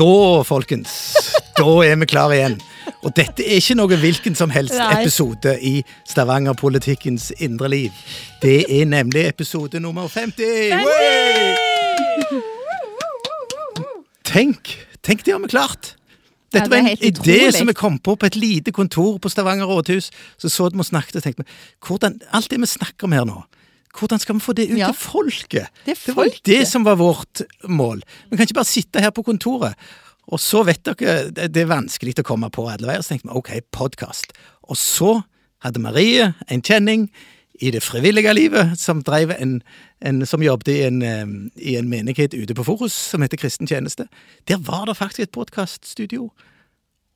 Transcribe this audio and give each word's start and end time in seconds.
Da, 0.00 0.40
folkens, 0.48 0.92
da 1.58 1.66
er 1.84 1.98
vi 2.00 2.06
klare 2.08 2.36
igjen. 2.38 2.54
Og 3.04 3.12
dette 3.16 3.44
er 3.44 3.58
ikke 3.60 3.74
noe 3.76 3.98
hvilken 4.00 4.32
som 4.38 4.48
helst 4.48 4.72
Nei. 4.78 4.86
episode 4.96 5.52
i 5.60 5.82
Stavanger-politikkens 6.08 7.26
indre 7.44 7.68
liv. 7.68 7.90
Det 8.40 8.64
er 8.64 8.88
nemlig 8.88 9.26
episode 9.28 9.76
nummer 9.84 10.08
50! 10.08 10.72
50! 10.72 12.40
Tenk, 14.24 14.72
tenk 15.04 15.26
det 15.26 15.36
har 15.36 15.44
vi 15.44 15.52
klart! 15.52 15.96
Dette 16.50 16.64
Ja, 16.64 16.64
det 16.64 16.72
var 16.72 16.78
en 16.80 16.96
idé 16.96 17.12
utrolig. 17.12 17.54
som 17.54 17.68
vi 17.68 17.76
kom 17.76 17.98
på 18.00 18.16
på 18.16 18.26
et 18.26 18.36
lite 18.40 18.72
kontor 18.72 19.18
på 19.20 19.28
Stavanger 19.28 19.68
rådhus. 19.68 20.08
Så 20.38 20.48
så 20.48 20.70
vi 20.72 20.78
og 20.80 20.88
snakket 20.88 21.20
og 21.20 21.22
tenkte 21.22 21.44
hvordan, 21.86 22.20
alt 22.32 22.50
det 22.50 22.60
vi 22.60 22.66
snakker 22.66 23.04
om 23.04 23.12
her 23.12 23.28
nå, 23.28 23.42
hvordan 23.98 24.20
skal 24.22 24.34
vi 24.38 24.40
få 24.44 24.52
det 24.56 24.68
ut 24.70 24.78
Ja. 24.78 24.86
til 24.92 24.94
folket? 25.00 25.68
Det 25.86 25.96
folket? 25.98 26.06
Det 26.06 26.16
var 26.16 26.58
det 26.60 26.68
som 26.68 26.84
var 26.84 26.96
vårt 27.00 27.42
mål. 27.68 28.02
Vi 28.30 28.36
kan 28.36 28.46
ikke 28.46 28.54
bare 28.60 28.64
sitte 28.70 29.00
her 29.00 29.10
på 29.10 29.22
kontoret. 29.26 29.74
Og 30.30 30.38
så 30.40 30.62
vet 30.64 30.84
dere, 30.84 31.30
det 31.30 31.56
er 31.56 31.66
vanskelig 31.66 32.14
å 32.20 32.22
komme 32.22 32.50
på 32.54 32.68
alle 32.70 32.86
veier. 32.86 33.02
Så 33.02 33.14
tenkte 33.16 33.28
vi 33.32 33.34
ok, 33.40 33.50
podkast. 33.74 34.32
Og 34.70 34.76
så 34.78 35.22
hadde 35.64 35.80
Marie 35.82 36.34
en 36.48 36.62
kjenning 36.62 37.08
i 37.60 37.70
det 37.74 37.82
frivillige 37.82 38.32
livet 38.32 38.78
som 38.80 39.02
drev 39.04 39.34
en, 39.34 39.62
en 40.00 40.22
som 40.26 40.40
jobbet 40.42 40.68
i 40.72 40.78
en, 40.86 41.50
i 41.60 41.74
en 41.76 41.88
menighet 41.90 42.32
ute 42.32 42.54
på 42.56 42.64
Forus 42.64 42.94
som 43.10 43.20
heter 43.20 43.36
Kristen 43.36 43.66
tjeneste. 43.68 44.06
Der 44.48 44.56
var 44.64 44.86
det 44.86 44.96
faktisk 44.96 45.26
et 45.26 45.34
podkaststudio. 45.34 46.30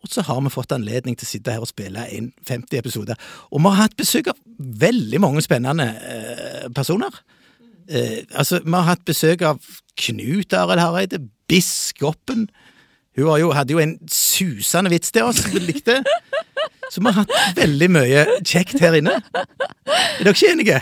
Og 0.04 0.10
så 0.12 0.20
har 0.26 0.40
vi 0.44 0.50
fått 0.52 0.72
anledning 0.76 1.16
til 1.16 1.24
å 1.24 1.30
sitte 1.30 1.52
her 1.54 1.62
og 1.64 1.70
spille 1.70 2.02
inn 2.12 2.26
50 2.44 2.76
episoder. 2.76 3.16
Og 3.50 3.62
vi 3.64 3.70
har 3.72 3.86
hatt 3.86 3.96
besøk 3.96 4.26
av 4.34 4.36
veldig 4.58 5.20
mange 5.24 5.40
spennende 5.40 5.86
eh, 5.96 6.53
personer. 6.74 7.20
Eh, 7.88 8.24
altså, 8.32 8.60
vi 8.64 8.72
har 8.72 8.86
hatt 8.88 9.04
besøk 9.04 9.42
av 9.44 9.60
Knut 10.00 10.54
Arild 10.56 10.80
Hareide, 10.80 11.20
biskopen. 11.50 12.48
Hun 13.16 13.28
har 13.28 13.38
jo, 13.38 13.52
hadde 13.54 13.74
jo 13.76 13.82
en 13.82 13.98
susende 14.10 14.90
vits 14.90 15.12
til 15.14 15.28
oss 15.28 15.42
som 15.44 15.52
vi 15.54 15.62
likte. 15.62 16.00
Så 16.90 17.00
vi 17.02 17.10
har 17.10 17.24
hatt 17.24 17.58
veldig 17.58 17.88
mye 17.94 18.24
kjekt 18.46 18.80
her 18.82 18.96
inne. 18.98 19.18
Er 19.86 20.24
dere 20.24 20.34
ikke 20.34 20.50
enige? 20.52 20.80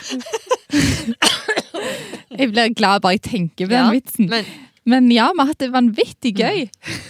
Jeg 2.32 2.48
blir 2.52 2.72
glad 2.76 3.02
bare 3.04 3.18
jeg 3.18 3.24
tenker 3.26 3.66
på 3.66 3.72
den 3.72 3.78
Ja, 3.78 3.90
vitsen. 3.92 4.28
Men, 4.30 4.44
Men, 4.84 5.10
ja, 5.14 5.28
vi 5.30 5.38
har 5.38 5.46
hatt 5.52 5.60
det 5.60 5.70
vanvittig 5.72 6.32
gøy. 6.40 6.64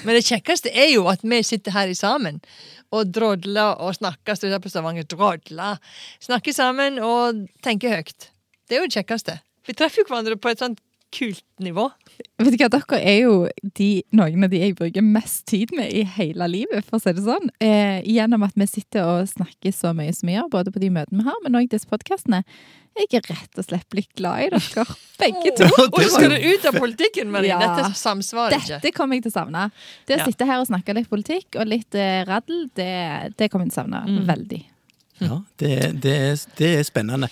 men 0.05 0.15
det 0.19 0.27
kjekkeste 0.27 0.69
er 0.75 0.91
jo 0.93 1.07
at 1.09 1.23
vi 1.25 1.43
sitter 1.47 1.73
her 1.73 1.89
i 1.89 1.95
sammen 1.97 2.43
og 2.93 3.09
drodler 3.15 3.79
og 3.81 3.95
snakker. 3.97 4.37
Står 4.37 4.59
på 4.61 4.69
Stavanger, 4.69 5.07
drodler. 5.09 5.79
Snakker 6.21 6.53
sammen 6.53 6.99
og 7.01 7.47
tenker 7.65 7.95
høyt. 7.95 8.29
Det 8.73 8.79
er 8.79 8.87
jo 8.87 8.89
det 8.89 8.97
kjekkeste. 9.03 9.37
Vi 9.69 9.77
treffer 9.77 10.01
jo 10.03 10.09
hverandre 10.09 10.39
på 10.41 10.49
et 10.51 10.63
sånt 10.65 10.81
kult 11.13 11.43
nivå. 11.61 11.91
Vet 12.41 12.55
du 12.55 12.63
hva, 12.63 12.71
Dere 12.73 12.99
er 13.05 13.19
jo 13.27 13.33
de, 13.77 13.89
noen 14.17 14.47
av 14.47 14.49
de 14.49 14.63
jeg 14.63 14.73
bruker 14.79 15.05
mest 15.05 15.43
tid 15.51 15.75
med 15.77 15.93
i 15.93 16.07
hele 16.09 16.47
livet, 16.49 16.87
for 16.89 16.97
å 16.97 17.03
si 17.05 17.13
det 17.13 17.21
sånn. 17.27 17.51
Eh, 17.61 17.99
gjennom 18.09 18.47
at 18.47 18.57
vi 18.57 18.65
sitter 18.71 19.05
og 19.05 19.29
snakker 19.29 19.75
så 19.77 19.93
mye 19.99 20.15
som 20.17 20.31
vi 20.31 20.39
gjør, 20.39 20.49
både 20.55 20.73
på 20.73 20.81
de 20.81 20.89
møtene 20.95 21.21
vi 21.21 21.29
har, 21.29 21.37
men 21.45 21.61
òg 21.61 21.69
disse 21.75 21.91
podkastene. 21.91 22.41
Jeg 22.97 23.13
er 23.21 23.29
rett 23.29 23.61
og 23.61 23.69
slett 23.69 23.87
blitt 23.93 24.09
glad 24.17 24.47
i 24.47 24.49
dere, 24.57 24.87
begge 25.21 25.53
to. 25.61 25.69
Oh, 25.69 25.87
Og 26.01 26.09
skal 26.17 26.33
du 26.33 26.49
ut 26.49 26.67
av 26.73 26.81
politikken, 26.81 27.29
Marie. 27.37 27.53
Ja. 27.53 27.61
Dette 27.61 27.93
samsvarer 28.01 28.57
ikke. 28.57 28.81
Dette 28.81 28.97
kommer 28.97 29.21
jeg 29.21 29.27
til 29.29 29.35
å 29.37 29.39
savne. 29.43 29.69
Det 30.09 30.17
å 30.17 30.23
Ja. 30.25 30.31
sitte 30.33 30.49
her 30.49 30.65
og 30.65 30.69
snakke 30.73 30.97
litt 30.97 31.13
politikk 31.13 31.61
og 31.61 31.69
litt 31.69 31.93
eh, 31.95 32.23
raddel, 32.29 32.71
det, 32.73 32.91
det 33.37 33.53
kommer 33.53 33.69
jeg 33.69 33.77
til 33.77 33.83
å 33.83 33.85
savne 33.85 34.07
Mm. 34.09 34.25
veldig. 34.33 34.65
Ja, 35.23 35.43
det, 35.61 35.75
det, 36.03 36.17
er, 36.33 36.47
det 36.57 36.73
er 36.81 36.89
spennende. 36.89 37.29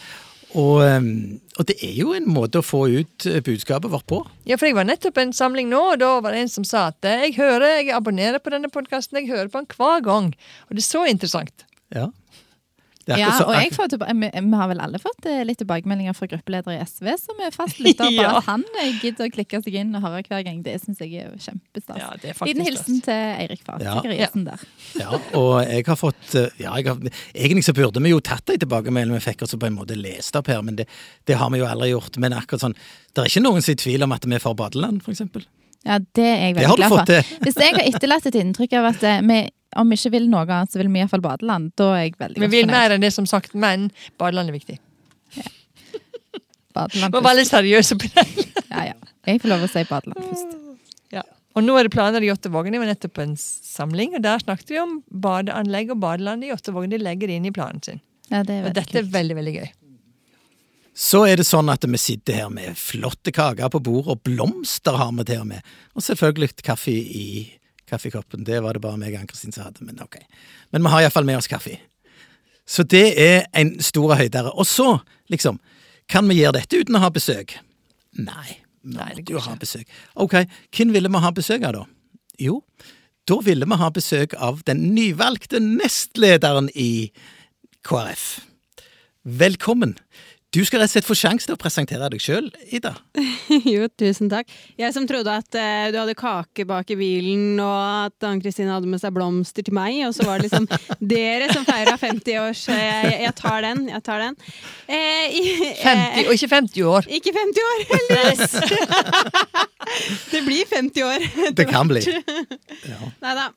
Og, 0.59 0.81
um, 0.83 1.39
og 1.61 1.67
det 1.69 1.77
er 1.87 1.93
jo 1.95 2.15
en 2.17 2.27
måte 2.27 2.59
å 2.59 2.67
få 2.67 2.83
ut 2.91 3.27
eh, 3.29 3.39
budskapet 3.47 3.93
vårt 3.93 4.07
på. 4.11 4.21
Ja, 4.49 4.57
for 4.59 4.67
jeg 4.67 4.75
var 4.79 4.89
nettopp 4.89 5.21
en 5.23 5.35
samling 5.37 5.69
nå, 5.71 5.83
og 5.93 6.01
da 6.03 6.09
var 6.25 6.35
det 6.35 6.43
en 6.43 6.51
som 6.51 6.67
sa 6.67 6.89
at 6.91 7.07
eh, 7.07 7.29
jeg 7.29 7.37
hører, 7.39 7.77
jeg 7.79 7.93
abonnerer 7.95 8.43
på 8.43 8.51
denne 8.55 8.71
podkasten, 8.73 9.21
jeg 9.21 9.31
hører 9.31 9.53
på 9.53 9.63
den 9.63 9.71
hver 9.77 10.03
gang. 10.07 10.33
Og 10.67 10.75
det 10.75 10.83
er 10.83 10.89
så 10.89 11.05
interessant. 11.07 11.67
Ja. 11.95 12.09
Ja, 13.19 13.31
og 13.43 13.55
jeg 13.57 13.73
får 13.75 13.95
vi, 13.99 14.29
vi 14.31 14.59
har 14.61 14.69
vel 14.71 14.81
alle 14.85 15.01
fått 15.03 15.27
eh, 15.27 15.41
litt 15.47 15.59
tilbakemeldinger 15.63 16.15
fra 16.15 16.29
gruppeleder 16.31 16.77
i 16.77 16.79
SV, 16.85 17.09
som 17.19 17.41
er 17.43 17.51
fastlytter 17.55 18.11
Bare 18.19 18.27
Ja. 18.29 18.41
han 18.47 18.65
eh, 18.83 18.93
gidder 19.03 19.27
å 19.27 19.33
klikke 19.35 19.61
seg 19.65 19.79
inn 19.81 19.95
og 19.99 20.05
høre 20.05 20.23
hver 20.29 20.45
gang. 20.47 20.63
Det 20.67 20.77
syns 20.83 21.01
jeg 21.03 21.15
er 21.25 21.35
kjempestas. 21.41 21.99
Ja, 22.01 22.11
Liten 22.47 22.65
hilsen 22.67 23.01
til 23.07 23.15
Eirik 23.41 23.63
Fatiker 23.67 24.15
Ja. 24.15 24.29
Der. 24.35 24.65
Ja, 25.01 25.21
og 25.39 25.55
jeg 25.67 25.87
har 25.89 25.99
fått 25.99 26.35
eh, 26.39 26.51
ja, 26.63 26.75
jeg 26.79 26.87
har, 26.91 26.99
Egentlig 27.35 27.65
så 27.67 27.75
burde 27.77 28.03
vi 28.05 28.13
jo 28.13 28.21
tatt 28.25 28.45
de 28.51 28.59
tilbakemeldingene 28.63 29.19
vi 29.19 29.25
fikk, 29.31 29.43
og 29.47 29.51
så 29.53 29.59
på 29.61 29.67
en 29.71 29.79
måte 29.79 29.97
lest 29.99 30.37
opp 30.39 30.51
her, 30.53 30.61
men 30.67 30.77
det, 30.79 30.87
det 31.27 31.39
har 31.41 31.51
vi 31.51 31.61
jo 31.63 31.69
aldri 31.69 31.91
gjort. 31.95 32.19
Men 32.23 32.37
akkurat 32.37 32.67
sånn, 32.69 32.77
det 33.15 33.25
er 33.25 33.33
ikke 33.33 33.43
noen 33.47 33.63
som 33.65 33.73
er 33.75 33.79
i 33.79 33.83
tvil 33.85 34.07
om 34.07 34.13
at 34.17 34.27
vi 34.29 34.37
er 34.39 34.45
for 34.45 34.59
badeland, 34.59 35.03
eksempel. 35.09 35.47
Ja, 35.87 35.97
det 35.99 36.27
er 36.27 36.43
jeg 36.45 36.57
veldig 36.59 36.77
glad 36.77 36.93
for. 36.93 37.31
Hvis 37.47 37.57
jeg 37.57 37.73
har 37.73 37.87
etterlatt 37.89 38.27
et 38.29 38.37
inntrykk 38.37 38.75
av 38.81 38.91
at 38.91 39.05
vi 39.25 39.39
om 39.77 39.89
vi 39.91 39.97
ikke 39.99 40.11
vil 40.17 40.29
noe 40.31 40.43
annet, 40.47 40.73
så 40.73 40.79
vil 40.81 40.89
vi 40.91 40.99
iallfall 41.03 41.23
badeland. 41.23 41.73
Da 41.79 41.93
er 41.95 42.05
jeg 42.09 42.17
veldig 42.19 42.41
Vi 42.43 42.47
vil 42.51 42.65
fornøyd. 42.67 42.75
mer 42.77 42.91
enn 42.97 43.01
det 43.05 43.13
som 43.15 43.27
sagt, 43.27 43.55
men 43.55 43.91
badeland 44.19 44.49
er 44.51 44.57
viktig. 44.59 44.79
Badeland 46.75 47.13
Må 47.15 47.21
være 47.21 47.29
veldig 47.35 47.47
seriøs 47.51 47.93
på 47.99 48.11
det. 48.15 48.27
Ja, 48.71 48.85
ja. 48.93 48.95
Jeg 49.27 49.41
får 49.43 49.51
lov 49.51 49.65
å 49.67 49.69
si 49.69 49.81
badeland 49.89 50.21
først. 50.23 50.53
Ja. 51.11 51.23
Og 51.59 51.65
nå 51.67 51.75
er 51.77 51.89
det 51.89 51.91
planer 51.93 52.23
i 52.23 52.29
Jåttåvågen. 52.29 52.73
Jeg 52.77 52.81
var 52.85 52.87
nettopp 52.93 53.15
på 53.17 53.25
en 53.25 53.33
samling, 53.41 54.13
og 54.15 54.23
der 54.23 54.39
snakket 54.45 54.71
vi 54.71 54.79
om 54.79 54.93
badeanlegg 55.11 55.91
og 55.91 55.99
badeland 56.05 56.47
i 56.47 56.53
Jåttåvågen. 56.53 56.93
De 56.95 57.01
legger 57.03 57.27
det 57.33 57.41
inn 57.41 57.49
i 57.51 57.53
planen 57.57 57.83
sin. 57.83 57.99
Ja, 58.31 58.45
det 58.47 58.61
er 58.61 58.69
Og 58.71 58.77
dette 58.79 58.95
er 58.95 59.03
kult. 59.03 59.11
veldig, 59.17 59.37
veldig 59.41 59.55
gøy. 59.59 59.69
Så 61.01 61.25
er 61.27 61.41
det 61.43 61.47
sånn 61.49 61.71
at 61.73 61.83
vi 61.91 61.99
sitter 61.99 62.39
her 62.45 62.49
med 62.55 62.79
flotte 62.79 63.33
kaker 63.35 63.71
på 63.75 63.83
bordet, 63.83 64.15
og 64.15 64.23
blomster 64.27 64.95
har 65.03 65.11
vi 65.19 65.27
til 65.27 65.43
og 65.43 65.51
med. 65.51 65.67
Og 65.99 66.07
selvfølgelig 66.07 66.63
kaffe 66.63 66.95
i 66.95 67.27
kaffekoppen. 67.91 68.45
Det 68.47 68.61
var 68.65 68.77
det 68.77 68.83
bare 68.85 68.99
meg 69.01 69.15
og 69.17 69.25
Ann-Kristin 69.25 69.55
som 69.55 69.67
hadde, 69.67 69.85
men 69.87 70.01
ok. 70.03 70.17
Men 70.73 70.87
vi 70.87 70.93
har 70.95 71.05
iallfall 71.05 71.27
med 71.29 71.41
oss 71.41 71.51
kaffe. 71.51 71.77
Så 72.71 72.85
det 72.87 73.07
er 73.19 73.45
en 73.59 73.75
stor 73.83 74.15
høydere. 74.15 74.53
Og 74.55 74.67
så, 74.71 75.01
liksom, 75.33 75.59
kan 76.11 76.29
vi 76.31 76.39
gjøre 76.41 76.61
dette 76.61 76.81
uten 76.85 76.99
å 76.99 77.03
ha 77.05 77.11
besøk? 77.15 77.57
Nei, 78.19 78.61
Nei, 78.87 79.11
det 79.19 79.27
går 79.29 79.43
ikke. 79.43 79.59
besøk. 79.65 79.97
Ok, 80.23 80.37
hvem 80.77 80.95
ville 80.95 81.11
vi 81.13 81.23
ha 81.25 81.31
besøk 81.37 81.67
av 81.69 81.75
da? 81.77 81.83
Jo, 82.41 82.61
da 83.29 83.37
ville 83.45 83.67
vi 83.69 83.77
ha 83.83 83.91
besøk 83.95 84.35
av 84.39 84.63
den 84.67 84.87
nyvalgte 84.95 85.61
nestlederen 85.63 86.71
i 86.75 87.11
KrF. 87.87 88.41
Velkommen. 89.25 89.99
Du 90.51 90.59
skal 90.67 90.81
rett 90.83 90.91
og 90.91 90.97
slett 90.97 91.07
få 91.07 91.15
sjanse 91.15 91.47
til 91.47 91.55
å 91.55 91.61
presentere 91.61 92.09
deg 92.11 92.23
sjøl, 92.23 92.49
Ida. 92.75 92.91
Jo, 93.71 93.87
tusen 94.01 94.27
takk. 94.33 94.51
Jeg 94.81 94.91
som 94.97 95.07
trodde 95.07 95.31
at 95.31 95.47
uh, 95.55 95.91
du 95.95 95.99
hadde 96.01 96.17
kake 96.19 96.67
bak 96.67 96.91
i 96.91 96.97
bilen, 96.99 97.61
og 97.63 98.09
at 98.09 98.27
Ann 98.27 98.43
Kristine 98.43 98.75
hadde 98.75 98.91
med 98.91 98.99
seg 98.99 99.15
blomster 99.15 99.63
til 99.67 99.77
meg, 99.79 100.01
og 100.09 100.17
så 100.17 100.27
var 100.27 100.43
det 100.43 100.49
liksom 100.49 100.67
dere 101.13 101.53
som 101.55 101.63
feira 101.69 101.95
50 101.95 102.43
år, 102.43 102.59
så 102.59 102.75
jeg, 102.75 103.15
jeg 103.29 103.37
tar 103.39 103.63
den. 103.69 103.87
Jeg 103.95 104.07
tar 104.11 104.27
den. 104.27 104.39
Uh, 104.91 105.27
i, 105.39 105.47
50, 105.87 106.27
og 106.27 106.35
ikke 106.35 106.53
50 106.57 106.93
år. 106.97 107.11
ikke 107.21 107.37
50 107.39 107.71
år, 107.71 107.87
heldigvis! 107.95 108.45
det 110.35 110.45
blir 110.51 110.71
50 110.75 111.11
år. 111.13 111.31
Det 111.63 111.71
kan 111.71 111.91
bli. 111.91 112.03
Ja. 112.91 113.15
Nei 113.23 113.39
da. 113.39 113.51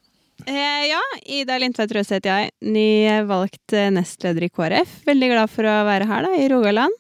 Eh, 0.49 0.83
ja, 0.89 1.01
Ida 1.25 1.57
Lindtveit 1.61 1.93
Røse 1.95 2.17
heter 2.17 2.31
jeg. 2.31 2.51
Nyvalgt 2.75 3.75
eh, 3.77 3.91
nestleder 3.93 4.47
i 4.47 4.51
KrF. 4.51 4.99
Veldig 5.07 5.31
glad 5.31 5.51
for 5.53 5.69
å 5.69 5.77
være 5.87 6.09
her 6.09 6.27
da, 6.27 6.33
i 6.35 6.49
Rogaland. 6.51 6.99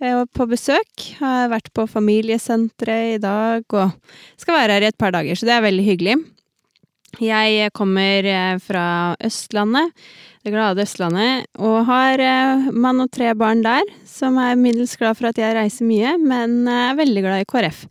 Eh, 0.00 0.24
på 0.32 0.46
besøk. 0.48 1.04
Har 1.18 1.50
vært 1.52 1.72
på 1.76 1.88
familiesenteret 1.90 3.18
i 3.18 3.20
dag 3.22 3.78
og 3.78 4.16
skal 4.40 4.60
være 4.60 4.78
her 4.78 4.86
i 4.86 4.90
et 4.92 5.00
par 5.00 5.14
dager, 5.16 5.38
så 5.38 5.48
det 5.48 5.56
er 5.56 5.64
veldig 5.66 5.86
hyggelig. 5.86 6.18
Jeg 7.24 7.72
kommer 7.74 8.26
eh, 8.28 8.56
fra 8.62 8.86
Østlandet, 9.24 9.94
det 10.44 10.52
glade 10.52 10.84
Østlandet, 10.84 11.48
og 11.56 11.80
har 11.88 12.20
eh, 12.22 12.68
mann 12.70 13.00
og 13.02 13.10
tre 13.14 13.32
barn 13.38 13.64
der, 13.64 13.88
som 14.06 14.36
er 14.42 14.60
middels 14.60 14.94
glad 15.00 15.16
for 15.18 15.30
at 15.30 15.40
jeg 15.40 15.56
reiser 15.56 15.88
mye, 15.88 16.14
men 16.20 16.60
eh, 16.68 16.90
er 16.92 16.98
veldig 17.00 17.24
glad 17.24 17.42
i 17.42 17.48
KrF. 17.48 17.86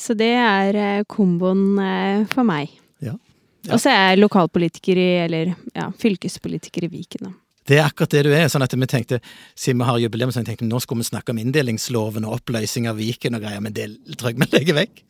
Så 0.00 0.16
det 0.18 0.32
er 0.40 0.78
eh, 0.80 1.04
komboen 1.04 1.76
eh, 1.84 2.24
for 2.32 2.48
meg. 2.48 2.72
Ja. 3.04 3.14
Ja. 3.62 3.76
Og 3.76 3.80
så 3.82 3.92
er 3.92 4.00
jeg 4.10 4.22
lokalpolitiker 4.22 4.98
i, 4.98 5.10
eller 5.22 5.54
ja, 5.74 5.88
fylkespolitiker 5.98 6.88
i 6.88 6.92
Viken. 6.92 7.28
da. 7.28 7.34
Det 7.68 7.78
er 7.78 7.84
akkurat 7.86 8.10
det 8.10 8.24
du 8.26 8.32
er. 8.34 8.48
sånn 8.50 8.64
at 8.64 8.74
vi 8.74 8.88
tenkte, 8.90 9.20
Siden 9.54 9.82
vi 9.82 9.86
har 9.86 10.00
jubileum, 10.02 10.32
så 10.34 10.42
tenkte 10.42 10.66
nå 10.66 10.80
skulle 10.82 11.04
vi 11.04 11.12
snakke 11.12 11.30
om 11.30 11.38
inndelingsloven 11.38 12.26
og 12.26 12.40
oppløsning 12.40 12.88
av 12.90 12.98
Viken 12.98 13.38
og 13.38 13.44
greier, 13.44 13.62
men 13.62 13.76
det 13.76 13.92
tror 14.18 14.32
jeg 14.32 14.42
vi 14.42 14.50
legger 14.56 14.78
vekk. 14.82 15.04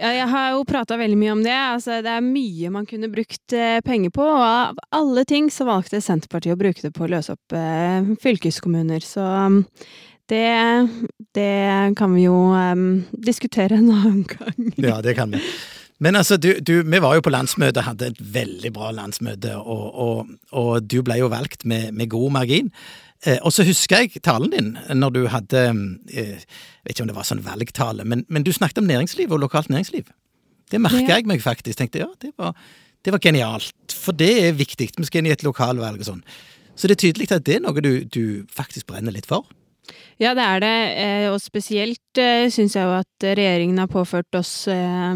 Ja, 0.00 0.12
jeg 0.14 0.28
har 0.30 0.52
jo 0.54 0.62
prata 0.64 0.96
veldig 0.96 1.16
mye 1.18 1.32
om 1.34 1.42
det. 1.44 1.56
Altså, 1.56 1.98
det 2.04 2.12
er 2.14 2.22
mye 2.24 2.70
man 2.72 2.86
kunne 2.88 3.10
brukt 3.12 3.52
eh, 3.56 3.80
penger 3.84 4.12
på, 4.14 4.22
og 4.24 4.44
av 4.46 4.78
alle 4.96 5.26
ting 5.28 5.50
så 5.52 5.66
valgte 5.68 6.00
Senterpartiet 6.00 6.54
å 6.54 6.60
bruke 6.60 6.84
det 6.86 6.92
på 6.96 7.04
å 7.04 7.10
løse 7.10 7.34
opp 7.34 7.56
eh, 7.58 8.14
fylkeskommuner. 8.22 9.02
Så 9.04 9.20
um, 9.20 9.58
det, 10.30 10.46
det 11.36 11.50
kan 11.98 12.14
vi 12.14 12.24
jo 12.28 12.38
um, 12.54 13.02
diskutere 13.12 13.76
en 13.82 13.90
annen 13.90 14.24
gang. 14.30 14.72
Ja, 14.78 15.02
det 15.04 15.18
kan 15.18 15.34
vi. 15.34 15.42
Men 16.00 16.16
altså, 16.16 16.38
du, 16.40 16.54
du, 16.64 16.80
vi 16.80 17.00
var 17.02 17.18
jo 17.18 17.24
på 17.24 17.32
landsmøte, 17.32 17.84
hadde 17.84 18.10
et 18.14 18.20
veldig 18.34 18.72
bra 18.72 18.88
landsmøte, 18.96 19.52
og, 19.60 19.86
og, 20.00 20.30
og 20.56 20.70
du 20.88 21.02
ble 21.04 21.18
jo 21.20 21.28
valgt 21.32 21.66
med, 21.68 21.90
med 21.92 22.08
god 22.12 22.30
margin. 22.38 22.70
Eh, 23.26 23.36
og 23.44 23.52
så 23.52 23.66
husker 23.68 24.06
jeg 24.06 24.22
talen 24.24 24.54
din 24.54 24.70
når 24.96 25.12
du 25.12 25.20
hadde 25.28 25.64
eh, 25.68 26.40
vet 26.40 26.94
ikke 26.94 27.04
om 27.04 27.10
det 27.10 27.18
var 27.18 27.28
sånn 27.28 27.44
valgtale, 27.44 28.06
men, 28.08 28.24
men 28.32 28.46
du 28.46 28.52
snakket 28.56 28.80
om 28.80 28.88
næringsliv 28.88 29.32
og 29.36 29.42
lokalt 29.44 29.68
næringsliv. 29.68 30.08
Det 30.72 30.80
merka 30.80 31.18
jeg 31.18 31.28
meg 31.28 31.42
faktisk. 31.44 31.76
Tenkte 31.76 32.00
ja, 32.00 32.08
det 32.22 32.32
var, 32.38 32.56
det 33.04 33.12
var 33.12 33.20
genialt. 33.20 33.92
For 33.92 34.16
det 34.16 34.30
er 34.46 34.56
viktig. 34.56 34.92
Vi 34.96 35.08
skal 35.08 35.20
inn 35.20 35.28
i 35.28 35.34
et 35.34 35.44
lokalvalg 35.44 36.00
og 36.00 36.06
sånn. 36.06 36.20
Så 36.78 36.88
det 36.88 36.96
er 36.96 37.02
tydelig 37.04 37.32
at 37.34 37.44
det 37.44 37.58
er 37.58 37.64
noe 37.64 37.82
du, 37.84 38.06
du 38.06 38.46
faktisk 38.54 38.88
brenner 38.88 39.12
litt 39.12 39.28
for. 39.28 39.44
Ja, 40.20 40.34
det 40.36 40.44
er 40.44 40.60
det. 40.60 40.78
eh, 41.00 41.26
Og 41.32 41.38
spesielt 41.40 42.20
syns 42.52 42.74
jeg 42.76 42.84
jo 42.84 42.92
at 42.98 43.24
regjeringen 43.24 43.78
har 43.80 43.88
påført 43.88 44.28
oss 44.36 44.68
eh, 44.68 45.14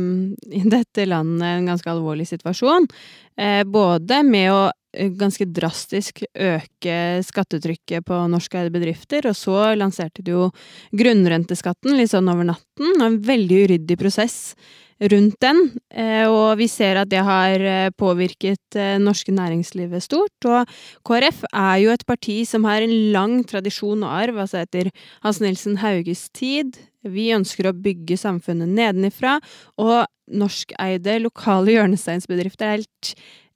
i 0.48 0.62
dette 0.64 1.04
landet 1.04 1.44
en 1.44 1.68
ganske 1.68 1.90
alvorlig 1.92 2.26
situasjon. 2.30 2.88
Eh, 3.36 3.62
Både 3.68 4.22
med 4.24 4.48
å 4.52 4.62
eh, 4.96 5.10
ganske 5.12 5.44
drastisk 5.44 6.22
øke 6.32 6.96
skattetrykket 7.26 8.06
på 8.08 8.22
norskeide 8.32 8.72
bedrifter, 8.72 9.28
og 9.28 9.36
så 9.36 9.74
lanserte 9.76 10.24
de 10.24 10.32
jo 10.38 10.48
grunnrenteskatten 10.96 11.98
litt 11.98 12.14
sånn 12.14 12.30
over 12.32 12.48
natten, 12.54 12.96
en 13.04 13.20
veldig 13.20 13.60
uryddig 13.68 13.98
prosess 14.00 14.54
rundt 15.00 15.36
den. 15.42 15.60
Eh, 15.90 16.26
Og 16.28 16.58
vi 16.58 16.68
ser 16.70 16.96
at 17.00 17.10
det 17.10 17.22
har 17.24 17.60
eh, 17.60 17.90
påvirket 17.90 18.76
eh, 18.76 18.98
norske 18.98 19.32
næringslivet 19.32 20.02
stort. 20.02 20.46
Og 20.46 20.66
KrF 21.04 21.44
er 21.52 21.76
jo 21.82 21.92
et 21.94 22.06
parti 22.06 22.44
som 22.46 22.64
har 22.64 22.82
en 22.82 23.12
lang 23.12 23.44
tradisjon 23.44 24.02
og 24.02 24.10
arv, 24.10 24.38
altså 24.38 24.62
etter 24.62 24.90
Hans 25.22 25.40
Nilsen 25.40 25.78
Hauges 25.82 26.28
tid. 26.30 26.78
Vi 27.02 27.32
ønsker 27.34 27.68
å 27.68 27.76
bygge 27.76 28.16
samfunnet 28.16 28.70
nedenifra, 28.70 29.38
og 29.76 30.06
norskeide 30.32 31.18
lokale 31.20 31.74
hjørnesteinsbedrifter 31.74 32.64
er 32.64 32.78
helt 32.78 33.10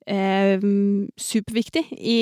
eh, 0.05 0.67
superviktig 1.17 1.87
i 1.97 2.19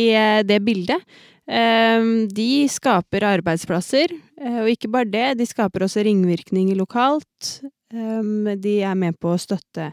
det 0.48 0.62
bildet. 0.64 1.04
De 1.48 2.68
skaper 2.68 3.24
arbeidsplasser, 3.24 4.12
og 4.60 4.68
ikke 4.68 4.90
bare 4.92 5.08
det, 5.08 5.28
de 5.40 5.46
skaper 5.48 5.86
også 5.86 6.04
ringvirkninger 6.04 6.76
lokalt. 6.76 7.62
Eh, 7.94 8.56
de 8.60 8.76
er 8.84 8.98
med 9.00 9.18
på 9.20 9.34
å 9.34 9.42
støtte 9.42 9.92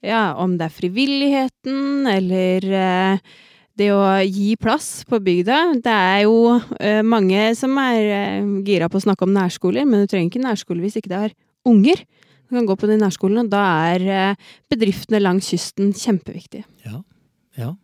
ja, 0.00 0.32
om 0.40 0.56
det 0.56 0.68
er 0.68 0.76
frivilligheten, 0.76 2.08
eller 2.08 2.64
eh, 2.72 3.36
det 3.76 3.90
å 3.92 4.00
gi 4.24 4.54
plass 4.60 5.04
på 5.08 5.20
bygda. 5.24 5.60
Det 5.84 5.92
er 5.92 6.22
jo 6.24 6.56
eh, 6.80 7.02
mange 7.04 7.50
som 7.58 7.76
er 7.82 8.00
eh, 8.00 8.48
gira 8.66 8.88
på 8.88 9.00
å 9.00 9.04
snakke 9.04 9.28
om 9.28 9.36
nærskoler, 9.36 9.84
men 9.88 10.04
du 10.04 10.10
trenger 10.10 10.32
ikke 10.32 10.46
nærskole 10.46 10.84
hvis 10.84 10.98
ikke 11.00 11.12
det 11.12 11.20
er 11.28 11.36
unger. 11.68 12.02
Du 12.48 12.56
kan 12.56 12.66
gå 12.66 12.74
på 12.80 12.88
de 12.90 12.96
nærskolene, 12.98 13.44
og 13.46 13.52
da 13.52 13.62
er 13.92 14.34
bedriftene 14.72 15.20
langs 15.22 15.52
kysten 15.52 15.92
kjempeviktige. 15.94 16.64
Ja, 16.82 17.04
ja. 17.60 17.76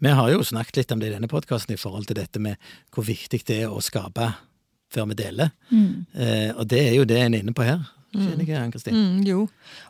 Vi 0.00 0.08
har 0.16 0.30
jo 0.32 0.40
snakket 0.42 0.80
litt 0.80 0.92
om 0.94 1.00
det 1.02 1.10
i 1.10 1.12
denne 1.12 1.28
podkasten 1.28 1.76
i 1.76 1.78
forhold 1.78 2.08
til 2.08 2.16
dette 2.16 2.40
med 2.40 2.56
hvor 2.90 3.04
viktig 3.04 3.42
det 3.46 3.58
er 3.66 3.70
å 3.70 3.82
skape 3.84 4.30
før 4.90 5.10
vi 5.12 5.16
deler. 5.20 5.52
Eh, 6.16 6.50
og 6.56 6.64
det 6.72 6.80
er 6.88 6.94
jo 6.96 7.06
det 7.08 7.20
en 7.20 7.36
er 7.36 7.44
inne 7.44 7.54
på 7.54 7.66
her. 7.66 7.84
Kjenner 8.10 8.42
ikke 8.42 8.58
Ann-Kristin? 8.58 8.96
Mm, 8.96 9.18
jo. 9.28 9.44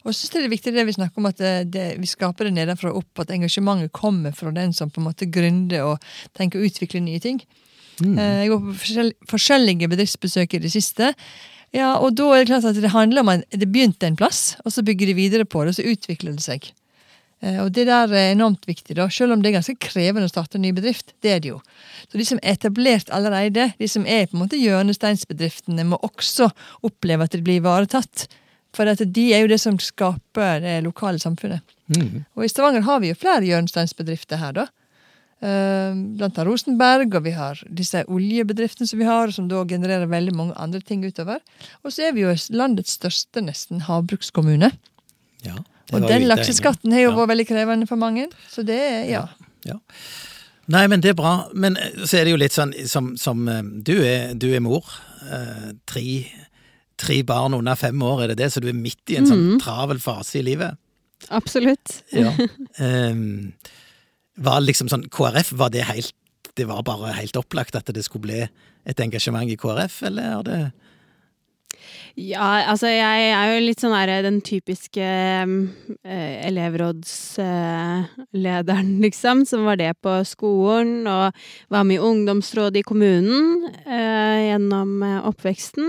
Og 0.04 0.10
så 0.12 0.18
synes 0.18 0.34
det 0.34 0.42
er 0.44 0.52
viktig 0.52 0.74
det 0.74 0.84
vi 0.88 0.96
snakker 0.96 1.22
om, 1.22 1.28
at 1.30 1.38
det, 1.40 1.52
det, 1.72 1.86
vi 2.02 2.08
skaper 2.10 2.48
det 2.48 2.52
nedenfra 2.58 2.90
og 2.92 3.00
opp. 3.00 3.22
At 3.24 3.32
engasjementet 3.32 3.92
kommer 3.96 4.34
fra 4.36 4.52
den 4.52 4.74
som 4.76 4.92
på 4.92 5.00
en 5.00 5.08
måte 5.08 5.28
gründer 5.32 5.86
og 5.94 6.10
tenker 6.36 6.60
å 6.60 6.66
utvikle 6.68 7.00
nye 7.04 7.22
ting. 7.22 7.40
Mm. 8.02 8.18
Eh, 8.18 8.34
Jeg 8.42 8.52
går 8.52 8.60
på 8.66 8.74
forskjellige 9.32 9.88
bedriftsbesøk 9.92 10.58
i 10.58 10.62
det 10.66 10.72
siste. 10.74 11.14
Ja, 11.72 11.94
og 12.02 12.16
da 12.18 12.26
er 12.34 12.42
det 12.42 12.50
klart 12.50 12.66
at 12.66 12.82
det 12.82 12.92
handler 12.92 13.22
om 13.22 13.32
at 13.36 13.44
det 13.54 13.70
begynte 13.70 14.08
en 14.08 14.18
plass, 14.18 14.56
og 14.64 14.74
så 14.74 14.82
bygger 14.84 15.12
de 15.12 15.14
videre 15.14 15.46
på 15.46 15.62
det, 15.64 15.72
og 15.72 15.78
så 15.78 15.86
utvikler 15.86 16.34
det 16.34 16.44
seg. 16.44 16.72
Eh, 17.42 17.60
Og 17.64 17.72
det 17.72 17.86
der 17.88 18.12
er 18.12 18.32
enormt 18.32 18.66
viktig, 18.68 18.96
da, 18.96 19.08
selv 19.08 19.32
om 19.32 19.42
det 19.42 19.50
er 19.50 19.58
ganske 19.60 19.78
krevende 19.80 20.28
å 20.28 20.32
starte 20.32 20.58
en 20.58 20.62
ny 20.62 20.72
bedrift. 20.76 21.14
Det 21.22 21.30
er 21.30 21.40
det 21.40 21.52
jo. 21.54 21.60
Så 22.10 22.18
de 22.18 22.26
som 22.28 22.40
er 22.42 22.52
etablert 22.56 23.10
allerede, 23.10 23.72
de 23.78 23.88
som 23.88 24.04
er 24.06 24.26
på 24.26 24.36
en 24.36 24.44
måte 24.44 24.60
hjørnesteinsbedriftene, 24.60 25.84
må 25.88 25.98
også 26.04 26.50
oppleve 26.86 27.24
at 27.24 27.32
de 27.32 27.42
blir 27.42 27.60
ivaretatt. 27.62 28.26
For 28.76 28.86
at 28.86 29.00
de 29.02 29.24
er 29.34 29.42
jo 29.42 29.50
det 29.50 29.60
som 29.60 29.78
skaper 29.82 30.60
det 30.62 30.76
lokale 30.84 31.18
samfunnet. 31.18 31.64
Mm. 31.90 32.24
Og 32.36 32.44
i 32.44 32.50
Stavanger 32.52 32.84
har 32.86 33.00
vi 33.02 33.08
jo 33.10 33.18
flere 33.18 33.42
hjørnesteinsbedrifter 33.48 34.38
her, 34.38 34.52
da. 34.60 34.66
Eh, 35.40 35.96
Blant 35.96 36.36
annet 36.36 36.46
Rosenberg, 36.46 37.14
og 37.16 37.24
vi 37.24 37.32
har 37.34 37.58
disse 37.66 38.04
oljebedriftene 38.06 38.86
som 38.86 39.00
vi 39.00 39.08
har, 39.08 39.32
som 39.34 39.48
da 39.48 39.64
genererer 39.64 40.06
veldig 40.06 40.36
mange 40.36 40.54
andre 40.60 40.82
ting 40.84 41.02
utover. 41.02 41.40
Og 41.82 41.90
så 41.90 42.06
er 42.06 42.14
vi 42.14 42.26
jo 42.26 42.36
landets 42.54 42.98
største 43.00 43.42
nesten 43.42 43.86
havbrukskommune. 43.88 44.70
Ja, 45.42 45.56
Og 45.92 46.06
den 46.08 46.26
lakseskatten 46.28 46.92
har 46.94 47.00
jo 47.06 47.10
Ja. 47.10 47.16
vært 47.16 47.32
veldig 47.32 47.46
krevende 47.48 47.86
for 47.88 47.96
mange. 48.00 48.28
Så 48.50 48.62
det 48.66 48.78
er, 48.78 49.04
ja. 49.10 49.22
Ja. 49.66 49.78
Nei, 50.70 50.86
men 50.86 51.00
det 51.02 51.10
er 51.10 51.18
bra. 51.18 51.48
Men 51.54 51.76
eh, 51.76 52.04
så 52.06 52.20
er 52.20 52.24
det 52.28 52.30
jo 52.34 52.40
litt 52.40 52.54
sånn 52.54 52.72
som, 52.86 53.16
som 53.18 53.48
eh, 53.48 53.62
du, 53.62 53.96
er, 54.06 54.34
du 54.38 54.48
er 54.54 54.60
mor. 54.62 54.86
Eh, 55.26 55.72
tre, 55.90 56.04
tre 57.00 57.22
barn 57.26 57.54
under 57.58 57.74
fem 57.80 58.00
år, 58.06 58.22
er 58.24 58.32
det 58.32 58.38
det? 58.44 58.52
Så 58.54 58.62
du 58.62 58.68
er 58.70 58.78
midt 58.78 59.10
i 59.10 59.18
en 59.18 59.26
sånn 59.26 59.58
travel 59.62 59.98
fase 60.02 60.38
i 60.40 60.44
livet. 60.46 60.78
Absolutt. 61.30 62.02
Ja. 62.16 62.30
Ehm, 62.80 63.52
var 64.40 64.62
liksom 64.64 64.88
sånn 64.88 65.08
KrF, 65.12 65.50
var 65.58 65.68
det 65.74 65.82
helt 65.90 66.14
Det 66.56 66.64
var 66.66 66.82
bare 66.82 67.12
helt 67.14 67.36
opplagt 67.36 67.76
at 67.76 67.86
det 67.92 68.02
skulle 68.04 68.24
bli 68.24 68.38
et 68.88 69.00
engasjement 69.00 69.48
i 69.48 69.56
KrF, 69.60 70.02
eller 70.08 70.38
er 70.38 70.42
det 70.46 70.60
Ja, 72.18 72.66
altså 72.70 72.86
jeg 72.90 73.30
er 73.32 73.54
jo 73.54 73.60
litt 73.64 73.80
sånn 73.82 73.94
der 73.94 74.22
den 74.26 74.40
typiske 74.44 75.00
eh, 75.00 75.46
elevrådslederen, 76.48 79.00
liksom, 79.06 79.44
som 79.48 79.64
var 79.68 79.76
det 79.80 79.92
på 80.04 80.12
skolen 80.28 81.06
og 81.10 81.26
var 81.72 81.82
med 81.86 81.96
i 81.98 82.06
ungdomsrådet 82.10 82.78
i 82.82 82.86
kommunen 82.86 83.42
eh, 83.84 84.38
gjennom 84.50 84.90
eh, 85.06 85.26
oppveksten. 85.30 85.88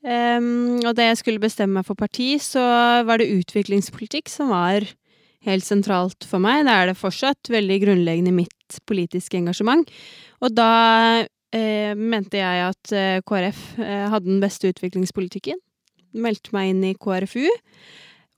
Og 0.00 0.92
da 0.96 1.02
jeg 1.10 1.18
skulle 1.20 1.42
bestemme 1.42 1.74
meg 1.76 1.84
for 1.84 1.92
parti, 1.92 2.40
så 2.40 2.64
var 3.04 3.20
det 3.20 3.34
utviklingspolitikk 3.34 4.32
som 4.32 4.48
var 4.48 4.80
helt 5.44 5.64
sentralt 5.66 6.24
for 6.28 6.38
meg. 6.40 6.64
Det 6.64 6.72
er 6.72 6.86
det 6.88 6.96
fortsatt 6.96 7.48
veldig 7.52 7.78
grunnleggende 7.84 8.32
i 8.32 8.40
mitt 8.42 8.80
politiske 8.88 9.36
engasjement. 9.36 9.84
Og 10.40 10.56
da 10.56 10.72
eh, 11.56 11.92
mente 11.98 12.40
jeg 12.40 12.64
at 12.68 12.94
eh, 12.96 13.20
KrF 13.26 13.60
eh, 13.80 14.06
hadde 14.12 14.28
den 14.28 14.40
beste 14.42 14.70
utviklingspolitikken. 14.72 15.58
Meldte 16.16 16.54
meg 16.56 16.72
inn 16.72 16.82
i 16.88 16.96
KrFU, 16.98 17.46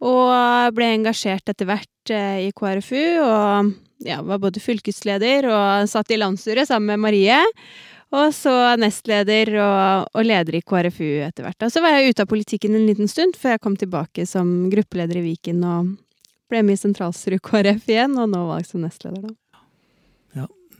og 0.05 0.75
ble 0.77 0.91
engasjert 0.99 1.49
etter 1.49 1.69
hvert 1.69 2.13
i 2.13 2.51
KrFU. 2.59 3.05
Og 3.23 3.73
ja, 4.05 4.19
var 4.27 4.43
både 4.43 4.61
fylkesleder 4.61 5.47
og 5.49 5.89
satt 5.89 6.11
i 6.13 6.19
landsstyret 6.19 6.69
sammen 6.69 6.91
med 6.93 7.05
Marie. 7.07 7.39
Og 8.13 8.35
så 8.37 8.53
nestleder 8.77 9.55
og, 9.63 10.11
og 10.13 10.27
leder 10.27 10.59
i 10.59 10.65
KrFU 10.69 11.23
etter 11.25 11.47
hvert. 11.47 11.65
Og 11.65 11.73
så 11.73 11.81
var 11.81 11.97
jeg 11.97 12.13
ute 12.13 12.27
av 12.27 12.29
politikken 12.29 12.77
en 12.77 12.89
liten 12.91 13.09
stund, 13.09 13.39
før 13.41 13.57
jeg 13.57 13.63
kom 13.65 13.79
tilbake 13.81 14.27
som 14.29 14.51
gruppeleder 14.73 15.23
i 15.23 15.25
Viken 15.31 15.63
og 15.65 15.95
ble 16.53 16.61
med 16.67 16.77
i 16.77 16.83
sentralstyret 16.83 17.41
KrF 17.47 17.89
igjen, 17.89 18.19
og 18.21 18.29
nå 18.35 18.43
valgt 18.51 18.75
som 18.75 18.85
nestleder, 18.85 19.31
da. 19.31 19.33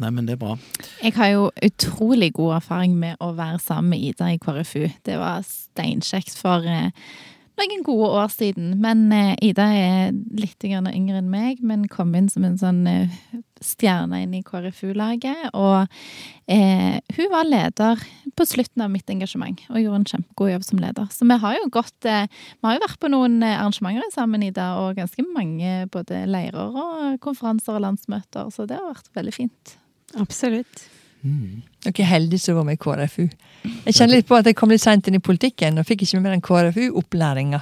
Nei, 0.01 0.11
men 0.11 0.27
det 0.27 0.37
er 0.37 0.41
bra. 0.41 0.57
Jeg 1.03 1.17
har 1.19 1.35
jo 1.35 1.51
utrolig 1.63 2.33
god 2.37 2.57
erfaring 2.61 2.97
med 2.99 3.21
å 3.21 3.33
være 3.37 3.61
sammen 3.63 3.93
med 3.93 4.07
Ida 4.09 4.33
i 4.33 4.41
KrFU. 4.41 4.89
Det 5.05 5.19
var 5.21 5.45
steinkjekt 5.47 6.39
for 6.41 6.65
eh, 6.67 6.91
noen 7.61 7.85
gode 7.87 8.11
år 8.23 8.31
siden. 8.33 8.77
Men 8.83 9.07
eh, 9.15 9.35
Ida 9.45 9.69
er 9.77 10.13
litt 10.39 10.65
yngre 10.65 11.21
enn 11.21 11.31
meg, 11.31 11.63
men 11.65 11.89
kom 11.93 12.15
inn 12.19 12.31
som 12.33 12.47
en 12.47 12.59
sånn 12.61 12.87
eh, 12.89 13.13
stjerne 13.63 14.23
inn 14.25 14.35
i 14.35 14.43
KrFU-laget. 14.47 15.53
Og 15.53 15.85
eh, 16.51 16.97
hun 17.19 17.31
var 17.33 17.49
leder 17.49 18.01
på 18.39 18.47
slutten 18.49 18.85
av 18.85 18.91
mitt 18.93 19.11
engasjement, 19.13 19.61
og 19.71 19.83
gjorde 19.83 20.01
en 20.01 20.09
kjempegod 20.15 20.55
jobb 20.55 20.67
som 20.67 20.83
leder. 20.83 21.13
Så 21.13 21.29
vi 21.29 21.39
har 21.45 21.59
jo 21.59 21.69
gått 21.75 22.09
eh, 22.09 22.25
Vi 22.31 22.67
har 22.67 22.79
jo 22.79 22.87
vært 22.87 23.03
på 23.03 23.13
noen 23.13 23.39
arrangementer 23.45 24.11
sammen, 24.15 24.49
Ida, 24.49 24.73
og 24.81 24.97
ganske 24.99 25.27
mange 25.29 25.85
både 25.93 26.25
leirer 26.31 26.81
og 26.83 27.21
konferanser 27.23 27.77
og 27.77 27.87
landsmøter, 27.87 28.51
så 28.55 28.67
det 28.67 28.81
har 28.81 28.91
vært 28.95 29.13
veldig 29.19 29.37
fint. 29.37 29.77
Absolutt. 30.21 30.89
Dere 31.23 32.03
er 32.03 32.09
heldige 32.11 32.43
som 32.43 32.59
var 32.59 32.67
med 32.67 32.79
i 32.79 32.83
KrFU. 32.83 33.27
Jeg 33.63 33.95
kjenner 33.95 34.17
litt 34.17 34.27
på 34.27 34.39
at 34.39 34.49
jeg 34.49 34.59
kom 34.59 34.73
litt 34.75 34.83
seint 34.83 35.07
inn 35.07 35.19
i 35.19 35.23
politikken 35.23 35.79
og 35.79 35.87
fikk 35.87 36.03
ikke 36.03 36.19
med 36.19 36.27
meg 36.27 36.35
den 36.37 36.47
KrFU-opplæringa. 36.49 37.61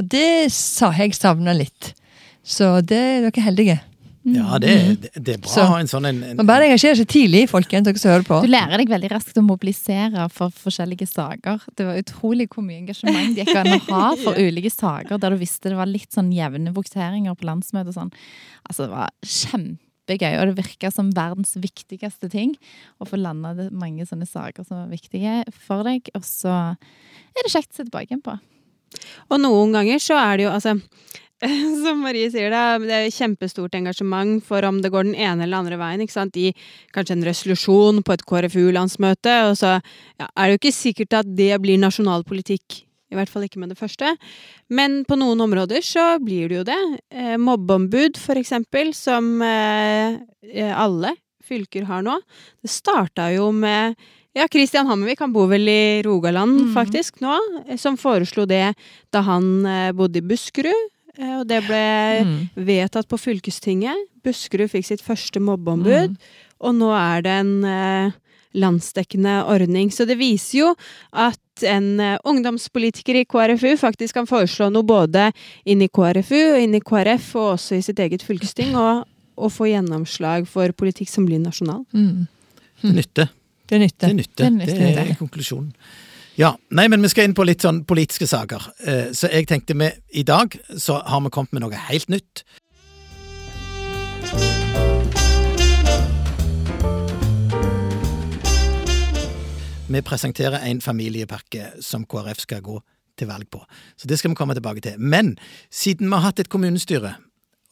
Og 0.00 0.06
det 0.14 0.52
sa 0.54 0.90
jeg 0.96 1.16
savna 1.16 1.52
litt. 1.56 1.92
Så 2.44 2.78
det 2.84 3.00
er 3.00 3.26
dere 3.26 3.44
heldige. 3.44 3.80
Ja, 4.24 4.56
det, 4.56 4.72
det, 5.02 5.10
det 5.20 5.32
er 5.34 5.40
bra 5.44 5.64
å 5.66 5.72
ha 5.74 5.80
en 5.82 5.88
sånn 5.90 6.06
en, 6.08 6.22
en, 6.24 6.38
Man 6.38 6.48
bare 6.48 6.64
engasjerer 6.64 6.96
seg 6.96 7.08
tidlig, 7.12 7.42
folkens, 7.50 7.84
dere 7.84 8.00
som 8.00 8.14
hører 8.14 8.24
på. 8.24 8.38
Du 8.40 8.48
lærer 8.48 8.80
deg 8.80 8.88
veldig 8.88 9.10
raskt 9.12 9.36
å 9.36 9.44
mobilisere 9.44 10.24
for 10.32 10.54
forskjellige 10.64 11.10
saker. 11.10 11.66
Det 11.76 11.84
var 11.84 12.00
utrolig 12.00 12.48
hvor 12.48 12.64
mye 12.64 12.80
engasjement 12.80 13.36
det 13.36 13.44
gikk 13.44 13.60
an 13.60 13.74
å 13.76 13.80
ha 13.90 14.06
for 14.24 14.40
ulike 14.40 14.72
saker, 14.72 15.20
der 15.20 15.36
du 15.36 15.42
visste 15.44 15.74
det 15.74 15.76
var 15.76 15.92
litt 15.92 16.16
sånn 16.16 16.32
jevne 16.32 16.72
voteringer 16.72 17.36
på 17.36 17.50
landsmøtet 17.50 17.92
og 17.92 17.98
sånn. 17.98 18.14
Altså, 18.64 18.86
det 18.86 18.94
var 18.94 19.12
kjempegøy, 20.04 20.38
og 20.38 20.50
det 20.50 20.64
virker 20.64 20.92
som 20.92 21.12
verdens 21.14 21.56
viktigste 21.56 22.28
ting 22.30 22.54
å 23.00 23.06
få 23.08 23.16
landa 23.16 23.54
mange 23.72 24.04
sånne 24.06 24.26
saker 24.26 24.64
som 24.64 24.84
er 24.84 24.92
viktige 24.92 25.44
for 25.50 25.84
deg, 25.84 26.08
og 26.14 26.24
så 26.24 26.76
er 26.76 27.42
det 27.42 27.52
kjekt 27.52 27.72
å 27.72 27.76
se 27.76 27.84
tilbake 27.84 28.12
igjen 28.12 28.24
på. 28.24 28.36
Og 29.30 29.40
noen 29.40 29.72
ganger 29.74 29.98
så 29.98 30.16
er 30.20 30.36
det 30.36 30.44
jo, 30.46 30.54
altså 30.54 30.78
Som 31.84 31.98
Marie 32.00 32.30
sier, 32.30 32.48
det 32.48 32.86
det 32.86 32.94
er 32.94 33.10
kjempestort 33.12 33.74
engasjement 33.74 34.38
for 34.46 34.64
om 34.64 34.78
det 34.80 34.88
går 34.94 35.04
den 35.04 35.16
ene 35.18 35.44
eller 35.44 35.58
andre 35.58 35.76
veien. 35.76 36.00
ikke 36.00 36.14
sant? 36.14 36.36
I 36.38 36.54
kanskje 36.94 37.18
en 37.18 37.26
resolusjon 37.26 38.00
på 38.06 38.14
et 38.14 38.22
KrFU-landsmøte, 38.24 39.34
og 39.50 39.58
så 39.58 39.74
ja, 39.74 40.28
er 40.30 40.46
det 40.46 40.54
jo 40.54 40.60
ikke 40.62 40.72
sikkert 40.72 41.18
at 41.18 41.28
det 41.36 41.50
blir 41.60 41.82
nasjonalpolitikk 41.82 42.84
I 43.14 43.18
hvert 43.20 43.30
fall 43.30 43.46
ikke 43.46 43.60
med 43.62 43.70
det 43.72 43.78
første. 43.78 44.16
Men 44.74 45.04
på 45.06 45.16
noen 45.20 45.40
områder 45.44 45.84
så 45.86 46.16
blir 46.22 46.50
det 46.50 46.58
jo 46.58 46.64
det. 46.66 46.80
Eh, 47.14 47.36
mobbeombud, 47.38 48.18
for 48.20 48.40
eksempel, 48.40 48.90
som 48.94 49.38
eh, 49.42 50.18
eh 50.50 50.74
alle 50.74 51.14
fylker 51.44 51.84
har 51.86 52.02
nå. 52.02 52.18
Det 52.64 52.72
starta 52.72 53.28
jo 53.34 53.50
med 53.52 53.94
ja, 54.34 54.48
Christian 54.50 54.88
Hammervik 54.88 55.20
han 55.22 55.32
bor 55.34 55.46
vel 55.46 55.68
i 55.68 56.02
Rogaland 56.02 56.64
Mm. 56.64 56.74
faktisk 56.74 57.20
nå, 57.22 57.36
eh, 57.68 57.76
som 57.76 57.96
foreslo 57.96 58.46
det 58.46 58.74
da 59.12 59.20
han 59.22 59.64
eh, 59.66 59.92
bodde 59.92 60.18
i 60.18 60.26
Buskerud. 60.26 60.90
Og 61.14 61.46
det 61.46 61.60
ble 61.68 62.24
Mm. 62.24 62.50
vedtatt 62.56 63.06
på 63.06 63.16
fylkestinget. 63.16 63.94
Buskerud 64.24 64.68
fikk 64.72 64.84
sitt 64.84 65.00
første 65.02 65.38
mobbeombud, 65.38 66.10
Mm. 66.10 66.16
og 66.60 66.74
nå 66.74 66.90
er 66.90 67.22
det 67.22 67.30
en 67.30 67.64
eh, 67.64 68.10
landsdekkende 68.54 69.44
ordning. 69.46 69.90
Så 69.90 70.06
det 70.06 70.18
viser 70.18 70.58
jo 70.58 70.74
at 71.12 71.38
en 71.62 72.00
eh, 72.00 72.18
ungdomspolitiker 72.24 73.20
i 73.20 73.24
KrFU 73.24 73.76
faktisk 73.78 74.14
kan 74.18 74.26
foreslå 74.26 74.70
noe 74.74 74.82
både 74.82 75.28
inn 75.64 75.82
i 75.84 75.88
KrFU 75.88 76.40
og 76.56 76.60
inn 76.62 76.74
i 76.74 76.82
KrF, 76.82 77.34
og 77.38 77.52
også 77.54 77.78
i 77.78 77.84
sitt 77.86 78.00
eget 78.02 78.24
fylkesting, 78.26 78.74
og, 78.76 79.04
og 79.36 79.52
få 79.54 79.68
gjennomslag 79.70 80.48
for 80.50 80.72
politikk 80.72 81.12
som 81.12 81.28
blir 81.28 81.38
nasjonal. 81.42 81.84
Mm. 81.94 82.26
Det 82.82 82.94
nytte. 82.98 83.28
Det 83.70 83.80
nytter. 83.80 84.08
Det 84.08 84.16
nytte. 84.16 84.42
Det 84.42 84.52
nytter, 84.52 84.82
Det 84.82 85.06
er 85.06 85.14
konklusjonen. 85.20 85.70
Ja, 86.36 86.50
nei, 86.74 86.88
men 86.90 87.02
vi 87.04 87.08
skal 87.12 87.28
inn 87.28 87.36
på 87.38 87.46
litt 87.46 87.62
sånn 87.62 87.84
politiske 87.86 88.26
saker. 88.26 88.64
Eh, 88.84 89.12
Så 89.14 89.30
jeg 89.30 89.46
tenkte 89.46 89.76
vi, 89.78 89.90
i 90.18 90.24
dag 90.26 90.56
så 90.76 90.98
har 91.06 91.20
vi 91.22 91.30
kommet 91.30 91.54
med 91.54 91.62
noe 91.62 91.78
helt 91.88 92.10
nytt. 92.10 92.42
Vi 99.94 100.00
presenterer 100.02 100.64
en 100.66 100.80
familiepakke 100.82 101.68
som 101.84 102.04
KrF 102.10 102.40
skal 102.46 102.62
gå 102.66 102.80
til 103.18 103.28
valg 103.30 103.46
på. 103.54 103.60
Så 103.96 104.08
det 104.10 104.18
skal 104.18 104.32
vi 104.32 104.38
komme 104.40 104.54
tilbake 104.58 104.82
til. 104.82 104.98
Men 104.98 105.36
siden 105.70 106.08
vi 106.10 106.16
har 106.16 106.24
hatt 106.28 106.40
et 106.42 106.48
kommunestyre, 106.50 107.14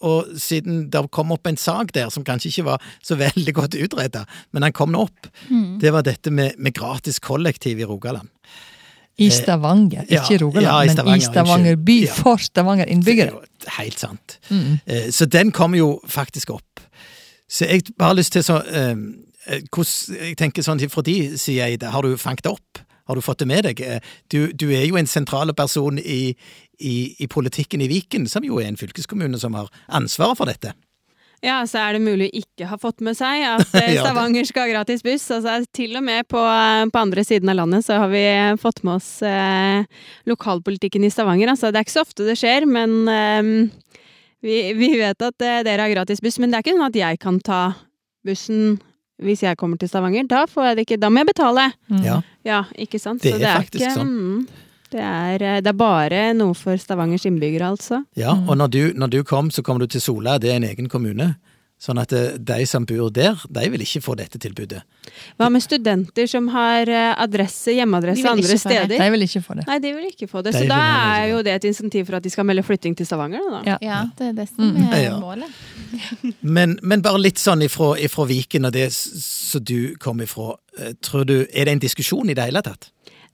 og 0.02 0.32
siden 0.38 0.84
det 0.90 1.02
kom 1.14 1.30
opp 1.34 1.46
en 1.46 1.56
sak 1.58 1.92
der 1.94 2.08
som 2.10 2.24
kanskje 2.26 2.50
ikke 2.50 2.64
var 2.72 2.82
så 3.02 3.14
veldig 3.26 3.54
godt 3.54 3.74
utreda, 3.78 4.24
men 4.52 4.62
den 4.66 4.72
kom 4.76 4.92
nå 4.94 5.04
opp, 5.08 5.28
Mm. 5.50 5.78
det 5.82 5.90
var 5.92 6.02
dette 6.06 6.30
med, 6.30 6.54
med 6.58 6.74
gratis 6.74 7.18
kollektiv 7.20 7.80
i 7.80 7.84
Rogaland. 7.84 8.28
I 9.20 9.28
Stavanger, 9.30 10.06
ja, 10.08 10.22
ikke 10.22 10.34
i 10.34 10.38
Rogaland, 10.40 10.66
ja, 10.66 10.76
i 10.82 11.04
men 11.04 11.18
i 11.20 11.24
Stavanger 11.26 11.76
by 11.76 11.96
Ja. 12.06 12.14
for 12.14 12.38
Stavanger 12.40 12.86
innbyggere. 12.88 13.42
er 13.66 13.70
helt 13.82 13.98
sant. 13.98 14.38
Mm. 14.50 14.78
Eh, 14.86 15.10
Så 15.10 15.26
den 15.26 15.50
kom 15.52 15.74
jo 15.74 16.00
faktisk 16.08 16.50
opp. 16.50 16.80
Så 17.50 17.66
jeg 17.68 17.82
bare 17.98 18.08
har 18.14 18.14
lyst 18.16 18.32
til 18.32 18.42
så 18.42 18.62
eh, 18.64 18.90
eh, 18.90 18.96
hvordan, 18.96 19.31
Jeg 19.46 20.36
tenker 20.38 20.62
sånn 20.62 20.82
fra 20.92 21.02
de 21.06 21.16
sier 21.40 21.66
jeg 21.66 21.80
det, 21.82 21.90
har 21.90 22.02
du 22.06 22.16
fanget 22.20 22.46
opp? 22.46 22.82
Har 23.10 23.18
du 23.18 23.24
fått 23.24 23.42
det 23.42 23.48
med 23.50 23.64
deg? 23.66 23.80
Eh, 23.82 24.00
Du, 24.30 24.52
du 24.52 24.68
er 24.70 24.86
jo 24.86 24.96
en 24.96 25.06
sentral 25.10 25.50
person 25.58 25.98
i, 25.98 26.36
i, 26.78 26.94
i 27.18 27.26
politikken 27.26 27.82
i 27.82 27.88
Viken, 27.90 28.28
som 28.30 28.44
jo 28.46 28.60
er 28.62 28.68
en 28.70 28.78
fylkeskommune 28.78 29.38
som 29.42 29.54
har 29.58 29.68
ansvaret 29.88 30.38
for 30.38 30.46
dette. 30.46 30.72
Ja, 31.42 31.56
så 31.66 31.80
er 31.82 31.96
det 31.96 32.04
mulig 32.04 32.28
å 32.30 32.38
ikke 32.38 32.68
ha 32.70 32.76
fått 32.78 33.00
med 33.02 33.16
seg 33.18 33.42
at 33.42 33.72
eh, 33.80 33.96
Stavanger 33.98 34.46
skal 34.46 34.68
ha 34.68 34.76
gratis 34.76 35.02
buss. 35.02 35.24
Altså, 35.34 35.56
til 35.74 35.96
og 35.98 36.04
med 36.06 36.28
på, 36.30 36.38
eh, 36.38 36.84
på 36.86 37.00
andre 37.02 37.24
siden 37.26 37.50
av 37.50 37.58
landet 37.58 37.82
så 37.88 37.98
har 37.98 38.12
vi 38.12 38.22
fått 38.62 38.84
med 38.86 39.00
oss 39.00 39.10
eh, 39.26 39.82
lokalpolitikken 40.30 41.02
i 41.02 41.10
Stavanger. 41.10 41.50
Altså, 41.50 41.72
det 41.74 41.82
er 41.82 41.88
ikke 41.88 41.96
så 41.98 42.06
ofte 42.06 42.28
det 42.30 42.38
skjer, 42.38 42.68
men 42.70 42.94
eh, 43.10 43.42
vi, 44.46 44.60
vi 44.78 44.92
vet 45.02 45.26
at 45.26 45.42
eh, 45.42 45.64
dere 45.66 45.88
har 45.88 45.96
gratis 45.96 46.22
buss. 46.22 46.38
Men 46.38 46.54
det 46.54 46.60
er 46.60 46.66
ikke 46.68 46.78
sånn 46.78 46.86
at 46.92 47.00
jeg 47.02 47.20
kan 47.26 47.42
ta 47.42 47.60
bussen 48.22 48.78
hvis 49.22 49.42
jeg 49.42 49.56
kommer 49.60 49.76
til 49.78 49.88
Stavanger. 49.88 50.24
Da 50.28 50.46
får 50.46 50.64
jeg 50.70 50.76
det 50.76 50.84
ikke. 50.86 51.00
Da 51.02 51.10
må 51.10 51.22
jeg 51.22 51.26
betale. 51.34 51.68
Mm. 51.90 52.02
Ja. 52.06 52.20
Ja, 52.44 52.62
ikke 52.78 52.98
sant? 52.98 53.22
Det 53.22 53.34
Så 53.36 53.42
er 53.42 53.60
faktisk 53.62 53.90
sånn. 53.96 54.08
mm, 54.08 54.46
det, 54.92 55.00
er, 55.00 55.42
eh, 55.42 55.60
det 55.60 55.70
er 55.70 55.78
bare 55.78 56.22
noe 56.34 56.54
for 56.54 56.76
Stavangers 56.76 57.26
innbyggere, 57.28 57.68
altså. 57.76 58.02
Ja, 58.16 58.32
og 58.34 58.56
når 58.58 58.68
du, 58.72 58.82
når 58.94 59.10
du 59.10 59.22
kom, 59.24 59.50
så 59.50 59.62
kom 59.62 59.78
du 59.78 59.86
til 59.86 60.00
Sola, 60.00 60.38
det 60.38 60.50
er 60.50 60.56
en 60.56 60.64
egen 60.70 60.88
kommune. 60.88 61.34
Sånn 61.82 61.98
at 61.98 62.12
eh, 62.14 62.36
de 62.38 62.64
som 62.70 62.84
bor 62.86 63.08
der, 63.10 63.40
de 63.50 63.62
vil 63.72 63.82
ikke 63.82 64.00
få 64.04 64.14
dette 64.14 64.38
tilbudet. 64.38 64.84
Hva 65.40 65.48
med 65.50 65.64
studenter 65.64 66.28
som 66.30 66.46
har 66.54 66.86
eh, 66.86 67.08
adresse, 67.24 67.74
hjemmeadresse 67.74 68.22
andre 68.30 68.58
steder? 68.60 68.92
De 68.92 69.08
vil 69.16 69.24
ikke 69.26 69.42
få 69.42 69.56
det. 69.58 69.64
Nei, 69.66 69.78
de 69.82 69.90
vil 69.96 70.06
ikke 70.12 70.28
få 70.30 70.44
det. 70.46 70.52
De 70.54 70.60
Så 70.62 70.68
da 70.70 70.78
er 71.18 71.26
jo 71.32 71.40
det 71.42 71.56
et 71.58 71.66
insentiv 71.72 72.06
for 72.06 72.20
at 72.20 72.22
de 72.22 72.30
skal 72.30 72.46
melde 72.46 72.62
flytting 72.62 72.94
til 73.00 73.08
Stavanger, 73.08 73.42
da. 73.50 73.62
Ja. 73.72 73.78
Ja, 73.82 73.98
det 74.18 74.28
er 74.30 74.36
det 74.38 74.48
som 74.52 74.70
Mm. 74.70 74.92
er 74.92 75.02
Ja. 75.02 75.16
målet. 75.18 75.50
Men, 76.40 76.78
men 76.82 77.02
bare 77.02 77.18
litt 77.18 77.38
sånn 77.42 77.62
ifra, 77.66 77.96
ifra 77.98 78.24
Viken 78.30 78.64
og 78.68 78.72
det 78.72 78.86
som 78.94 79.62
du 79.64 79.96
kom 79.98 80.20
ifra, 80.22 80.54
eh, 80.78 80.92
tror 81.02 81.26
du, 81.26 81.40
er 81.52 81.64
det 81.66 81.72
en 81.74 81.82
diskusjon 81.82 82.30
i 82.30 82.34
det 82.38 82.44
hele 82.46 82.62
tatt? 82.62 82.90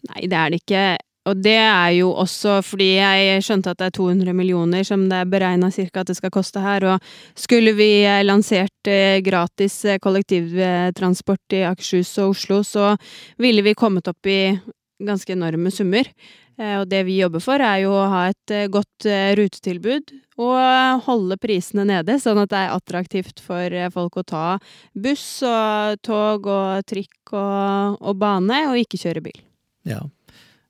Nei, 0.09 0.25
det 0.31 0.33
er 0.39 0.51
det 0.55 0.61
ikke. 0.65 0.83
Og 1.29 1.37
det 1.45 1.59
er 1.59 1.93
jo 1.99 2.13
også 2.17 2.59
fordi 2.65 2.89
jeg 2.97 3.45
skjønte 3.45 3.73
at 3.73 3.81
det 3.81 3.91
er 3.91 3.97
200 3.99 4.35
millioner 4.37 4.87
som 4.87 5.05
det 5.11 5.21
er 5.21 5.31
beregna 5.31 5.71
cirka 5.75 6.03
at 6.03 6.11
det 6.11 6.17
skal 6.19 6.33
koste 6.35 6.63
her. 6.65 6.87
Og 6.95 7.39
skulle 7.39 7.75
vi 7.77 7.91
eh, 8.07 8.25
lansert 8.25 8.91
eh, 8.91 9.21
gratis 9.25 9.83
eh, 9.85 10.01
kollektivtransport 10.03 11.59
i 11.59 11.65
Akershus 11.69 12.15
og 12.23 12.35
Oslo, 12.35 12.63
så 12.65 12.95
ville 13.41 13.65
vi 13.67 13.77
kommet 13.79 14.09
opp 14.09 14.29
i 14.29 14.57
ganske 15.05 15.35
enorme 15.35 15.73
summer. 15.75 16.09
Og 16.59 16.89
det 16.91 17.05
vi 17.07 17.21
jobber 17.21 17.39
for, 17.39 17.63
er 17.63 17.85
jo 17.85 17.93
å 17.95 18.09
ha 18.11 18.25
et 18.33 18.53
godt 18.75 19.07
rutetilbud 19.39 20.11
og 20.43 21.05
holde 21.05 21.37
prisene 21.39 21.85
nede, 21.87 22.17
sånn 22.19 22.41
at 22.43 22.51
det 22.51 22.65
er 22.65 22.75
attraktivt 22.75 23.39
for 23.39 23.77
folk 23.95 24.19
å 24.19 24.25
ta 24.27 24.43
buss 24.91 25.23
og 25.47 26.03
tog 26.03 26.51
og 26.51 26.83
trikk 26.91 27.31
og, 27.31 28.03
og 28.03 28.19
bane, 28.19 28.65
og 28.73 28.83
ikke 28.83 28.99
kjøre 29.05 29.23
bil. 29.29 29.39
Ja. 29.87 30.03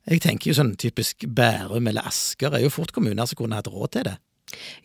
Jeg 0.09 0.23
tenker 0.25 0.51
jo 0.51 0.57
sånn 0.57 0.73
typisk 0.81 1.27
Bærum 1.37 1.91
eller 1.91 2.07
Asker 2.09 2.55
er 2.57 2.65
jo 2.65 2.73
fort 2.73 2.95
kommuner 2.97 3.29
som 3.29 3.39
kunne 3.39 3.59
hatt 3.59 3.69
råd 3.69 3.93
til 3.97 4.09
det. 4.09 4.17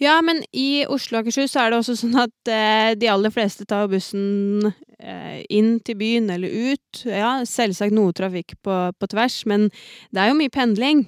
Ja, 0.01 0.17
men 0.25 0.41
i 0.51 0.83
Oslo 0.91 1.19
og 1.19 1.23
Akershus 1.23 1.55
er 1.55 1.71
det 1.71 1.79
også 1.79 1.95
sånn 1.95 2.17
at 2.19 2.51
eh, 2.51 2.93
de 2.99 3.07
aller 3.07 3.31
fleste 3.31 3.63
tar 3.69 3.87
bussen 3.91 4.67
eh, 4.99 5.39
inn 5.47 5.77
til 5.85 5.95
byen 6.01 6.27
eller 6.33 6.73
ut. 6.73 7.05
Ja, 7.07 7.37
selvsagt 7.47 7.95
noe 7.95 8.11
trafikk 8.15 8.57
på, 8.65 8.79
på 8.91 9.11
tvers, 9.13 9.43
men 9.49 9.69
det 10.11 10.23
er 10.23 10.33
jo 10.33 10.39
mye 10.41 10.53
pendling. 10.53 11.05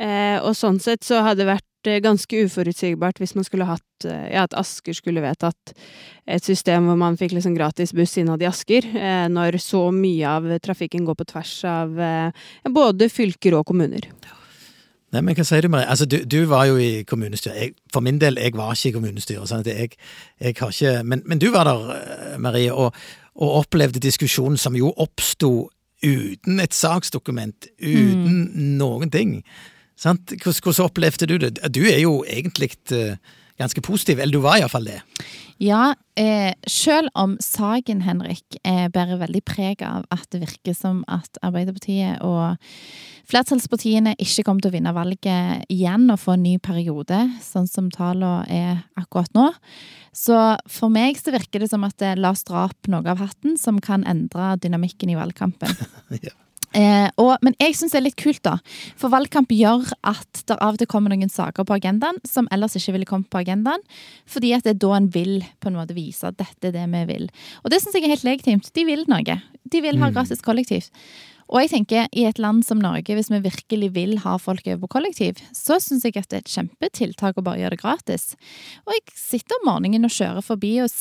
Eh, 0.00 0.38
og 0.40 0.54
sånn 0.56 0.78
sett 0.80 1.04
så 1.04 1.24
hadde 1.26 1.42
det 1.42 1.52
vært 1.52 1.67
eh, 1.88 2.00
ganske 2.04 2.44
uforutsigbart 2.46 3.20
hvis 3.22 3.34
man 3.38 3.46
skulle 3.46 3.68
hatt 3.68 4.06
eh, 4.06 4.28
Ja, 4.32 4.44
at 4.46 4.56
Asker 4.58 4.96
skulle 4.96 5.24
vedtatt 5.24 5.74
et 6.28 6.44
system 6.44 6.88
hvor 6.88 6.98
man 7.00 7.16
fikk 7.18 7.34
liksom 7.36 7.56
gratis 7.56 7.94
buss 7.96 8.16
innad 8.20 8.42
i 8.44 8.48
Asker, 8.48 8.86
eh, 8.94 9.26
når 9.32 9.58
så 9.62 9.88
mye 9.94 10.34
av 10.38 10.50
trafikken 10.64 11.06
går 11.08 11.18
på 11.18 11.28
tvers 11.32 11.54
av 11.68 11.96
både 12.68 13.08
fylker 13.12 13.56
og 13.58 13.66
kommuner. 13.68 14.10
Nei, 15.08 15.22
men 15.24 15.32
hva 15.38 15.44
sier 15.46 15.64
du, 15.64 15.70
Marie? 15.72 15.88
Altså, 15.88 16.04
du, 16.04 16.18
du 16.28 16.42
var 16.50 16.66
jo 16.68 16.76
i 16.76 17.02
kommunestyret. 17.08 17.56
Jeg, 17.56 17.72
for 17.92 18.04
min 18.04 18.18
del, 18.20 18.36
jeg 18.36 18.52
var 18.58 18.76
ikke 18.76 18.90
i 18.90 18.96
kommunestyret. 18.98 19.48
Sånn 19.48 19.64
jeg, 19.64 19.96
jeg 20.36 20.58
har 20.58 20.74
ikke 20.74 20.92
men, 21.08 21.22
men 21.24 21.40
du 21.40 21.48
var 21.54 21.64
der, 21.64 22.36
Marie, 22.44 22.74
og, 22.74 22.92
og 23.40 23.56
opplevde 23.62 24.04
diskusjonen 24.04 24.60
som 24.60 24.76
jo 24.76 24.92
oppsto 25.00 25.70
uten 26.04 26.60
et 26.62 26.76
saksdokument, 26.76 27.70
uten 27.80 28.76
noen 28.78 29.10
ting. 29.10 29.38
Sant? 29.98 30.32
Hvordan, 30.38 30.84
opplevde 30.86 31.26
du 31.26 31.36
det? 31.42 31.58
Du 31.74 31.82
er 31.90 31.98
jo 32.04 32.22
egentlig 32.28 32.72
eh, 32.94 33.18
ganske 33.58 33.82
positiv, 33.82 34.20
eller 34.22 34.38
du 34.38 34.44
var 34.44 34.60
iallfall 34.60 34.86
det. 34.86 35.00
Ja, 35.58 35.90
eh, 36.14 36.52
selv 36.70 37.10
om 37.18 37.34
saken, 37.42 38.04
Henrik, 38.06 38.60
eh, 38.62 38.86
bærer 38.94 39.18
veldig 39.18 39.42
preg 39.42 39.82
av 39.82 40.06
at 40.14 40.28
det 40.30 40.44
virker 40.44 40.76
som 40.78 41.02
at 41.10 41.40
Arbeiderpartiet 41.42 42.22
og 42.22 42.54
flertallspartiene 43.28 44.14
ikke 44.22 44.46
kommer 44.46 44.62
til 44.62 44.70
å 44.70 44.76
vinne 44.76 44.94
valget 44.94 45.66
igjen 45.66 46.06
og 46.14 46.22
få 46.22 46.36
en 46.36 46.46
ny 46.46 46.56
periode, 46.62 47.18
sånn 47.42 47.66
som 47.66 47.90
tallene 47.90 48.46
er 48.46 48.84
akkurat 49.00 49.34
nå. 49.34 49.50
Så 50.14 50.38
for 50.70 50.94
meg 50.94 51.18
så 51.18 51.34
virker 51.34 51.62
det 51.62 51.72
som 51.74 51.82
at 51.86 51.98
det 51.98 52.14
la 52.22 52.30
oss 52.34 52.46
dra 52.46 52.68
opp 52.68 52.90
noe 52.90 53.06
av 53.10 53.18
hatten 53.18 53.58
som 53.58 53.82
kan 53.82 54.06
endre 54.06 54.54
dynamikken 54.62 55.10
i 55.10 55.18
valgkampen. 55.18 55.74
Ja. 56.22 56.32
Eh, 56.76 57.08
og, 57.16 57.38
men 57.42 57.54
jeg 57.60 57.76
syns 57.78 57.94
det 57.94 58.00
er 58.00 58.06
litt 58.08 58.18
kult, 58.20 58.42
da. 58.44 58.58
For 59.00 59.12
valgkamp 59.12 59.52
gjør 59.54 59.86
at 60.08 60.42
det 60.48 60.58
av 60.58 60.76
og 60.76 60.82
til 60.82 60.90
kommer 60.90 61.14
noen 61.14 61.32
saker 61.32 61.64
på 61.64 61.78
agendaen 61.78 62.20
som 62.28 62.48
ellers 62.52 62.76
ikke 62.76 62.92
ville 62.96 63.08
kommet 63.08 63.30
på 63.32 63.40
agendaen. 63.40 63.80
Fordi 64.28 64.52
at 64.56 64.66
det 64.66 64.76
er 64.76 64.82
da 64.84 64.92
en 64.98 65.08
vil 65.14 65.40
på 65.62 65.70
en 65.70 65.78
måte 65.80 65.96
vise 65.96 66.28
at 66.28 66.36
dette 66.40 66.68
er 66.68 66.76
det 66.76 66.84
vi 66.92 67.04
vil. 67.14 67.26
Og 67.64 67.72
det 67.72 67.80
syns 67.82 67.96
jeg 67.96 68.04
er 68.04 68.14
helt 68.16 68.28
legitimt. 68.28 68.70
De 68.74 68.84
vil 68.84 69.06
noe. 69.08 69.40
De 69.68 69.80
vil 69.84 69.98
ha 69.98 70.08
Mm. 70.08 70.14
gratis 70.14 70.44
kollektivt. 70.44 70.90
Og 71.48 71.62
jeg 71.62 71.70
tenker, 71.72 72.08
i 72.12 72.26
et 72.28 72.40
land 72.42 72.60
som 72.66 72.80
Norge, 72.82 73.14
hvis 73.16 73.30
vi 73.32 73.40
virkelig 73.44 73.88
vil 73.94 74.18
ha 74.24 74.36
folk 74.40 74.66
over 74.66 74.82
på 74.84 74.90
kollektiv, 74.98 75.40
så 75.56 75.78
syns 75.80 76.04
jeg 76.04 76.16
at 76.18 76.28
det 76.28 76.40
er 76.40 76.44
et 76.44 76.56
kjempetiltak 76.56 77.40
å 77.40 77.44
bare 77.46 77.62
gjøre 77.62 77.76
det 77.76 77.82
gratis. 77.82 78.26
Og 78.84 78.92
jeg 78.96 79.16
sitter 79.16 79.56
om 79.58 79.70
morgenen 79.70 80.04
og 80.08 80.12
kjører 80.12 80.44
forbi, 80.44 80.74
og, 80.84 80.92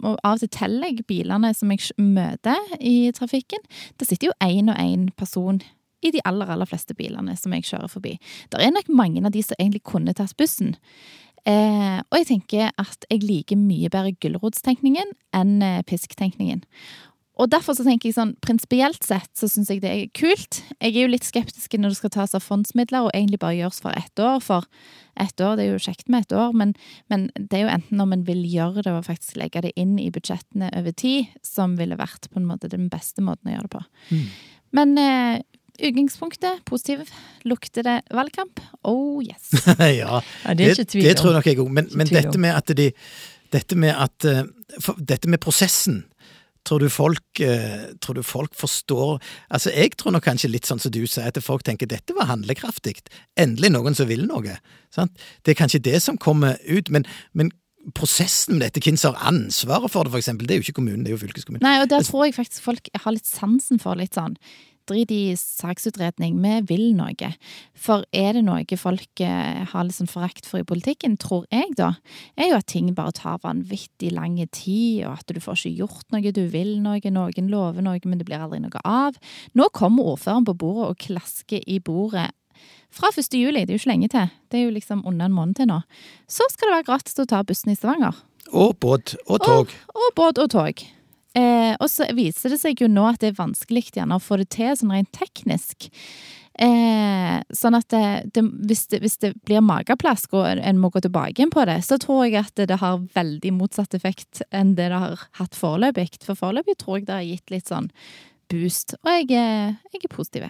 og 0.00 0.16
av 0.16 0.38
og 0.38 0.44
til 0.44 0.52
teller 0.56 0.88
jeg 0.88 1.06
bilene 1.10 1.52
som 1.56 1.74
jeg 1.74 1.92
møter 2.00 2.72
i 2.80 3.10
trafikken. 3.16 3.62
Det 4.00 4.08
sitter 4.08 4.30
jo 4.30 4.38
én 4.44 4.72
og 4.72 4.80
én 4.80 5.10
person 5.20 5.60
i 6.00 6.12
de 6.14 6.22
aller, 6.24 6.48
aller 6.48 6.68
fleste 6.68 6.96
bilene 6.96 7.36
som 7.36 7.52
jeg 7.52 7.66
kjører 7.68 7.92
forbi. 7.92 8.14
Det 8.48 8.60
er 8.60 8.72
nok 8.72 8.88
mange 8.88 9.20
av 9.20 9.34
de 9.34 9.42
som 9.44 9.58
egentlig 9.60 9.84
kunne 9.84 10.16
tatt 10.16 10.32
bussen. 10.40 10.78
Eh, 11.48 12.00
og 12.04 12.18
jeg 12.18 12.26
tenker 12.28 12.72
at 12.80 13.06
jeg 13.08 13.22
liker 13.24 13.56
mye 13.56 13.88
bedre 13.92 14.12
gulrotstenkningen 14.20 15.14
enn 15.36 15.54
eh, 15.64 15.80
pisktenkningen. 15.88 16.64
Og 17.40 17.48
derfor 17.52 17.76
så 17.76 17.84
tenker 17.86 18.10
jeg 18.10 18.16
sånn, 18.18 18.34
prinsipielt 18.44 19.04
sett 19.06 19.30
så 19.38 19.48
syns 19.48 19.70
jeg 19.72 19.80
det 19.80 19.90
er 19.90 20.10
kult. 20.16 20.60
Jeg 20.76 20.92
er 20.92 21.06
jo 21.06 21.12
litt 21.12 21.24
skeptisk 21.24 21.76
når 21.78 21.94
det 21.94 22.00
skal 22.00 22.12
tas 22.12 22.34
av 22.36 22.44
fondsmidler 22.44 23.06
og 23.06 23.14
egentlig 23.14 23.40
bare 23.40 23.56
gjøres 23.56 23.80
for 23.80 23.96
ett 23.96 24.20
år. 24.20 24.42
For 24.44 24.66
ett 25.20 25.40
år, 25.40 25.56
det 25.56 25.64
er 25.64 25.70
jo 25.72 25.82
kjekt 25.82 26.10
med 26.12 26.26
ett 26.26 26.34
år, 26.36 26.52
men, 26.56 26.74
men 27.12 27.28
det 27.36 27.58
er 27.58 27.64
jo 27.64 27.72
enten 27.72 28.00
når 28.00 28.10
man 28.12 28.26
vil 28.28 28.42
gjøre 28.44 28.84
det 28.84 28.92
og 28.92 29.06
faktisk 29.08 29.40
legge 29.40 29.64
det 29.64 29.72
inn 29.80 29.96
i 30.00 30.10
budsjettene 30.12 30.68
over 30.76 30.96
tid, 30.96 31.32
som 31.46 31.78
ville 31.80 31.98
vært 32.00 32.28
på 32.28 32.40
en 32.40 32.48
måte 32.48 32.70
den 32.72 32.90
beste 32.92 33.24
måten 33.24 33.50
å 33.50 33.56
gjøre 33.56 33.68
det 33.68 33.74
på. 33.78 33.82
Mm. 34.10 34.28
Men 34.76 34.94
eh, 35.00 35.40
utgangspunktet, 35.80 36.64
positiv. 36.68 37.08
Lukter 37.48 37.86
det 37.86 37.96
valgkamp? 38.10 38.60
Oh 38.84 39.24
yes. 39.24 39.50
ja, 39.78 40.20
Ja, 40.44 40.54
det 40.54 40.66
er 40.66 40.76
ikke 40.76 40.92
tvil 40.92 41.08
det 41.08 41.16
tror 41.20 41.32
jeg 41.32 41.40
nok 41.40 41.50
jeg 41.50 41.60
òg. 41.62 41.74
Men, 41.80 41.90
men 41.96 42.12
dette 42.12 42.38
med 42.40 42.56
at 42.56 42.76
de 42.76 42.92
Dette 43.50 43.74
med 43.74 43.96
at 43.98 44.24
eh, 44.28 44.44
for, 44.78 44.98
Dette 45.02 45.30
med 45.30 45.40
prosessen 45.42 46.04
Tror 46.68 46.82
du, 46.82 46.90
folk, 46.92 47.40
eh, 47.40 47.92
tror 48.04 48.18
du 48.18 48.22
folk 48.26 48.52
forstår 48.54 49.20
Altså, 49.50 49.70
Jeg 49.72 49.96
tror 49.96 50.12
nok 50.12 50.26
kanskje 50.26 50.50
litt 50.50 50.68
sånn 50.68 50.80
som 50.82 50.92
du 50.92 51.06
sier, 51.06 51.26
at 51.26 51.40
folk 51.42 51.64
tenker 51.64 51.88
dette 51.88 52.14
var 52.16 52.28
handlekraftig. 52.28 52.98
Endelig 53.40 53.72
noen 53.72 53.96
som 53.96 54.08
vil 54.10 54.26
noe. 54.28 54.58
Sant? 54.92 55.16
Det 55.42 55.54
er 55.54 55.60
kanskje 55.62 55.82
det 55.82 56.02
som 56.04 56.18
kommer 56.20 56.58
ut, 56.68 56.90
men, 56.90 57.06
men 57.32 57.50
prosessen 57.96 58.58
med 58.58 58.66
dette, 58.66 58.82
hvem 58.84 58.98
som 59.00 59.16
har 59.16 59.30
ansvaret 59.32 59.90
for 59.92 60.04
det, 60.04 60.12
for 60.12 60.20
eksempel, 60.20 60.46
det 60.46 60.54
er 60.54 60.60
jo 60.60 60.66
ikke 60.68 60.78
kommunen, 60.80 61.04
det 61.04 61.12
er 61.12 61.16
jo 61.16 61.22
fylkeskommunen. 61.22 61.64
Nei, 61.64 61.78
og 61.80 61.88
der 61.88 62.04
tror 62.04 62.26
jeg 62.26 62.36
faktisk 62.36 62.66
folk 62.66 62.90
har 62.92 63.16
litt 63.16 63.28
sansen 63.28 63.80
for 63.80 63.96
litt 63.96 64.18
sånn 64.18 64.36
Drit 64.90 65.14
i 65.14 65.22
saksutredning, 65.38 66.38
vi 66.42 66.54
vil 66.68 66.86
noe. 66.98 67.32
For 67.78 68.04
er 68.12 68.36
det 68.36 68.44
noe 68.46 68.80
folk 68.80 69.22
har 69.24 69.80
har 69.80 69.86
liksom 69.88 70.08
forakt 70.10 70.46
for 70.48 70.60
i 70.60 70.66
politikken, 70.66 71.16
tror 71.20 71.46
jeg 71.52 71.74
da, 71.78 71.94
er 72.36 72.52
jo 72.52 72.58
at 72.60 72.68
ting 72.70 72.90
bare 72.96 73.14
tar 73.16 73.40
vanvittig 73.44 74.12
lang 74.14 74.38
tid, 74.52 75.06
og 75.06 75.20
at 75.20 75.32
du 75.32 75.40
får 75.40 75.60
ikke 75.60 75.78
gjort 75.84 76.12
noe, 76.14 76.34
du 76.34 76.42
vil 76.52 76.76
noe, 76.82 77.00
noen 77.14 77.50
lover 77.52 77.84
noe, 77.84 78.00
men 78.04 78.20
det 78.20 78.28
blir 78.28 78.42
aldri 78.42 78.60
noe 78.62 78.84
av. 78.84 79.18
Nå 79.54 79.70
kommer 79.76 80.14
ordføreren 80.14 80.48
på 80.48 80.56
bordet 80.60 80.90
og 80.90 81.00
klasker 81.06 81.64
i 81.66 81.80
bordet 81.80 82.30
fra 82.90 83.08
1. 83.14 83.30
juli, 83.38 83.62
det 83.62 83.70
er 83.70 83.76
jo 83.76 83.80
ikke 83.84 83.92
lenge 83.92 84.08
til, 84.10 84.30
det 84.50 84.58
er 84.58 84.64
jo 84.66 84.74
liksom 84.74 85.04
under 85.06 85.28
en 85.30 85.36
måned 85.36 85.60
til 85.60 85.68
nå. 85.70 85.78
Så 86.28 86.42
skal 86.50 86.68
det 86.68 86.80
være 86.80 86.88
gratis 86.88 87.22
å 87.22 87.28
ta 87.30 87.44
bussen 87.46 87.70
i 87.70 87.78
Stavanger. 87.78 88.18
Og 88.50 88.74
båt 88.82 89.14
og 89.28 89.38
tog. 89.44 89.70
Og 89.94 90.08
båt 90.18 90.40
og 90.42 90.50
tog. 90.50 90.82
Eh, 91.38 91.76
og 91.78 91.86
så 91.90 92.08
viser 92.16 92.50
det 92.50 92.58
seg 92.58 92.80
jo 92.82 92.88
nå 92.90 93.04
at 93.06 93.20
det 93.22 93.28
er 93.32 93.38
vanskelig 93.38 93.84
gjerne 93.94 94.16
å 94.18 94.22
få 94.22 94.40
det 94.40 94.48
til 94.56 94.72
sånn 94.76 94.90
rent 94.96 95.12
teknisk. 95.14 95.90
Eh, 96.60 97.36
sånn 97.56 97.76
at 97.78 97.86
det, 97.94 98.00
det, 98.34 98.42
hvis, 98.68 98.82
det, 98.90 98.98
hvis 99.04 99.14
det 99.22 99.30
blir 99.46 99.62
mageplask 99.64 100.34
og 100.36 100.58
en 100.58 100.80
må 100.82 100.90
gå 100.92 101.00
tilbake 101.04 101.38
igjen 101.38 101.52
på 101.54 101.62
det, 101.70 101.78
så 101.86 101.96
tror 102.02 102.24
jeg 102.26 102.40
at 102.42 102.64
det 102.68 102.80
har 102.82 102.98
veldig 103.14 103.52
motsatt 103.56 103.94
effekt 103.96 104.42
enn 104.50 104.74
det 104.76 104.90
det 104.92 104.98
har 105.00 105.22
hatt 105.38 105.54
foreløpig. 105.56 106.18
For 106.26 106.36
foreløpig 106.36 106.76
tror 106.82 106.98
jeg 106.98 107.06
det 107.08 107.14
har 107.16 107.28
gitt 107.28 107.54
litt 107.54 107.70
sånn 107.70 107.86
boost. 108.50 108.96
Og 109.06 109.12
jeg, 109.14 109.30
jeg 109.30 110.02
er 110.02 110.12
positiv. 110.12 110.48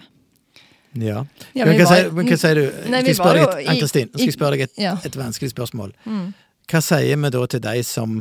Ja. 0.97 1.21
Ja, 1.55 1.63
men 1.69 1.77
hva, 1.77 1.85
var- 1.85 1.93
sier, 1.93 2.09
men 2.17 2.27
hva 2.27 2.37
sier 2.41 2.57
du? 2.57 2.63
Nei, 2.91 2.99
skal 2.99 3.05
vi 3.05 3.11
jeg 3.13 3.19
spørre 3.21 3.45
deg 3.53 3.69
Ann-Kristin, 3.71 4.09
skal 4.11 4.25
jeg 4.27 4.35
spørre 4.35 4.57
deg 4.57 4.63
et, 4.65 4.73
Ja. 4.81 4.95
et 5.07 5.15
vanskelig 5.15 5.53
spørsmål. 5.53 5.93
Mm. 6.03 6.25
Hva 6.67 6.81
sier 6.83 7.21
vi 7.21 7.29
da 7.37 7.45
til 7.53 7.61
de 7.63 7.83
som 7.87 8.17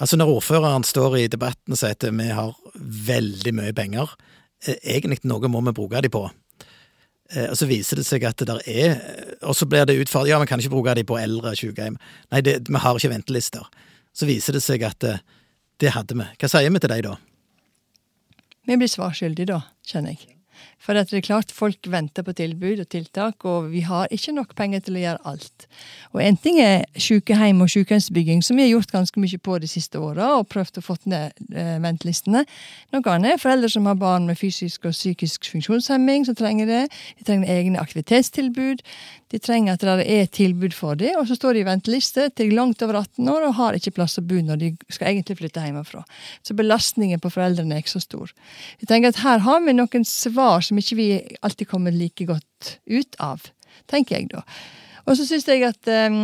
Altså 0.00 0.16
Når 0.18 0.32
ordføreren 0.36 0.84
står 0.84 1.18
i 1.18 1.26
debatten 1.30 1.74
og 1.74 1.78
sier 1.78 1.94
at 1.94 2.06
vi 2.10 2.30
har 2.34 2.54
veldig 3.08 3.52
mye 3.54 3.74
penger, 3.76 4.10
eh, 4.66 4.74
egentlig 4.96 5.20
noe 5.22 5.48
må 5.48 5.60
vi 5.68 5.72
bruke 5.76 6.00
de 6.02 6.10
på. 6.10 6.24
Eh, 7.30 7.50
Og 7.50 7.56
så 7.56 7.68
viser 7.70 7.96
det 7.96 8.06
seg 8.06 8.24
at 8.24 8.36
det 8.36 8.48
der 8.50 8.60
er 8.66 9.38
Og 9.46 9.54
så 9.56 9.66
blir 9.66 9.86
det 9.86 9.96
utfordret 9.96 10.28
Ja, 10.30 10.38
vi 10.40 10.46
kan 10.46 10.60
ikke 10.60 10.70
bruke 10.74 10.94
de 10.94 11.04
på 11.04 11.18
eldre 11.18 11.54
sykehjem. 11.56 11.96
Nei, 12.32 12.40
det, 12.40 12.68
vi 12.68 12.76
har 12.76 12.96
ikke 12.96 13.12
ventelister. 13.14 13.64
Så 14.12 14.26
viser 14.26 14.52
det 14.52 14.62
seg 14.62 14.82
at 14.82 15.04
eh, 15.04 15.18
det 15.80 15.94
hadde 15.94 16.14
vi. 16.14 16.26
Hva 16.38 16.48
sier 16.48 16.70
vi 16.70 16.78
til 16.82 16.90
de 16.90 17.02
da? 17.02 17.16
Vi 18.66 18.76
blir 18.76 18.88
svarskyldige 18.88 19.46
da, 19.46 19.60
kjenner 19.86 20.14
jeg. 20.14 20.33
For 20.82 20.98
at 20.98 21.10
det 21.10 21.20
er 21.20 21.26
klart 21.26 21.54
folk 21.54 21.88
venter 21.90 22.24
på 22.26 22.34
tilbud 22.36 22.82
og 22.82 22.88
tiltak, 22.92 23.44
og 23.48 23.70
vi 23.72 23.84
har 23.86 24.10
ikke 24.14 24.34
nok 24.36 24.54
penger 24.58 24.84
til 24.84 24.98
å 24.98 25.04
gjøre 25.04 25.32
alt. 25.32 25.66
Og 26.12 26.22
en 26.24 26.38
ting 26.40 26.60
er 26.62 26.84
sykehjem 27.00 27.62
og 27.64 27.72
sykehjemsbygging, 27.72 28.44
som 28.44 28.58
vi 28.58 28.66
har 28.66 28.74
gjort 28.74 28.94
ganske 28.94 29.22
mye 29.22 29.40
på 29.40 29.58
de 29.62 29.70
siste 29.70 30.00
åra, 30.00 30.34
og 30.38 30.48
prøvd 30.52 30.80
å 30.80 30.84
få 30.84 30.98
ned 31.10 31.34
eh, 31.54 31.76
ventelistene. 31.82 32.44
Noe 32.94 33.16
annet 33.16 33.34
er 33.34 33.42
foreldre 33.42 33.72
som 33.72 33.88
har 33.90 33.98
barn 34.00 34.28
med 34.28 34.38
fysisk 34.40 34.86
og 34.88 34.96
psykisk 34.96 35.50
funksjonshemming, 35.52 36.28
som 36.28 36.38
trenger 36.38 36.70
det. 36.70 36.84
De 37.18 37.28
trenger 37.28 37.52
egne 37.56 37.82
aktivitetstilbud. 37.82 38.84
De 39.34 39.40
trenger 39.42 39.74
at 39.74 39.82
det 39.82 40.04
er 40.06 40.28
tilbud 40.30 40.74
for 40.76 40.94
dem, 40.98 41.16
og 41.18 41.26
så 41.26 41.34
står 41.34 41.56
de 41.56 41.64
i 41.64 41.66
venteliste 41.66 42.28
til 42.38 42.52
langt 42.54 42.82
over 42.86 43.00
18 43.00 43.30
år 43.32 43.48
og 43.48 43.56
har 43.58 43.78
ikke 43.78 43.96
plass 43.96 44.20
å 44.20 44.22
bo 44.22 44.38
når 44.38 44.60
de 44.60 44.68
skal 44.86 45.10
egentlig 45.10 45.40
flytte 45.40 45.64
hjemmefra. 45.64 46.04
Så 46.46 46.54
belastningen 46.54 47.22
på 47.22 47.32
foreldrene 47.34 47.74
er 47.74 47.82
ikke 47.82 47.96
så 47.96 48.04
stor. 48.04 48.30
Jeg 48.78 48.90
tenker 48.90 49.10
at 49.10 49.22
Her 49.24 49.42
har 49.42 49.64
vi 49.64 49.74
noen 49.74 50.06
svar 50.06 50.43
som 50.64 50.78
ikke 50.80 50.98
vi 50.98 51.08
alltid 51.42 51.68
kommer 51.70 51.94
like 51.94 52.26
godt 52.28 52.76
ut 52.90 53.20
av, 53.22 53.44
tenker 53.90 54.18
jeg 54.18 54.32
da. 54.32 54.44
Og 55.04 55.18
så 55.18 55.26
syns 55.28 55.44
jeg 55.48 55.64
at 55.66 55.90
eh, 55.90 56.16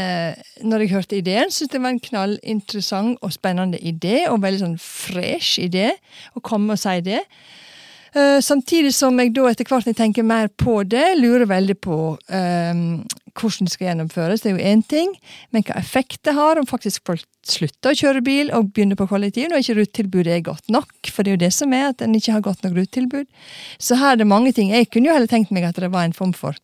eh, 0.00 0.46
når 0.64 0.84
jeg 0.84 0.94
hørte 0.94 1.18
ideen, 1.18 1.52
syntes 1.52 1.74
det 1.74 1.82
var 1.82 1.92
en 1.92 2.02
knallinteressant 2.02 3.20
og 3.20 3.34
spennende 3.34 3.80
idé, 3.80 4.24
og 4.30 4.42
veldig 4.44 4.62
sånn 4.62 4.80
fresh 4.80 5.60
idé 5.62 5.90
å 6.34 6.42
komme 6.44 6.76
og 6.76 6.80
si 6.80 6.96
det. 7.04 7.20
Eh, 8.16 8.38
samtidig 8.40 8.94
som 8.96 9.18
jeg 9.20 9.34
da 9.36 9.50
etter 9.50 9.68
hvert 9.68 9.84
når 9.84 9.92
jeg 9.92 10.00
tenker 10.00 10.26
mer 10.26 10.48
på 10.48 10.80
det, 10.88 11.04
lurer 11.20 11.48
veldig 11.50 11.76
på 11.84 12.00
eh, 12.32 12.84
hvordan 13.36 13.68
det 13.68 13.74
skal 13.74 13.90
gjennomføres. 13.90 14.42
Det 14.42 14.50
er 14.50 14.56
jo 14.56 14.70
én 14.72 14.82
ting, 14.88 15.12
men 15.54 15.64
hva 15.66 15.78
effekt 15.80 16.22
det 16.26 16.36
har 16.36 16.60
om 16.60 16.68
faktisk 16.68 17.04
folk 17.08 17.24
slutter 17.46 17.92
å 17.92 17.98
kjøre 18.00 18.24
bil 18.26 18.52
og 18.56 18.72
begynner 18.74 18.98
på 18.98 19.08
kollektiv 19.10 19.50
når 19.50 19.62
ikke 19.62 19.76
rutetilbudet 19.80 20.34
er 20.34 20.46
godt 20.46 20.72
nok. 20.72 20.90
For 21.06 21.22
det 21.22 21.32
er 21.32 21.36
jo 21.36 21.44
det 21.44 21.52
som 21.54 21.74
er, 21.76 21.90
at 21.92 22.02
en 22.02 22.16
ikke 22.18 22.34
har 22.34 22.44
godt 22.44 22.64
nok 22.66 22.78
rutetilbud. 22.80 23.28
Så 23.78 24.00
her 24.00 24.16
er 24.16 24.22
det 24.22 24.30
mange 24.30 24.54
ting. 24.56 24.72
Jeg 24.74 24.90
kunne 24.90 25.10
jo 25.10 25.14
heller 25.16 25.30
tenkt 25.30 25.54
meg 25.54 25.68
at 25.68 25.78
det 25.78 25.92
var 25.92 26.08
en 26.08 26.16
form 26.16 26.34
for 26.36 26.58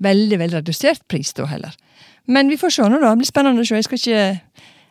veldig 0.00 0.40
veldig 0.40 0.62
redusert 0.62 1.04
pris 1.12 1.32
da 1.36 1.46
heller. 1.50 1.76
Men 2.30 2.48
vi 2.48 2.58
får 2.60 2.76
se 2.76 2.86
nå, 2.88 3.00
da. 3.00 3.12
Det 3.12 3.22
blir 3.22 3.30
spennende 3.30 3.64
å 3.64 3.68
se. 3.68 3.80
Jeg 3.80 3.88
skal 3.88 4.00
ikke 4.00 4.24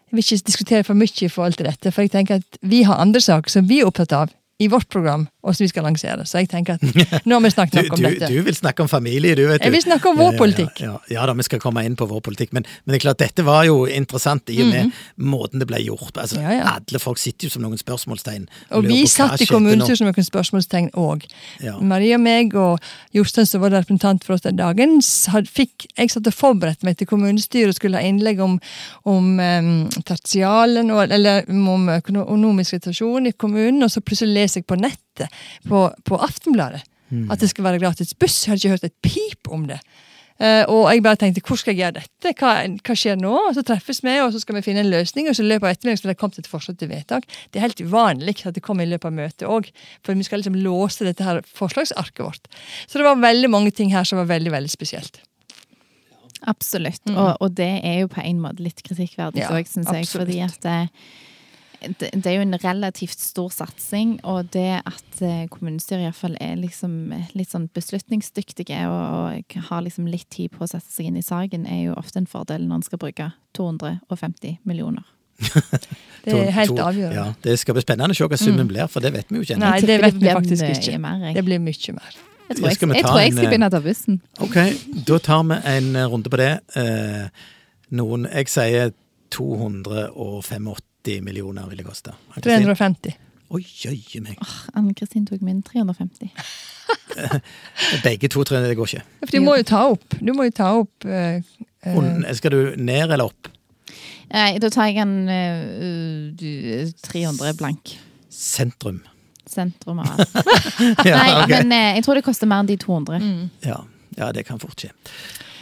jeg 0.09 0.17
vil 0.17 0.25
ikke 0.25 0.45
diskutere 0.47 0.85
for 0.87 0.97
mye 0.97 1.21
i 1.21 1.29
forhold 1.29 1.59
til 1.59 1.67
dette, 1.69 1.91
for 1.93 2.01
jeg 2.01 2.09
tenker 2.15 2.39
at 2.39 2.57
vi 2.65 2.81
har 2.87 2.97
andre 2.97 3.21
saker 3.21 3.53
som 3.53 3.67
vi 3.69 3.83
er 3.83 3.89
opptatt 3.89 4.15
av 4.17 4.31
i 4.59 4.67
vårt 4.67 4.89
program, 4.89 5.27
og 5.39 5.55
som 5.55 5.63
vi 5.63 5.69
skal 5.71 5.85
lansere. 5.87 6.25
Så 6.27 6.41
jeg 6.41 6.49
tenker 6.51 6.75
at 6.75 6.83
nå 7.27 7.37
har 7.37 7.43
vi 7.45 7.51
snakket 7.53 7.77
Du, 7.79 7.87
nok 7.87 7.95
om 7.95 8.03
du, 8.03 8.07
dette. 8.09 8.31
du 8.33 8.41
vil 8.43 8.55
snakke 8.55 8.83
om 8.83 8.89
familie, 8.91 9.35
du, 9.39 9.45
vet 9.47 9.61
du. 9.61 9.67
Jeg 9.67 9.75
vil 9.77 9.85
snakke 9.85 10.11
om 10.11 10.19
vår 10.19 10.33
Ja, 10.33 10.35
ja, 10.35 10.39
politikk. 10.43 10.81
Ja, 10.83 10.95
ja, 11.13 11.25
da, 11.29 11.35
vi 11.39 11.45
skal 11.47 11.61
komme 11.63 11.83
inn 11.87 11.95
på 11.99 12.07
vår 12.09 12.23
politikk, 12.25 12.51
men, 12.55 12.67
men 12.83 12.93
det 12.93 12.99
er 12.99 13.05
klart, 13.07 13.21
dette 13.21 13.45
var 13.47 13.63
jo 13.69 13.85
interessant 13.87 14.51
i 14.51 14.59
og 14.63 14.71
med 14.73 14.91
måten 15.31 15.63
det 15.63 15.69
ble 15.69 15.79
gjort 15.85 16.11
på. 16.11 16.25
Altså. 16.25 16.41
Ja. 16.43 16.75
Alle 16.75 17.01
folk 17.01 17.21
sitter 17.21 17.47
jo 17.47 17.55
som 17.55 17.63
noen 17.63 17.79
spørsmålstegn. 17.79 18.49
Og 18.69 18.79
og 18.79 18.89
vi 18.89 19.03
satt 19.09 19.39
i 19.41 19.47
kommunestyret 19.49 20.01
som 20.01 20.09
noen 20.09 20.27
spørsmålstegn 20.27 20.91
òg. 20.99 21.25
Ja. 21.63 21.77
Maria 21.79 22.19
og 22.19 22.23
meg 22.25 22.55
og 22.59 22.91
Jostein, 23.15 23.47
som 23.47 23.63
var 23.63 23.73
representant 23.77 24.25
for 24.27 24.35
oss 24.35 24.45
den 24.45 24.59
dagen, 24.59 24.99
fikk, 25.49 25.87
jeg 25.95 26.11
satt 26.11 26.27
og 26.27 26.35
forberedte 26.35 26.87
meg 26.87 26.99
til 26.99 27.09
kommunestyret 27.09 27.73
og 27.73 27.79
skulle 27.79 28.01
ha 28.01 28.07
innlegg 28.07 28.41
om, 28.43 28.57
om 29.09 29.31
um, 29.39 29.73
tertialen, 30.07 30.91
eller 30.91 31.47
om 31.49 31.89
økonomisk 31.95 32.77
situasjon 32.77 33.29
i 33.31 33.35
kommunen, 33.37 33.83
og 33.85 33.93
så 33.93 34.03
plutselig 34.03 34.35
leser 34.41 34.61
jeg 34.61 34.69
på 34.69 34.79
nettet, 35.09 35.41
på, 35.67 35.89
på 36.05 36.21
Aftenbladet, 36.21 36.85
Mm. 37.09 37.31
at 37.31 37.41
det 37.41 37.49
skal 37.49 37.63
være 37.65 37.79
gratis 37.81 38.13
buss. 38.13 38.45
Jeg 38.45 38.51
hadde 38.51 38.61
ikke 38.61 38.69
hørt 38.69 38.83
et 38.83 39.01
pip 39.01 39.49
om 39.49 39.63
det. 39.65 39.79
Uh, 40.39 40.61
og 40.71 40.83
jeg 40.93 41.01
bare 41.03 41.17
tenkte 41.19 41.41
hvor 41.41 41.57
skal 41.57 41.73
jeg 41.73 41.81
gjøre 41.81 41.95
dette? 41.99 42.31
Hva, 42.37 42.51
hva 42.85 42.95
skjer 42.95 43.17
nå? 43.19 43.31
Og 43.49 43.55
så 43.57 43.63
treffes 43.65 43.99
vi, 44.05 44.13
og 44.23 44.29
så 44.31 44.39
skal 44.39 44.55
vi 44.55 44.61
finne 44.61 44.85
en 44.85 44.91
løsning. 44.91 45.27
Og 45.27 45.35
så 45.35 45.43
i 45.43 45.49
løpet 45.49 45.65
av 45.65 45.73
ettermiddagen 45.73 46.11
det 46.13 46.15
kommet 46.21 46.37
et 46.39 46.47
forslag 46.47 46.77
til 46.79 46.91
vedtak. 46.91 47.25
Det 47.49 47.59
er 47.59 47.65
helt 47.65 47.81
uvanlig 47.81 48.37
at 48.45 48.55
det 48.55 48.63
kommer 48.63 48.85
i 48.85 48.91
løpet 48.91 49.09
av 49.09 49.17
møtet 49.17 49.47
òg, 49.49 49.71
for 50.05 50.15
vi 50.15 50.27
skal 50.27 50.39
liksom 50.39 50.55
låse 50.61 51.03
dette 51.03 51.25
her 51.25 51.41
forslagsarket 51.49 52.23
vårt. 52.23 52.47
Så 52.85 53.01
det 53.01 53.07
var 53.09 53.19
veldig 53.19 53.49
mange 53.51 53.73
ting 53.75 53.91
her 53.91 54.07
som 54.07 54.21
var 54.21 54.29
veldig, 54.29 54.53
veldig 54.53 54.71
spesielt. 54.71 55.19
Absolutt. 56.47 57.03
Mm. 57.09 57.17
Og, 57.17 57.33
og 57.41 57.57
det 57.57 57.73
er 57.83 58.03
jo 58.05 58.13
på 58.13 58.23
en 58.23 58.39
måte 58.39 58.63
litt 58.63 58.79
kritikkverdig 58.85 59.43
Ja, 59.43 59.49
syns 59.67 59.91
jeg. 59.91 60.07
Fordi 60.13 60.39
at 60.45 60.69
det, 61.79 62.25
er 62.25 62.35
jo 62.35 62.43
en 62.43 62.57
relativt 62.59 63.19
stor 63.19 63.51
satsing, 63.53 64.17
og 64.27 64.49
det 64.53 64.81
at 64.83 65.21
eh, 65.23 65.45
kommunestyret 65.51 66.07
iallfall 66.07 66.35
er 66.43 66.57
liksom 66.59 67.13
litt 67.37 67.53
sånn 67.53 67.69
beslutningsdyktige 67.75 68.81
og, 68.89 69.37
og 69.39 69.57
har 69.69 69.85
liksom 69.85 70.09
litt 70.11 70.27
tid 70.33 70.51
på 70.55 70.65
å 70.65 70.69
sette 70.71 70.91
seg 70.91 71.09
inn 71.09 71.19
i 71.19 71.25
saken, 71.25 71.67
er 71.69 71.85
jo 71.87 71.97
ofte 71.99 72.19
en 72.21 72.29
fordel 72.29 72.67
når 72.67 72.81
en 72.81 72.87
skal 72.89 73.01
bruke 73.01 73.31
250 73.57 74.59
millioner. 74.67 75.07
Det 76.25 76.35
er 76.35 76.49
helt 76.51 76.75
avgjørende. 76.75 77.15
Ja, 77.15 77.29
det 77.43 77.53
skal 77.61 77.77
bli 77.77 77.81
spennende 77.85 78.11
å 78.11 78.17
se 78.17 78.25
hva 78.27 78.37
summen 78.37 78.67
blir, 78.67 78.89
for 78.91 78.99
det 79.03 79.13
vet 79.15 79.29
vi 79.31 79.39
jo 79.39 79.45
ikke 79.45 79.55
ennå. 79.55 79.69
Nei, 79.71 79.85
det 79.87 79.95
vet 80.03 80.17
vi 80.19 80.33
faktisk 80.35 80.65
ikke. 80.67 80.97
Mer. 80.99 81.29
Det 81.33 81.43
blir 81.47 81.61
mye 81.63 81.93
mer. 81.95 82.17
Jeg 82.49 82.57
tror 82.57 82.67
jeg, 82.67 82.75
jeg, 82.81 83.05
tror 83.05 83.19
jeg 83.21 83.31
skal 83.31 83.45
eh, 83.45 83.51
begynne 83.53 83.69
å 83.69 83.73
ta 83.73 83.81
bussen. 83.85 84.19
Ok, 84.43 84.57
da 85.07 85.19
tar 85.23 85.45
vi 85.47 85.57
en 85.71 85.89
eh, 85.95 86.07
runde 86.11 86.33
på 86.33 86.39
det. 86.41 86.51
Eh, 86.81 87.47
noen 87.95 88.27
Jeg 88.27 88.51
sier 88.51 88.91
285 89.31 90.69
millioner 91.25 91.67
vil 91.69 91.81
det 91.81 91.87
koste. 91.87 92.13
350. 92.39 93.15
Oi, 93.49 93.63
jøye 93.81 94.21
meg. 94.21 94.37
Anne-Kristin 94.77 95.25
tok 95.25 95.41
min 95.45 95.63
350. 95.65 96.29
Begge 98.05 98.29
to 98.29 98.43
tror 98.45 98.59
jeg 98.59 98.69
det 98.69 98.77
går 98.77 98.91
ikke. 98.91 99.05
For 99.23 99.33
du 99.33 99.45
må 99.45 99.55
jo 99.57 99.65
ta 99.65 99.81
opp. 99.93 100.17
Du 100.21 100.33
må 100.37 100.45
jo 100.49 100.53
ta 100.53 100.69
opp 100.77 101.07
uh, 101.09 101.39
uh, 101.85 102.33
Skal 102.37 102.53
du 102.53 102.59
ned 102.77 103.09
eller 103.09 103.29
opp? 103.29 103.49
Nei, 104.29 104.51
da 104.61 104.69
tar 104.69 104.91
jeg 104.91 105.01
en 105.01 105.15
eh, 105.33 106.35
uh, 106.37 106.91
300 107.09 107.55
blank. 107.57 107.95
Sentrum. 108.29 109.01
Sentrum 109.49 110.03
av 110.03 110.11
alt. 110.13 110.35
Ja, 111.09 111.17
Nei, 111.17 111.29
ok. 111.41 111.53
men 111.55 111.73
eh, 111.73 111.95
jeg 111.97 112.05
tror 112.05 112.19
det 112.19 112.25
koster 112.27 112.49
mer 112.49 112.61
enn 112.61 112.69
de 112.69 112.77
200. 112.77 113.23
Ja, 113.65 113.81
ja, 114.19 114.29
det 114.35 114.45
kan 114.45 114.61
fort 114.61 114.77
skje. 114.77 114.93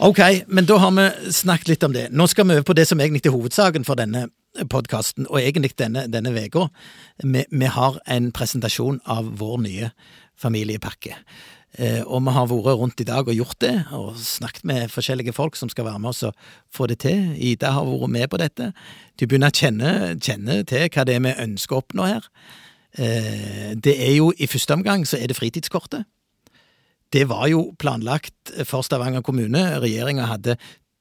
Ok, 0.04 0.20
men 0.46 0.68
da 0.68 0.76
har 0.78 0.92
vi 0.94 1.32
snakket 1.34 1.72
litt 1.72 1.88
om 1.88 1.96
det. 1.96 2.08
Nå 2.12 2.28
skal 2.30 2.46
vi 2.46 2.58
over 2.58 2.68
på 2.68 2.76
det 2.76 2.84
som 2.90 3.00
egentlig 3.00 3.24
er 3.26 3.34
hovedsaken 3.34 3.88
for 3.88 3.98
denne 3.98 4.28
podkasten, 4.70 5.28
og 5.28 5.40
egentlig 5.40 5.74
denne, 5.78 6.32
veka. 6.34 6.68
Vi, 7.22 7.44
vi 7.50 7.70
har 7.70 8.00
en 8.08 8.32
presentasjon 8.32 9.00
av 9.06 9.30
vår 9.38 9.62
nye 9.64 9.90
familiepakke. 10.38 11.16
Eh, 11.76 12.00
og 12.06 12.22
vi 12.24 12.32
har 12.32 12.48
vært 12.48 12.78
rundt 12.80 13.02
i 13.02 13.06
dag 13.06 13.28
og 13.28 13.36
gjort 13.36 13.58
det, 13.60 13.74
og 13.92 14.16
snakket 14.16 14.64
med 14.64 14.92
forskjellige 14.92 15.34
folk 15.36 15.58
som 15.58 15.68
skal 15.68 15.86
være 15.86 16.00
med 16.02 16.10
oss 16.14 16.24
og 16.26 16.48
få 16.74 16.88
det 16.88 17.00
til. 17.04 17.34
Ida 17.36 17.74
har 17.76 17.86
vært 17.86 18.14
med 18.14 18.28
på 18.32 18.40
dette. 18.40 18.72
Du 19.20 19.26
begynner 19.26 19.52
å 19.52 19.58
kjenne, 19.58 19.92
kjenne 20.16 20.62
til 20.68 20.88
hva 20.88 21.04
det 21.04 21.18
er 21.18 21.24
vi 21.26 21.36
ønsker 21.44 21.76
å 21.76 21.82
oppnå 21.82 22.08
her. 22.08 22.30
Eh, 22.96 23.74
det 23.76 23.94
er 23.94 24.16
jo 24.16 24.32
i 24.38 24.48
første 24.48 24.78
omgang 24.78 25.04
så 25.06 25.20
er 25.20 25.28
det 25.28 25.36
fritidskortet. 25.38 26.08
Det 27.12 27.24
var 27.28 27.46
jo 27.48 27.70
planlagt 27.80 28.52
for 28.68 28.84
Stavanger 28.84 29.22
kommune. 29.24 29.60
Regjeringa 29.80 30.26
hadde 30.28 30.58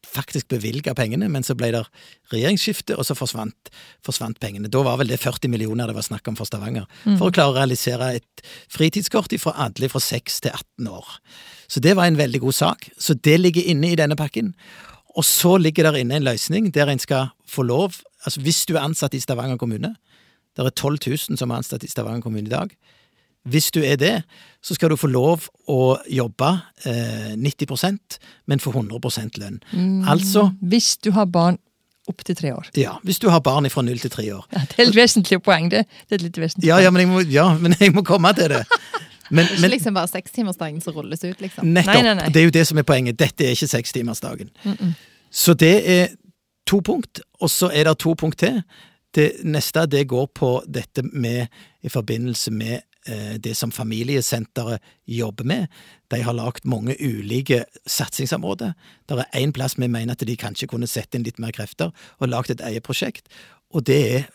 faktisk 0.07 0.47
bevilga 0.51 0.93
pengene, 0.97 1.29
men 1.31 1.45
så 1.45 1.55
ble 1.57 1.71
det 1.75 1.83
regjeringsskifte, 2.31 2.95
og 2.97 3.05
så 3.07 3.15
forsvant, 3.17 3.71
forsvant 4.05 4.39
pengene. 4.41 4.71
Da 4.71 4.81
var 4.85 4.99
vel 5.01 5.11
det 5.11 5.19
40 5.21 5.51
millioner 5.53 5.89
det 5.89 5.97
var 5.97 6.07
snakk 6.07 6.27
om 6.31 6.37
for 6.39 6.49
Stavanger, 6.49 6.87
for 7.19 7.29
å 7.29 7.35
klare 7.35 7.53
å 7.53 7.57
realisere 7.59 8.13
et 8.19 8.45
fritidskort 8.73 9.35
fra 9.41 9.55
alle 9.67 9.91
fra 9.91 10.01
6 10.03 10.41
til 10.45 10.55
18 10.55 10.91
år. 10.91 11.07
Så 11.67 11.83
det 11.83 11.97
var 11.99 12.07
en 12.07 12.19
veldig 12.19 12.41
god 12.45 12.55
sak. 12.55 12.89
Så 12.97 13.13
det 13.13 13.37
ligger 13.41 13.67
inne 13.67 13.91
i 13.91 13.99
denne 13.99 14.15
pakken. 14.15 14.53
Og 15.17 15.25
så 15.25 15.57
ligger 15.59 15.89
der 15.89 15.99
inne 15.99 16.19
en 16.19 16.27
løsning 16.27 16.69
der 16.73 16.91
en 16.91 17.01
skal 17.01 17.33
få 17.47 17.65
lov 17.67 18.01
Altså 18.25 18.41
hvis 18.43 18.65
du 18.67 18.73
er 18.75 18.81
ansatt 18.81 19.13
i 19.13 19.21
Stavanger 19.21 19.59
kommune, 19.61 19.93
det 20.57 20.65
er 20.65 20.73
12 20.73 20.97
000 21.05 21.37
som 21.39 21.51
er 21.51 21.61
ansatt 21.61 21.83
i 21.85 21.87
Stavanger 21.87 22.19
kommune 22.25 22.49
i 22.49 22.51
dag. 22.51 22.73
Hvis 23.47 23.69
du 23.71 23.79
er 23.85 23.95
det, 24.01 24.15
så 24.63 24.75
skal 24.75 24.91
du 24.91 24.97
få 24.99 25.07
lov 25.11 25.47
å 25.71 25.97
jobbe 26.11 26.49
eh, 26.85 27.33
90% 27.39 28.17
men 28.47 28.59
få 28.59 28.73
100% 28.75 29.37
lønn. 29.41 29.59
Altså, 30.07 30.49
Hvis 30.61 30.97
du 31.03 31.11
har 31.15 31.25
barn 31.31 31.57
opp 32.07 32.23
til 32.23 32.35
tre 32.39 32.53
år. 32.55 32.69
ja, 32.79 32.93
hvis 33.03 33.19
du 33.19 33.27
har 33.29 33.41
barn 33.43 33.67
fra 33.69 33.81
null 33.83 33.99
til 33.99 34.09
tre 34.11 34.23
år. 34.31 34.45
Ja, 34.55 34.61
det 34.69 34.79
er 34.79 34.89
et 34.89 34.95
vesentlig 34.95 35.41
poeng, 35.43 35.67
det. 35.73 35.81
Det 36.07 36.15
er 36.15 36.21
et 36.21 36.25
litt 36.29 36.37
vesentlig 36.39 36.69
Ja, 36.69 36.77
ja, 36.79 36.89
men 36.91 37.01
jeg 37.03 37.09
må, 37.11 37.21
ja, 37.27 37.49
men 37.59 37.75
jeg 37.79 37.91
må 37.95 38.03
komme 38.07 38.31
til 38.37 38.49
det. 38.55 38.63
Men, 39.29 39.43
Ikke 39.43 39.59
men 39.59 39.71
liksom 39.73 39.93
bare 39.97 40.07
sekstimersdagen 40.07 40.79
som 40.79 40.93
rulles 40.95 41.19
ut, 41.25 41.41
liksom. 41.43 41.65
nettopp, 41.75 41.97
Nei, 41.99 42.03
nei, 42.05 42.13
nei. 42.15 42.27
det 42.31 42.39
er 42.39 42.45
jo 42.45 42.51
det 42.55 42.61
som 42.69 42.77
er 42.79 42.85
poenget. 42.87 43.17
Dette 43.19 43.43
er 43.43 43.57
ikke 43.57 43.67
sekstimersdagen. 43.67 44.53
Så 45.35 45.51
det 45.59 45.73
er 45.83 46.13
to 46.63 46.79
punkt, 46.79 47.19
og 47.43 47.51
så 47.51 47.67
er 47.75 47.89
det 47.89 47.97
to 47.99 48.13
punkt 48.15 48.39
til. 48.39 48.61
Det 49.11 49.25
neste 49.43 49.83
det 49.91 50.05
går 50.07 50.29
på 50.31 50.53
dette 50.71 51.03
med 51.11 51.51
i 51.83 51.91
forbindelse 51.91 52.53
med 52.55 52.79
det 53.43 53.53
som 53.57 53.71
familiesenteret 53.71 54.83
jobber 55.07 55.47
med. 55.47 55.67
De 56.11 56.19
har 56.23 56.35
lagd 56.35 56.65
mange 56.67 56.95
ulike 56.99 57.63
satsingsområder. 57.87 58.73
Det 59.07 59.19
er 59.21 59.39
én 59.39 59.53
plass 59.55 59.77
vi 59.79 59.87
mener 59.87 60.13
at 60.17 60.25
de 60.27 60.37
kanskje 60.39 60.67
kunne 60.67 60.89
sette 60.89 61.17
inn 61.17 61.25
litt 61.27 61.39
mer 61.39 61.55
krefter, 61.55 61.93
og 62.19 62.31
lagd 62.31 62.51
et 62.51 62.63
eget 62.67 62.85
prosjekt, 62.87 63.31
og 63.71 63.87
det 63.87 64.01
er 64.11 64.29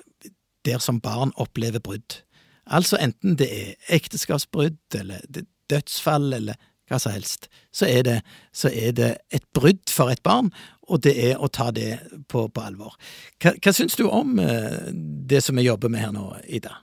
der 0.64 0.78
som 0.78 1.00
barn 1.00 1.32
opplever 1.36 1.82
brudd. 1.82 2.22
Altså 2.66 2.96
enten 3.00 3.36
det 3.38 3.48
er 3.50 3.96
ekteskapsbrudd, 3.96 4.78
eller 4.94 5.24
er 5.24 5.48
dødsfall, 5.70 6.32
eller 6.32 6.54
hva 6.90 6.98
som 7.00 7.14
helst, 7.14 7.48
så 7.72 7.88
er 7.88 8.04
det, 8.06 8.18
så 8.52 8.68
er 8.68 8.92
det 8.96 9.10
et 9.32 9.44
brudd 9.56 9.90
for 9.90 10.12
et 10.12 10.22
barn, 10.22 10.50
og 10.90 11.02
det 11.06 11.14
er 11.30 11.40
å 11.40 11.48
ta 11.48 11.70
det 11.74 11.96
på, 12.28 12.46
på 12.52 12.64
alvor. 12.64 12.96
Hva, 13.40 13.54
hva 13.56 13.74
syns 13.74 13.96
du 13.98 14.04
om 14.08 14.38
eh, 14.42 14.90
det 14.92 15.40
som 15.44 15.56
vi 15.56 15.66
jobber 15.66 15.92
med 15.92 16.04
her 16.04 16.12
nå, 16.14 16.26
Ida? 16.46 16.76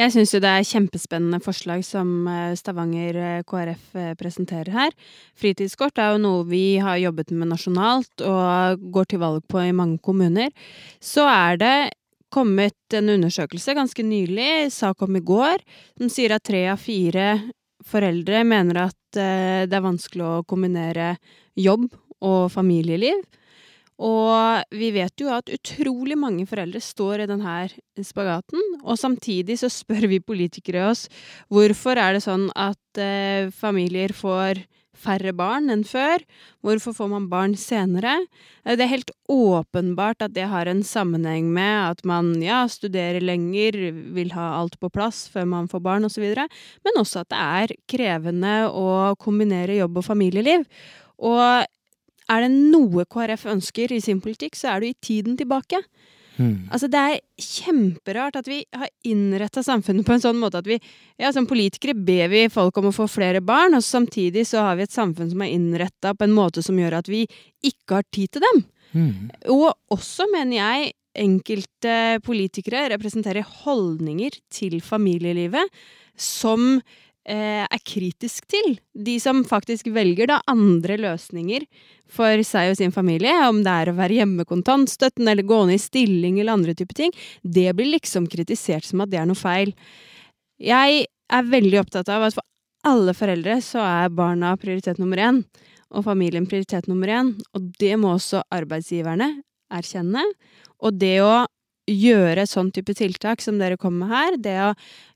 Jeg 0.00 0.12
syns 0.14 0.30
jo 0.32 0.38
det 0.40 0.48
er 0.48 0.64
kjempespennende 0.64 1.38
forslag 1.44 1.82
som 1.84 2.24
eh, 2.30 2.54
Stavanger 2.56 3.16
eh, 3.20 3.42
KrF 3.44 3.96
eh, 4.00 4.12
presenterer 4.16 4.72
her. 4.72 4.94
Fritidskort 5.36 6.00
er 6.00 6.14
jo 6.14 6.22
noe 6.22 6.46
vi 6.48 6.78
har 6.80 6.96
jobbet 7.02 7.34
med 7.36 7.50
nasjonalt 7.50 8.24
og 8.24 8.86
går 8.94 9.10
til 9.10 9.20
valg 9.20 9.44
på 9.52 9.60
i 9.60 9.74
mange 9.76 10.00
kommuner. 10.00 10.48
Så 10.96 11.26
er 11.28 11.60
det 11.60 11.74
kommet 12.32 12.96
en 12.96 13.12
undersøkelse 13.12 13.76
ganske 13.76 14.06
nylig, 14.06 14.70
sak 14.72 15.04
om 15.04 15.20
i 15.20 15.20
går, 15.20 15.60
som 16.00 16.08
sier 16.08 16.32
at 16.38 16.46
tre 16.48 16.64
av 16.72 16.80
fire 16.80 17.34
foreldre 17.84 18.40
mener 18.48 18.86
at 18.86 18.98
det 19.12 19.76
er 19.76 19.84
vanskelig 19.84 20.24
å 20.24 20.44
kombinere 20.48 21.10
jobb 21.60 21.90
og 22.24 22.46
familieliv. 22.54 23.20
Og 24.02 24.74
vi 24.74 24.90
vet 24.94 25.22
jo 25.22 25.30
at 25.30 25.50
utrolig 25.52 26.16
mange 26.18 26.46
foreldre 26.50 26.80
står 26.82 27.22
i 27.22 27.30
denne 27.30 27.56
spagaten, 28.02 28.62
og 28.82 28.98
samtidig 28.98 29.60
så 29.60 29.70
spør 29.70 30.08
vi 30.10 30.18
politikere 30.18 30.88
oss 30.90 31.06
hvorfor 31.52 32.00
er 32.00 32.16
det 32.16 32.24
sånn 32.24 32.48
at 32.58 32.98
eh, 32.98 33.52
familier 33.54 34.14
får 34.16 34.64
færre 35.02 35.32
barn 35.34 35.70
enn 35.72 35.84
før? 35.88 36.22
Hvorfor 36.64 36.94
får 36.96 37.10
man 37.14 37.28
barn 37.30 37.54
senere? 37.58 38.18
Eh, 38.64 38.76
Det 38.76 38.84
er 38.84 38.94
helt 38.94 39.12
åpenbart 39.30 40.22
at 40.22 40.34
det 40.34 40.48
har 40.50 40.66
en 40.66 40.82
sammenheng 40.82 41.52
med 41.52 41.92
at 41.92 42.04
man 42.04 42.34
ja, 42.42 42.64
studerer 42.68 43.22
lenger, 43.22 43.78
vil 44.14 44.34
ha 44.34 44.58
alt 44.60 44.78
på 44.80 44.90
plass 44.90 45.28
før 45.32 45.46
man 45.46 45.68
får 45.68 45.80
barn 45.80 46.04
osv., 46.08 46.26
men 46.84 46.98
også 46.98 47.22
at 47.22 47.30
det 47.30 47.38
er 47.38 47.76
krevende 47.88 48.56
å 48.68 49.14
kombinere 49.20 49.78
jobb 49.78 50.02
og 50.02 50.08
familieliv. 50.10 50.66
Og 51.22 51.66
er 52.30 52.44
det 52.44 52.50
noe 52.54 53.06
KrF 53.10 53.46
ønsker 53.54 53.92
i 53.94 54.00
sin 54.04 54.20
politikk, 54.22 54.58
så 54.58 54.74
er 54.74 54.82
du 54.82 54.90
i 54.90 54.98
tiden 55.02 55.38
tilbake. 55.38 55.82
Mm. 56.38 56.68
Altså, 56.72 56.88
det 56.88 57.00
er 57.00 57.18
kjemperart 57.42 58.38
at 58.40 58.48
vi 58.48 58.62
har 58.72 58.88
innretta 59.08 59.62
samfunnet 59.64 60.06
på 60.06 60.14
en 60.14 60.22
sånn 60.22 60.40
måte 60.40 60.62
at 60.62 60.68
vi 60.68 60.78
ja, 61.20 61.32
som 61.34 61.46
politikere 61.48 61.94
ber 61.94 62.30
vi 62.32 62.46
folk 62.52 62.78
om 62.80 62.88
å 62.88 62.94
få 62.96 63.08
flere 63.10 63.42
barn, 63.44 63.76
og 63.76 63.84
samtidig 63.84 64.46
så 64.48 64.64
har 64.68 64.78
vi 64.78 64.86
et 64.86 64.94
samfunn 64.94 65.30
som 65.32 65.44
er 65.44 65.52
innretta 65.52 66.14
på 66.16 66.26
en 66.26 66.36
måte 66.36 66.64
som 66.64 66.78
gjør 66.80 67.00
at 67.02 67.12
vi 67.12 67.26
ikke 67.68 68.00
har 68.00 68.08
tid 68.14 68.32
til 68.32 68.46
dem. 68.46 68.64
Mm. 68.92 69.30
Og 69.52 69.70
også, 69.92 70.28
mener 70.32 70.58
jeg, 70.58 70.92
enkelte 71.22 71.96
politikere 72.24 72.86
representerer 72.94 73.44
holdninger 73.64 74.38
til 74.52 74.78
familielivet 74.80 75.68
som 76.16 76.78
er 77.24 77.82
kritisk 77.86 78.48
til. 78.50 78.78
De 78.92 79.14
som 79.22 79.44
faktisk 79.46 79.86
velger 79.94 80.26
da 80.26 80.40
andre 80.50 80.96
løsninger 80.98 81.66
for 82.10 82.42
seg 82.46 82.72
og 82.72 82.78
sin 82.80 82.94
familie, 82.94 83.32
om 83.46 83.62
det 83.64 83.72
er 83.72 83.90
å 83.92 83.96
være 83.96 84.18
hjemme 84.20 84.46
kontantstøtten 84.48 85.28
eller 85.30 85.46
gå 85.46 85.60
ned 85.68 85.78
i 85.78 85.82
stilling 85.82 86.40
eller 86.40 86.58
andre 86.58 86.74
typer 86.74 86.98
ting, 86.98 87.14
det 87.42 87.70
blir 87.78 87.92
liksom 87.94 88.26
kritisert 88.30 88.88
som 88.88 89.04
at 89.04 89.12
det 89.12 89.22
er 89.22 89.28
noe 89.30 89.38
feil. 89.38 89.70
Jeg 90.58 91.06
er 91.06 91.52
veldig 91.52 91.80
opptatt 91.80 92.10
av 92.12 92.26
at 92.26 92.36
for 92.36 92.46
alle 92.90 93.14
foreldre 93.14 93.60
så 93.62 93.82
er 93.86 94.12
barna 94.14 94.56
prioritet 94.58 94.98
nummer 94.98 95.20
én, 95.22 95.42
og 95.92 96.06
familien 96.06 96.48
prioritet 96.48 96.88
nummer 96.90 97.10
én, 97.12 97.34
og 97.54 97.72
det 97.78 97.94
må 98.00 98.16
også 98.16 98.42
arbeidsgiverne 98.52 99.28
erkjenne. 99.72 100.24
Og 100.82 100.96
det 100.98 101.18
å 101.22 101.44
gjøre 101.90 102.44
sånn 102.46 102.70
type 102.74 102.94
tiltak 102.94 103.42
som 103.42 103.58
dere 103.58 103.78
kommer 103.80 104.06
med 104.06 104.12
her, 104.14 104.36
det 104.38 104.58
å 104.68 104.70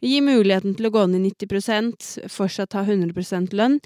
gi 0.05 0.20
muligheten 0.24 0.74
til 0.76 0.88
å 0.88 0.94
gå 0.94 1.05
ned 1.11 1.22
90% 1.29 2.09
fortsatt 2.33 2.74
ha 2.74 2.83
100% 2.83 3.55
lønn, 3.57 3.79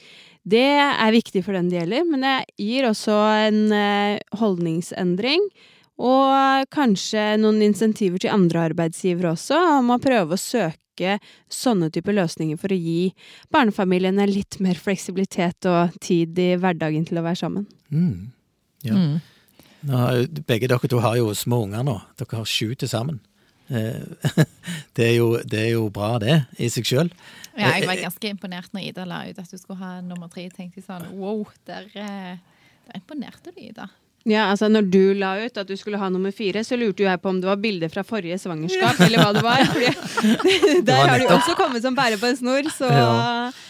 det 0.49 0.65
er 0.81 1.13
viktig 1.13 1.43
for 1.45 1.57
den 1.57 1.69
det 1.69 1.83
gjelder, 1.83 2.07
men 2.09 2.25
det 2.25 2.37
gir 2.61 2.89
også 2.89 3.17
en 3.45 3.61
eh, 3.77 4.21
holdningsendring. 4.41 5.45
Og 6.01 6.69
kanskje 6.73 7.35
noen 7.43 7.61
insentiver 7.67 8.23
til 8.23 8.33
andre 8.33 8.71
arbeidsgivere 8.71 9.35
også, 9.35 9.59
om 9.77 9.93
å 9.93 10.01
prøve 10.01 10.33
å 10.33 10.41
søke 10.41 11.19
sånne 11.53 11.91
typer 11.93 12.17
løsninger 12.17 12.57
for 12.61 12.73
å 12.73 12.79
gi 12.79 13.11
barnefamiliene 13.53 14.25
litt 14.31 14.57
mer 14.65 14.81
fleksibilitet 14.81 15.69
og 15.69 15.93
tid 16.01 16.41
i 16.41 16.55
hverdagen 16.61 17.05
til 17.09 17.21
å 17.21 17.27
være 17.27 17.41
sammen. 17.43 17.69
Mm. 17.93 18.33
Ja. 18.89 18.97
Mm. 18.97 19.21
Nå 19.89 20.01
begge 20.49 20.69
dere 20.69 20.89
to 20.91 21.01
har 21.01 21.17
jo 21.21 21.33
små 21.37 21.63
unger 21.67 21.85
nå. 21.87 21.97
Dere 22.21 22.41
har 22.43 22.49
sju 22.49 22.75
til 22.75 22.91
sammen. 22.91 23.21
Eh, 23.71 24.03
Det 24.97 25.07
er, 25.07 25.15
jo, 25.17 25.29
det 25.47 25.61
er 25.61 25.71
jo 25.77 25.87
bra, 25.95 26.19
det, 26.21 26.43
i 26.61 26.69
seg 26.69 26.85
sjøl. 26.89 27.09
Ja, 27.57 27.71
jeg 27.79 27.87
var 27.89 28.01
ganske 28.03 28.29
imponert 28.29 28.75
når 28.75 28.89
Ida 28.91 29.05
la 29.09 29.23
ut 29.29 29.39
at 29.41 29.51
du 29.51 29.57
skulle 29.59 29.79
ha 29.81 30.01
nummer 30.05 30.29
tre. 30.33 30.49
Tenkte 30.53 30.81
Jeg 30.81 30.87
sånn 30.87 31.07
wow, 31.17 31.45
der, 31.69 31.87
eh, 31.95 32.37
der 32.87 32.99
imponerte 33.01 33.55
du, 33.55 33.61
Ida. 33.63 33.89
Ja, 34.29 34.51
altså 34.51 34.69
Når 34.69 34.91
du 34.93 35.15
la 35.17 35.31
ut 35.41 35.57
at 35.57 35.69
du 35.69 35.77
skulle 35.81 35.97
ha 35.97 36.11
nummer 36.13 36.33
fire, 36.37 36.61
så 36.67 36.77
lurte 36.77 37.07
jeg 37.07 37.21
på 37.23 37.31
om 37.31 37.39
det 37.41 37.49
var 37.49 37.57
bilder 37.63 37.89
fra 37.89 38.03
forrige 38.05 38.37
svangerskap, 38.43 39.01
eller 39.07 39.23
hva 39.23 39.31
det 39.33 39.45
var. 39.47 39.65
Fordi 39.71 40.83
der 40.91 41.07
har 41.09 41.23
du 41.23 41.31
også 41.33 41.55
kommet 41.57 41.87
som 41.87 41.97
bære 41.97 42.21
på 42.21 42.29
en 42.29 42.37
snor, 42.37 42.69
så 42.75 42.91
Ja. 42.93 43.15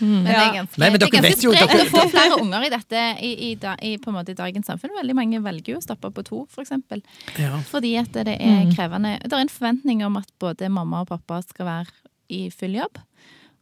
Men 0.00 0.24
det 0.24 0.32
Ja. 0.32 0.44
er 0.48 0.54
ganske, 0.58 0.78
Nei, 0.78 0.90
men 0.90 1.00
det 1.00 1.08
er 1.08 1.14
ganske 1.16 1.36
sprekt 1.40 1.72
dere- 1.72 1.84
å 1.86 1.90
få 1.90 2.10
flere 2.10 2.40
unger 2.40 2.66
i 2.66 2.70
dette 2.72 3.02
i, 3.20 3.30
i, 3.50 3.54
da, 3.54 3.74
i, 3.82 3.96
på 3.98 4.08
en 4.10 4.14
måte, 4.18 4.30
i 4.30 4.38
dagens 4.38 4.66
samfunn. 4.66 4.94
Veldig 4.96 5.14
mange 5.18 5.42
velger 5.42 5.74
jo 5.74 5.78
å 5.78 5.82
stoppe 5.84 6.10
på 6.14 6.24
to, 6.24 6.46
for 6.50 6.62
eksempel. 6.64 7.02
Ja. 7.38 7.58
Fordi 7.70 7.96
at 8.00 8.12
det 8.12 8.36
er 8.40 8.66
krevende. 8.74 9.18
Det 9.22 9.32
er 9.32 9.44
en 9.44 9.48
forventning 9.52 10.04
om 10.06 10.16
at 10.20 10.28
både 10.40 10.68
mamma 10.70 11.00
og 11.04 11.08
pappa 11.08 11.42
skal 11.42 11.66
være 11.66 11.86
i 12.30 12.48
full 12.50 12.74
jobb. 12.78 12.98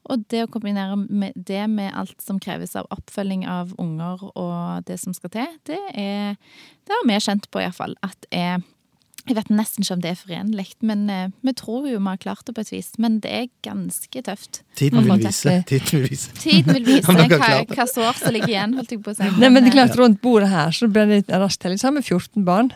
Og 0.09 0.23
det 0.33 0.45
å 0.47 0.49
kombinere 0.49 0.97
med 0.97 1.33
det 1.37 1.67
med 1.69 1.93
alt 1.93 2.21
som 2.25 2.39
kreves 2.41 2.75
av 2.81 2.87
oppfølging 2.95 3.43
av 3.47 3.75
unger 3.79 4.23
og 4.39 4.85
det 4.89 4.97
som 5.03 5.13
skal 5.13 5.31
til, 5.35 5.47
det 5.69 5.79
er 5.95 6.37
Det 6.87 6.95
har 6.97 7.05
vi 7.05 7.19
kjent 7.21 7.51
på, 7.53 7.61
iallfall. 7.61 7.95
At 8.03 8.25
er 8.33 8.63
Jeg 9.29 9.37
vet 9.37 9.51
nesten 9.53 9.85
ikke 9.85 9.97
om 9.99 10.03
det 10.05 10.11
er 10.11 10.19
forenlig, 10.19 10.67
men 10.89 11.05
eh, 11.13 11.31
vi 11.45 11.53
tror 11.59 11.87
jo 11.89 11.99
vi 11.99 12.09
har 12.09 12.21
klart 12.23 12.45
det 12.49 12.55
på 12.57 12.65
et 12.65 12.73
vis. 12.73 12.91
Men 12.99 13.21
det 13.25 13.33
er 13.35 13.47
ganske 13.67 14.23
tøft. 14.25 14.63
Tiden 14.79 15.05
vil 15.05 15.23
vise. 15.27 15.55
Tiden 15.69 15.93
vil 15.93 16.07
vise. 16.09 16.35
Tiden 16.41 16.75
vil 16.79 16.87
vise 16.93 17.17
hva, 17.37 17.51
hva 17.69 17.89
sår 17.93 18.21
som 18.23 18.35
ligger 18.35 18.55
igjen, 18.55 18.77
holdt 18.81 18.95
jeg 18.97 19.03
på 19.05 19.13
å 19.13 19.19
si. 19.19 19.31
Nei, 19.39 19.51
men 19.53 19.65
det 19.67 19.73
er 19.73 19.79
klart, 19.81 19.97
rundt 20.01 20.21
bordet 20.25 20.51
her 20.53 20.73
så 20.75 20.89
ble 20.93 21.07
det 21.13 21.23
raskt 21.29 21.63
telling. 21.65 21.81
Så 21.81 21.91
har 21.91 21.99
vi 21.99 22.05
14 22.07 22.47
barn. 22.49 22.73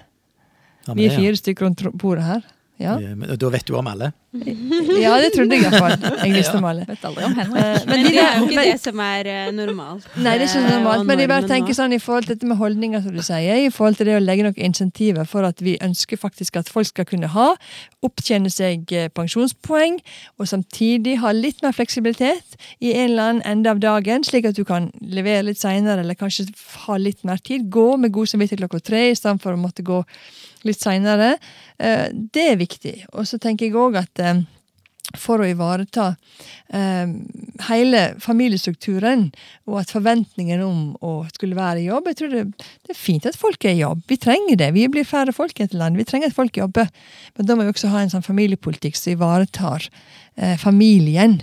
Ja, 0.87 0.97
Vi 0.99 1.07
er 1.07 1.17
fire 1.17 1.39
stykker 1.39 1.69
rundt 1.69 1.85
bordet 2.03 2.27
her. 2.27 2.45
Ja, 2.83 2.97
ja. 3.01 3.15
Men 3.17 3.33
Da 3.39 3.49
vet 3.55 3.67
du 3.69 3.75
om 3.79 3.87
alle. 3.91 4.13
ja 5.03 5.13
det 5.21 5.31
trodde 5.35 5.57
jeg 5.59 5.67
iallfall. 5.67 5.95
Jeg 6.25 6.33
visste 6.35 6.57
om 6.59 6.65
alle. 6.69 6.85
Vet 6.89 7.03
aldri 7.05 7.25
om 7.29 7.33
Eh, 7.33 7.43
Henrik. 7.43 7.87
Men 7.87 8.03
Men 8.03 8.07
det 8.07 8.23
er 8.23 8.39
jo 8.39 8.47
ikke 8.47 8.57
men, 8.57 8.69
det 8.73 8.81
som 8.83 9.03
er 9.05 9.29
eh, 9.33 9.51
normalt. 9.57 10.07
nei, 10.17 10.33
det 10.39 10.47
er 10.47 10.49
ikke 10.49 10.63
eh, 10.63 10.71
normalt. 10.77 11.07
Men 11.11 11.23
jeg 11.23 11.31
bare 11.33 11.49
tenker 11.51 11.77
sånn 11.79 11.93
i 11.97 12.01
forhold 12.03 12.27
til 12.29 12.35
dette 12.37 12.49
med 12.51 12.57
holdninger, 12.61 13.03
som 13.05 13.17
du 13.17 13.23
sier, 13.23 13.61
i 13.67 13.71
forhold 13.71 13.99
til 14.01 14.09
det 14.11 14.17
å 14.17 14.23
legge 14.25 14.47
noen 14.47 14.59
insentiver 14.69 15.29
for 15.29 15.45
at 15.49 15.61
vi 15.63 15.77
ønsker 15.85 16.21
faktisk 16.21 16.57
at 16.63 16.71
folk 16.73 16.89
skal 16.91 17.09
kunne 17.09 17.31
ha, 17.35 17.49
opptjene 18.03 18.51
seg 18.51 18.91
eh, 18.97 19.09
pensjonspoeng, 19.15 20.01
og 20.41 20.49
samtidig 20.51 21.19
ha 21.23 21.33
litt 21.37 21.63
mer 21.63 21.77
fleksibilitet 21.77 22.57
i 22.81 22.95
en 22.97 23.11
eller 23.13 23.23
annen 23.35 23.43
ende 23.53 23.71
av 23.71 23.83
dagen, 23.85 24.25
slik 24.27 24.49
at 24.49 24.57
du 24.59 24.65
kan 24.69 24.91
levere 25.01 25.45
litt 25.51 25.61
seinere, 25.61 26.01
eller 26.03 26.19
kanskje 26.19 26.49
ha 26.87 26.97
litt 26.99 27.23
mer 27.29 27.39
tid. 27.39 27.69
Gå 27.73 27.97
med 28.01 28.13
god 28.17 28.33
samvittighet 28.33 28.65
klokka 28.65 28.81
tre 28.91 29.05
istedenfor 29.13 29.55
å 29.55 29.61
måtte 29.61 29.85
gå 29.87 30.03
litt 30.69 30.83
seinere. 30.83 31.37
Det 31.79 32.45
er 32.53 32.61
viktig. 32.61 32.97
Og 33.13 33.27
så 33.27 33.39
tenker 33.43 33.67
jeg 33.67 33.79
òg 33.79 33.97
at 33.99 34.21
eh, 34.23 34.43
for 35.19 35.43
å 35.43 35.49
ivareta 35.49 36.13
eh, 36.73 37.11
hele 37.69 38.03
familiestrukturen, 38.23 39.27
og 39.69 39.81
at 39.83 39.93
forventningen 39.93 40.63
om 40.65 40.81
å 41.05 41.13
skulle 41.33 41.59
være 41.59 41.83
i 41.83 41.89
jobb 41.89 42.09
Jeg 42.11 42.19
tror 42.21 42.33
det, 42.33 42.45
det 42.87 42.95
er 42.95 42.99
fint 42.99 43.29
at 43.29 43.39
folk 43.39 43.65
er 43.67 43.77
i 43.77 43.83
jobb. 43.83 44.05
Vi 44.09 44.19
trenger 44.21 44.59
det. 44.61 44.73
Vi 44.77 44.89
blir 44.93 45.09
færre 45.09 45.35
folk 45.37 45.61
i 45.61 45.67
et 45.67 45.77
land. 45.77 45.99
Vi 46.01 46.07
trenger 46.09 46.33
at 46.33 46.39
folk 46.39 46.57
jobber. 46.57 46.91
Men 47.37 47.49
da 47.49 47.57
må 47.57 47.67
vi 47.67 47.75
også 47.75 47.93
ha 47.93 48.03
en 48.03 48.13
sånn 48.13 48.27
familiepolitikk 48.27 48.99
som 48.99 49.15
ivaretar 49.17 49.89
eh, 50.37 50.57
familien. 50.61 51.41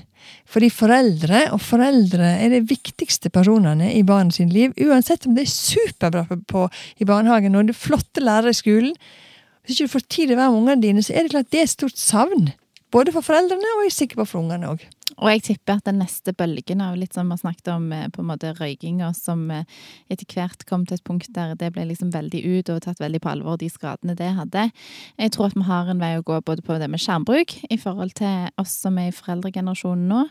Fordi 0.49 0.69
foreldre 0.73 1.45
og 1.53 1.61
foreldre 1.61 2.33
er 2.41 2.53
de 2.53 2.61
viktigste 2.65 3.29
personene 3.33 3.91
i 3.93 4.03
barnet 4.07 4.37
sin 4.39 4.49
liv. 4.53 4.73
Uansett 4.81 5.27
om 5.29 5.35
det 5.37 5.45
er 5.45 5.53
superbra 5.53 6.25
på, 6.49 6.67
i 6.97 7.07
barnehagen 7.09 7.57
og 7.57 7.69
det 7.69 7.75
er 7.75 7.83
flotte 7.83 8.23
lærere 8.23 8.55
i 8.55 8.57
skolen. 8.57 8.95
Hvis 9.63 9.77
ikke 9.77 9.89
du 9.89 9.93
får 9.93 10.07
tid 10.07 10.23
til 10.27 10.35
å 10.37 10.39
være 10.39 10.53
med 10.53 10.61
ungene 10.63 10.85
dine, 10.87 11.05
så 11.05 11.13
er 11.13 11.25
det 11.25 11.35
klart 11.35 11.51
det 11.53 11.61
er 11.61 11.67
et 11.69 11.75
stort 11.75 11.99
savn. 12.01 12.49
Både 12.89 13.13
for 13.13 13.25
foreldrene 13.25 13.75
og 13.75 13.83
jeg 13.85 13.91
er 13.91 13.97
sikker 13.99 14.21
på 14.21 14.29
for 14.31 14.41
ungene 14.41 14.71
òg. 14.71 14.85
Og 15.17 15.29
jeg 15.31 15.43
tipper 15.47 15.79
at 15.79 15.87
den 15.87 15.99
neste 16.03 16.33
bølgen 16.37 16.83
av 16.83 16.97
litt 16.99 17.15
som 17.15 17.29
vi 17.29 17.35
har 17.35 17.41
snakket 17.41 17.71
om, 17.73 17.91
eh, 17.93 18.07
på 18.13 18.21
en 18.21 18.29
måte 18.29 18.53
røykinga, 18.57 19.09
som 19.15 19.49
eh, 19.51 19.63
etter 20.09 20.27
hvert 20.29 20.65
kom 20.69 20.85
til 20.85 20.99
et 20.99 21.03
punkt 21.03 21.31
der 21.33 21.55
det 21.59 21.71
ble 21.73 21.87
liksom 21.89 22.11
veldig 22.13 22.41
ut 22.45 22.69
og 22.73 22.81
tatt 22.85 22.99
veldig 23.01 23.21
på 23.23 23.31
alvor, 23.31 23.57
de 23.57 23.69
skadene 23.69 24.15
det 24.19 24.31
hadde. 24.37 24.69
Jeg 25.17 25.31
tror 25.35 25.49
at 25.49 25.57
vi 25.57 25.65
har 25.69 25.89
en 25.89 26.01
vei 26.01 26.11
å 26.17 26.25
gå 26.25 26.39
både 26.45 26.65
på 26.65 26.79
det 26.81 26.89
med 26.89 27.01
skjermbruk, 27.01 27.55
i 27.69 27.77
forhold 27.77 28.13
til 28.19 28.49
oss 28.61 28.75
som 28.83 28.97
er 28.97 29.09
i 29.09 29.15
foreldregenerasjonen 29.15 30.07
nå, 30.09 30.25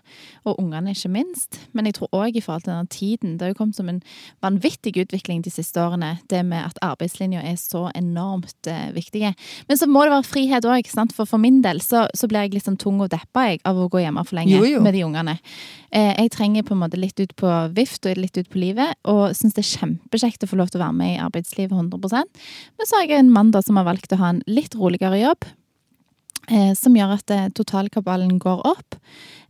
og 0.45 0.61
ungene 0.63 0.95
ikke 0.95 1.13
minst. 1.13 1.61
Men 1.73 1.89
jeg 1.89 1.99
tror 1.99 2.13
òg 2.13 2.37
i 2.37 2.45
forhold 2.45 2.67
til 2.67 2.75
denne 2.75 2.93
tiden. 2.93 3.37
Det 3.39 3.47
har 3.47 3.55
jo 3.55 3.61
kommet 3.63 3.79
som 3.79 3.89
en 3.89 4.03
vanvittig 4.45 4.95
utvikling 5.01 5.43
de 5.43 5.53
siste 5.53 5.81
årene, 5.81 6.19
det 6.31 6.45
med 6.47 6.65
at 6.65 6.81
arbeidslinja 6.85 7.43
er 7.43 7.57
så 7.61 7.89
enormt 7.95 8.71
eh, 8.71 8.91
viktig. 8.95 9.35
Men 9.69 9.81
så 9.81 9.89
må 9.91 10.05
det 10.05 10.15
være 10.15 10.29
frihet 10.29 10.69
òg, 10.69 10.93
for 11.15 11.29
for 11.29 11.41
min 11.43 11.61
del 11.63 11.81
så, 11.85 12.07
så 12.17 12.29
blir 12.31 12.49
jeg 12.49 12.65
sånn 12.65 12.79
tung 12.81 13.01
og 13.05 13.11
deppa 13.13 13.49
av 13.69 13.79
å 13.79 13.89
gå 13.93 14.03
hjemme 14.03 14.25
for 14.27 14.39
lenge 14.39 14.57
Jo, 14.57 14.65
jo. 14.69 14.83
med 14.85 14.95
de 14.97 15.05
ungene. 15.07 15.37
Eh, 15.91 16.13
jeg 16.15 16.33
trenger 16.35 16.67
på 16.67 16.75
en 16.77 16.83
måte 16.83 17.01
litt 17.01 17.19
ut 17.21 17.35
på 17.39 17.53
vift 17.77 18.07
og 18.09 18.21
litt 18.21 18.37
ut 18.39 18.51
på 18.51 18.61
livet, 18.61 18.99
og 19.09 19.37
syns 19.37 19.57
det 19.57 19.65
er 19.65 19.71
kjempekjekt 19.71 20.45
å 20.45 20.51
få 20.51 20.59
lov 20.61 20.73
til 20.73 20.81
å 20.81 20.87
være 20.87 20.99
med 20.99 21.15
i 21.15 21.23
arbeidslivet 21.25 21.73
100% 21.73 22.43
Men 22.79 22.91
så 22.91 22.99
har 22.99 23.07
jeg 23.07 23.23
en 23.23 23.33
mann 23.33 23.53
da 23.55 23.63
som 23.65 23.81
har 23.81 23.89
valgt 23.89 24.13
å 24.13 24.21
ha 24.21 24.35
en 24.35 24.43
litt 24.47 24.77
roligere 24.79 25.21
jobb. 25.23 25.49
Eh, 26.49 26.73
som 26.79 26.97
gjør 26.97 27.19
at 27.19 27.31
eh, 27.35 27.49
totalkabalen 27.53 28.39
går 28.41 28.63
opp. 28.69 28.97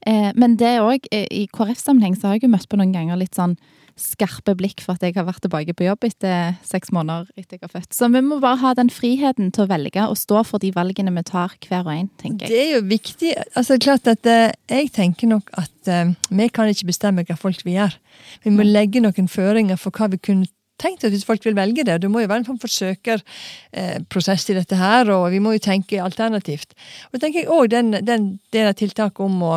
Eh, 0.07 0.31
men 0.35 0.57
det 0.59 0.79
òg, 0.83 1.07
eh, 1.15 1.29
i 1.31 1.47
KrF-sammenheng, 1.55 2.17
så 2.19 2.27
har 2.27 2.39
jeg 2.39 2.49
jo 2.49 2.55
møtt 2.57 2.69
på 2.71 2.79
noen 2.81 2.95
ganger 2.95 3.21
litt 3.21 3.39
sånn 3.39 3.55
skarpe 3.99 4.55
blikk 4.59 4.83
for 4.85 4.97
at 4.97 5.05
jeg 5.05 5.17
har 5.17 5.27
vært 5.29 5.43
tilbake 5.45 5.75
på 5.77 5.87
jobb 5.87 6.07
etter 6.09 6.57
seks 6.67 6.93
måneder 6.95 7.29
etter 7.37 7.59
jeg 7.59 7.67
har 7.67 7.73
født. 7.73 7.95
Så 7.97 8.09
vi 8.15 8.23
må 8.25 8.41
bare 8.43 8.61
ha 8.63 8.75
den 8.79 8.93
friheten 8.93 9.53
til 9.55 9.67
å 9.67 9.71
velge 9.71 10.07
og 10.09 10.19
stå 10.19 10.45
for 10.49 10.63
de 10.63 10.73
valgene 10.75 11.13
vi 11.17 11.25
tar 11.29 11.57
hver 11.67 11.85
og 11.85 11.95
en, 11.95 12.11
tenker 12.21 12.47
jeg. 12.47 12.55
Det 12.55 12.63
er 12.65 12.71
jo 12.77 12.85
viktig. 12.89 13.33
altså 13.55 13.77
det 13.77 13.87
klart 13.87 14.11
at 14.11 14.27
eh, 14.27 14.53
Jeg 14.69 14.93
tenker 14.95 15.31
nok 15.31 15.51
at 15.59 15.91
eh, 15.91 16.15
vi 16.31 16.49
kan 16.53 16.71
ikke 16.71 16.91
bestemme 16.93 17.25
hva 17.27 17.39
folk 17.39 17.65
vil 17.67 17.79
gjøre. 17.81 17.99
Vi 18.45 18.55
må 18.55 18.67
legge 18.67 19.03
noen 19.03 19.29
føringer 19.31 19.81
for 19.81 19.95
hva 19.95 20.11
vi 20.13 20.21
kunne 20.23 20.49
tenkt 20.79 21.05
at 21.05 21.15
hvis 21.15 21.27
folk 21.27 21.45
vil 21.47 21.57
velge 21.59 21.85
det. 21.87 22.01
Det 22.03 22.11
må 22.11 22.23
jo 22.23 22.31
være 22.31 22.45
en 22.45 22.49
form 22.49 22.61
for 22.63 22.71
søkerprosess 22.71 24.49
i 24.53 24.57
dette 24.59 24.79
her, 24.79 25.11
og 25.11 25.31
vi 25.35 25.43
må 25.43 25.57
jo 25.57 25.65
tenke 25.65 26.03
alternativt. 26.03 26.77
Og 27.13 27.21
tenker 27.21 27.43
jeg 27.43 27.51
også 27.51 27.73
den, 27.75 27.93
den 28.07 28.29
av 28.69 28.77
tiltaket 28.79 29.25
om 29.25 29.43
å 29.43 29.55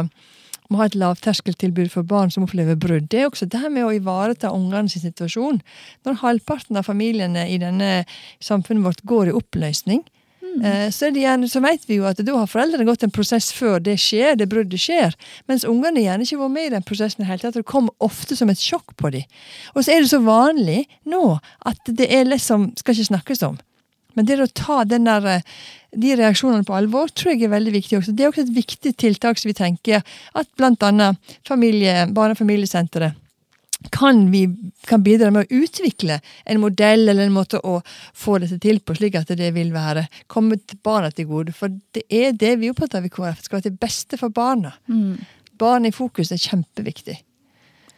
om 0.71 0.77
å 0.77 0.81
ha 0.81 0.87
et 0.87 0.95
lavterskeltilbud 0.95 1.91
for 1.91 2.07
barn 2.07 2.31
som 2.31 2.45
opplever 2.47 2.79
brudd. 2.79 3.09
Det 3.11 3.19
er 3.19 3.27
også 3.27 3.49
det 3.51 3.59
her 3.59 3.73
med 3.73 3.85
å 3.85 3.91
ivareta 3.97 4.53
ungene 4.55 4.89
sin 4.89 5.03
situasjon. 5.03 5.59
Når 6.07 6.21
halvparten 6.23 6.79
av 6.79 6.87
familiene 6.87 7.43
i 7.51 7.59
denne 7.61 8.05
samfunnet 8.39 8.87
vårt 8.87 9.03
går 9.03 9.29
i 9.29 9.35
oppløsning, 9.35 10.05
eh, 10.63 10.87
så, 10.87 11.09
er 11.09 11.15
det 11.15 11.25
gjerne, 11.25 11.49
så 11.51 11.63
vet 11.65 11.83
vi 11.89 11.97
jo 11.99 12.07
at 12.07 12.23
da 12.23 12.37
har 12.37 12.47
foreldrene 12.47 12.87
gått 12.87 13.03
en 13.03 13.11
prosess 13.11 13.51
før 13.55 13.83
det 13.83 13.97
skjer, 13.99 14.39
det 14.39 14.47
bruddet 14.51 14.79
skjer. 14.79 15.17
Mens 15.51 15.67
ungene 15.67 16.05
gjerne 16.05 16.27
ikke 16.27 16.39
var 16.39 16.53
med 16.55 16.69
i 16.69 16.75
den 16.77 16.87
prosessen 16.87 17.19
i 17.19 17.25
det 17.25 17.33
hele 17.33 17.43
tatt. 17.43 17.59
Det 17.59 17.67
kom 17.67 17.91
ofte 17.99 18.39
som 18.39 18.53
et 18.53 18.63
sjokk 18.63 18.95
på 18.95 19.11
dem. 19.11 19.27
Og 19.75 19.83
så 19.83 19.97
er 19.97 20.05
det 20.05 20.13
så 20.13 20.21
vanlig 20.23 20.85
nå 21.03 21.25
at 21.67 21.91
det 21.99 22.07
er 22.07 22.31
liksom 22.31 22.71
skal 22.79 22.95
ikke 22.95 23.11
snakkes 23.11 23.43
om. 23.49 23.59
Men 24.15 24.27
det 24.27 24.39
å 24.43 24.49
ta 24.53 24.83
den 24.83 25.07
der, 25.09 25.27
eh, 25.27 25.41
de 25.91 26.15
reaksjonene 26.15 26.67
på 26.67 26.75
alvor 26.75 27.11
tror 27.11 27.33
jeg 27.33 27.43
er 27.43 27.55
veldig 27.55 27.73
viktig 27.75 27.99
også. 27.99 28.15
Det 28.15 28.25
er 28.25 28.31
også 28.31 28.45
et 28.45 28.55
viktig 28.55 28.95
tiltak 28.97 29.39
som 29.39 29.49
vi 29.49 29.57
tenker 29.57 30.03
at 30.35 30.47
bl.a. 30.57 31.13
Familie, 31.47 32.07
Barne- 32.11 32.37
og 32.37 32.39
familiesenteret 32.39 33.17
kan, 33.89 34.31
vi, 34.31 34.71
kan 34.85 35.03
bidra 35.03 35.31
med 35.31 35.47
å 35.47 35.61
utvikle 35.63 36.19
en 36.45 36.59
modell 36.61 37.09
eller 37.09 37.25
en 37.25 37.33
måte 37.33 37.59
å 37.65 37.79
få 38.13 38.37
dette 38.41 38.59
til 38.61 38.79
på, 38.79 38.95
slik 38.97 39.17
at 39.17 39.31
det 39.37 39.51
vil 39.55 39.71
være 39.73 40.05
komme 40.31 40.59
barna 40.85 41.11
til 41.11 41.29
gode. 41.31 41.55
For 41.57 41.73
det 41.95 42.03
er 42.09 42.35
det 42.37 42.57
vi 42.61 42.69
er 42.69 42.75
opptatt 42.75 42.99
av 42.99 43.07
i 43.07 43.11
KrF. 43.13 43.39
Det 43.39 43.49
skal 43.49 43.57
være 43.59 43.69
til 43.69 43.79
beste 43.81 44.21
for 44.21 44.33
barna. 44.33 44.75
Mm, 44.91 45.17
Barn 45.61 45.85
i 45.85 45.93
fokus 45.93 46.31
er 46.33 46.41
kjempeviktig. 46.41 47.17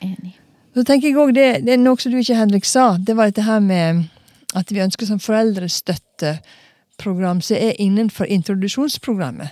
enig. 0.04 0.34
Så 0.74 0.84
tenker 0.84 1.08
jeg 1.08 1.18
også 1.18 1.36
det, 1.36 1.50
det 1.68 1.76
er 1.76 1.84
noe 1.84 2.00
som 2.02 2.12
du 2.12 2.18
ikke, 2.18 2.36
Henrik, 2.36 2.66
sa. 2.66 2.98
Det 2.98 3.16
var 3.16 3.30
dette 3.30 3.46
her 3.46 3.60
med 3.62 4.08
at 4.56 4.74
vi 4.74 4.82
ønsker 4.84 5.06
som 5.10 5.20
foreldrestøtteprogram 5.20 7.42
som 7.42 7.58
er 7.58 7.82
innenfor 7.82 8.26
introduksjonsprogrammet. 8.26 9.50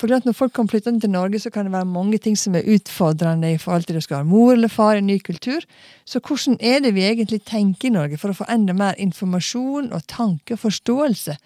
For 0.00 0.14
at 0.14 0.24
Når 0.24 0.32
folk 0.32 0.52
kommer 0.52 0.70
flyttende 0.70 1.00
til 1.00 1.10
Norge, 1.10 1.38
så 1.38 1.50
kan 1.50 1.64
det 1.64 1.72
være 1.72 1.84
mange 1.84 2.18
ting 2.18 2.38
som 2.38 2.54
er 2.54 2.74
utfordrende 2.74 3.52
i 3.52 3.58
forhold 3.58 3.84
til 3.86 3.94
det 3.94 4.02
skal 4.02 4.16
være 4.16 4.24
mor 4.24 4.52
eller 4.52 4.68
far 4.68 4.94
i 4.94 4.98
en 4.98 5.06
ny 5.06 5.18
kultur. 5.18 5.60
Så 6.04 6.18
hvordan 6.18 6.56
er 6.60 6.80
det 6.80 6.94
vi 6.94 7.04
egentlig 7.04 7.42
tenker 7.46 7.88
i 7.88 7.92
Norge 7.92 8.18
for 8.18 8.28
å 8.32 8.34
få 8.34 8.44
enda 8.50 8.72
mer 8.72 8.94
informasjon 8.98 9.92
og 9.92 10.06
tanke 10.08 10.56
og 10.56 10.62
forståelse 10.64 11.36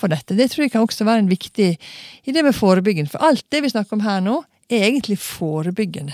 for 0.00 0.10
dette? 0.10 0.34
Det 0.34 0.50
tror 0.50 0.62
jeg 0.64 0.72
kan 0.72 0.82
også 0.82 1.04
være 1.04 1.18
en 1.18 1.30
viktig 1.30 1.78
idé 2.26 2.42
med 2.42 2.54
forebyggende. 2.54 3.10
For 3.10 3.22
alt 3.22 3.44
det 3.52 3.62
vi 3.62 3.70
snakker 3.70 3.96
om 3.96 4.02
her 4.02 4.20
nå, 4.20 4.42
er 4.70 4.88
egentlig 4.88 5.18
forebyggende. 5.18 6.12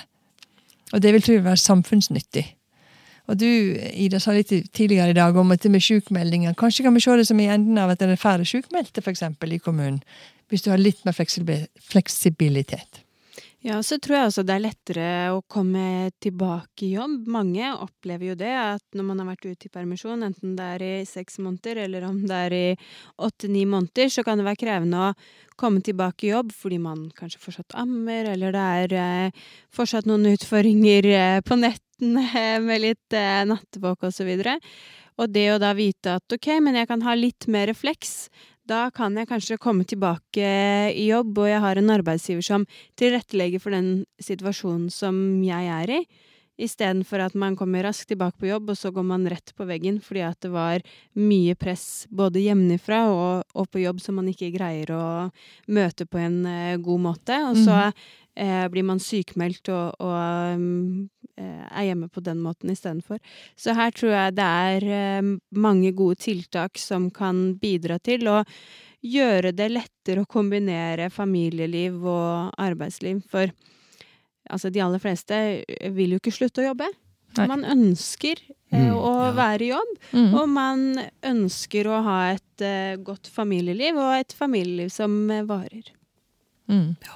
Og 0.93 1.03
det 1.03 1.15
vil 1.15 1.25
jeg 1.27 1.45
være 1.45 1.57
samfunnsnyttig. 1.57 2.57
Og 3.27 3.39
du, 3.41 3.49
Ida, 3.93 4.21
sa 4.23 4.35
litt 4.37 4.53
tidligere 4.77 5.11
i 5.11 5.19
dag 5.19 5.37
om 5.37 5.51
dette 5.51 5.71
med 5.73 5.83
sykmeldinger. 5.83 6.55
Kanskje 6.59 6.87
kan 6.87 6.95
vi 6.95 7.03
se 7.03 7.17
det 7.19 7.27
som 7.27 7.41
i 7.43 7.49
enden 7.51 7.79
av 7.83 7.91
at 7.93 8.03
det 8.03 8.13
er 8.13 8.21
færre 8.21 8.47
sykmeldte 8.47 9.03
for 9.03 9.15
eksempel, 9.15 9.57
i 9.57 9.63
kommunen. 9.63 9.99
Hvis 10.51 10.63
du 10.63 10.71
har 10.71 10.79
litt 10.79 11.03
mer 11.07 11.17
fleksibilitet. 11.17 13.03
Ja, 13.65 13.79
så 13.83 13.97
tror 13.99 14.19
jeg 14.19 14.29
også 14.29 14.43
det 14.45 14.53
er 14.53 14.63
lettere 14.63 15.05
å 15.33 15.39
komme 15.49 16.11
tilbake 16.23 16.85
i 16.85 16.91
jobb. 16.93 17.25
Mange 17.33 17.71
opplever 17.73 18.29
jo 18.29 18.35
det, 18.39 18.53
at 18.53 18.85
når 18.95 19.07
man 19.09 19.23
har 19.23 19.31
vært 19.31 19.49
ute 19.49 19.69
i 19.69 19.73
permisjon, 19.73 20.27
enten 20.27 20.53
det 20.59 20.67
er 20.75 20.85
i 20.85 21.07
seks 21.09 21.41
måneder 21.41 21.81
eller 21.87 22.05
om 22.05 22.19
det 22.29 22.41
er 22.51 22.57
i 22.57 22.67
åtte-ni 23.17 23.65
måneder, 23.67 24.13
så 24.13 24.27
kan 24.27 24.37
det 24.37 24.47
være 24.47 24.61
krevende 24.61 25.09
å 25.09 25.15
komme 25.57 25.81
tilbake 25.81 26.29
i 26.29 26.35
jobb 26.35 26.53
fordi 26.53 26.79
man 26.85 27.07
kanskje 27.17 27.41
fortsatt 27.47 27.79
ammer, 27.81 28.29
eller 28.35 28.53
det 28.53 28.67
er 28.83 28.97
eh, 29.01 29.47
fortsatt 29.75 30.07
noen 30.07 30.29
utfordringer 30.35 31.09
eh, 31.17 31.41
på 31.41 31.57
nettene 31.57 32.27
med 32.69 32.85
litt 32.85 33.17
eh, 33.17 33.41
nattevåk 33.49 34.05
og 34.05 34.13
så. 34.13 34.29
Og 35.17 35.33
det 35.33 35.47
å 35.55 35.61
da 35.63 35.73
vite 35.73 36.19
at 36.21 36.37
ok, 36.37 36.53
men 36.61 36.77
jeg 36.77 36.93
kan 36.93 37.03
ha 37.09 37.17
litt 37.17 37.49
mer 37.49 37.71
refleks, 37.73 38.29
da 38.69 38.87
kan 38.95 39.17
jeg 39.19 39.29
kanskje 39.31 39.59
komme 39.63 39.87
tilbake 39.89 40.47
i 40.93 41.09
jobb, 41.09 41.39
og 41.39 41.51
jeg 41.51 41.63
har 41.63 41.81
en 41.81 41.93
arbeidsgiver 41.95 42.45
som 42.45 42.67
tilrettelegger 42.99 43.63
for 43.63 43.75
den 43.77 43.91
situasjonen 44.23 44.89
som 44.93 45.19
jeg 45.47 45.71
er 45.81 45.99
i. 46.01 46.01
Istedenfor 46.57 47.21
at 47.21 47.35
man 47.37 47.57
kommer 47.57 47.85
raskt 47.85 48.09
tilbake 48.09 48.41
på 48.41 48.49
jobb, 48.49 48.71
og 48.73 48.79
så 48.81 48.91
går 48.95 49.05
man 49.05 49.27
rett 49.29 49.53
på 49.57 49.67
veggen 49.69 49.99
fordi 50.01 50.23
at 50.25 50.39
det 50.41 50.51
var 50.55 50.85
mye 51.21 51.57
press 51.59 52.07
både 52.09 52.41
hjemmefra 52.47 53.03
og, 53.13 53.45
og 53.53 53.69
på 53.69 53.83
jobb 53.83 54.01
som 54.01 54.17
man 54.17 54.31
ikke 54.33 54.55
greier 54.55 54.95
å 54.97 55.07
møte 55.69 56.09
på 56.09 56.23
en 56.23 56.39
eh, 56.49 56.79
god 56.81 57.03
måte. 57.11 57.37
Og 57.51 57.61
så 57.61 57.83
eh, 58.37 58.67
blir 58.73 58.85
man 58.87 59.01
sykmeldt 59.03 59.69
og, 59.75 59.97
og 60.01 60.17
eh, 61.37 61.63
er 61.71 61.87
hjemme 61.89 62.09
på 62.13 62.23
den 62.25 62.41
måten 62.45 62.71
istedenfor. 62.73 63.19
Så 63.57 63.75
her 63.77 63.91
tror 63.97 64.13
jeg 64.15 64.37
det 64.39 64.47
er 64.47 65.21
um, 65.21 65.37
mange 65.57 65.93
gode 65.97 66.21
tiltak 66.25 66.79
som 66.81 67.11
kan 67.11 67.55
bidra 67.61 67.99
til 67.99 68.29
å 68.33 68.43
gjøre 69.07 69.53
det 69.55 69.71
lettere 69.71 70.25
å 70.25 70.29
kombinere 70.31 71.11
familieliv 71.13 72.01
og 72.09 72.55
arbeidsliv. 72.59 73.21
For 73.31 73.51
altså, 74.51 74.71
de 74.73 74.81
aller 74.83 75.03
fleste 75.03 75.41
vil 75.95 76.17
jo 76.17 76.23
ikke 76.23 76.35
slutte 76.35 76.65
å 76.65 76.71
jobbe. 76.71 76.89
Nei. 77.37 77.49
Man 77.53 77.67
ønsker 77.69 78.39
eh, 78.41 78.55
Mm, 78.67 78.97
å 78.99 79.11
ja. 79.13 79.33
være 79.37 79.63
i 79.63 79.69
jobb, 79.71 79.91
Mm. 80.17 80.33
og 80.41 80.49
man 80.51 80.81
ønsker 81.23 81.87
å 81.87 82.01
ha 82.03 82.17
et 82.33 82.63
eh, 82.65 82.97
godt 82.99 83.29
familieliv, 83.31 83.95
og 84.01 84.17
et 84.19 84.33
familieliv 84.35 84.89
som 84.91 85.15
eh, 85.31 85.45
varer. 85.47 85.93
Mm. 86.67 86.97
Ja, 87.05 87.15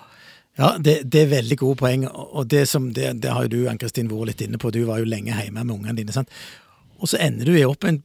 det, 0.85 0.97
det 1.13 1.23
er 1.25 1.31
veldig 1.31 1.57
gode 1.61 1.79
poeng, 1.81 2.09
og 2.11 2.51
det, 2.51 2.67
som, 2.69 2.91
det, 2.95 3.13
det 3.23 3.31
har 3.33 3.47
jo 3.47 3.53
du 3.53 3.61
Ann-Kristin 3.71 4.11
vært 4.11 4.35
litt 4.35 4.43
inne 4.45 4.61
på. 4.61 4.73
Du 4.75 4.83
var 4.89 5.01
jo 5.01 5.09
lenge 5.09 5.33
hjemme 5.33 5.65
med 5.65 5.77
ungene 5.77 5.97
dine. 5.97 6.13
sant? 6.13 6.33
Og 7.01 7.09
så 7.09 7.17
ender 7.21 7.49
du 7.49 7.57
opp 7.65 7.85
i 7.85 7.95
en 7.95 8.01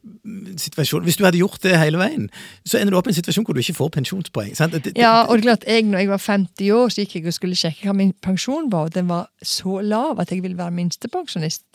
situasjon 0.60 1.04
Hvis 1.04 1.18
du 1.20 1.26
hadde 1.26 1.42
gjort 1.42 1.60
det 1.66 1.76
hele 1.80 2.00
veien, 2.00 2.30
så 2.64 2.80
ender 2.80 2.96
du 2.96 3.00
opp 3.00 3.10
i 3.10 3.12
en 3.12 3.18
situasjon 3.18 3.46
hvor 3.48 3.58
du 3.58 3.60
ikke 3.60 3.76
får 3.76 3.92
pensjonspoeng. 3.98 4.54
sant? 4.56 4.78
Det, 4.78 4.94
Ja, 4.96 5.26
og 5.26 5.36
det 5.36 5.44
er 5.44 5.50
klart, 5.50 5.68
jeg, 5.68 5.84
når 5.90 6.00
jeg 6.00 6.10
var 6.14 6.24
50 6.24 6.72
år, 6.72 6.90
så 6.90 7.04
gikk 7.04 7.18
jeg 7.20 7.28
og 7.28 7.36
skulle 7.36 7.60
sjekke 7.60 7.90
hva 7.90 7.98
min 7.98 8.14
pensjon 8.24 8.72
var, 8.72 8.90
og 8.90 8.96
den 8.96 9.12
var 9.12 9.28
så 9.44 9.82
lav 9.84 10.24
at 10.24 10.32
jeg 10.32 10.44
ville 10.44 10.58
være 10.58 10.72
minstepensjonist. 10.80 11.66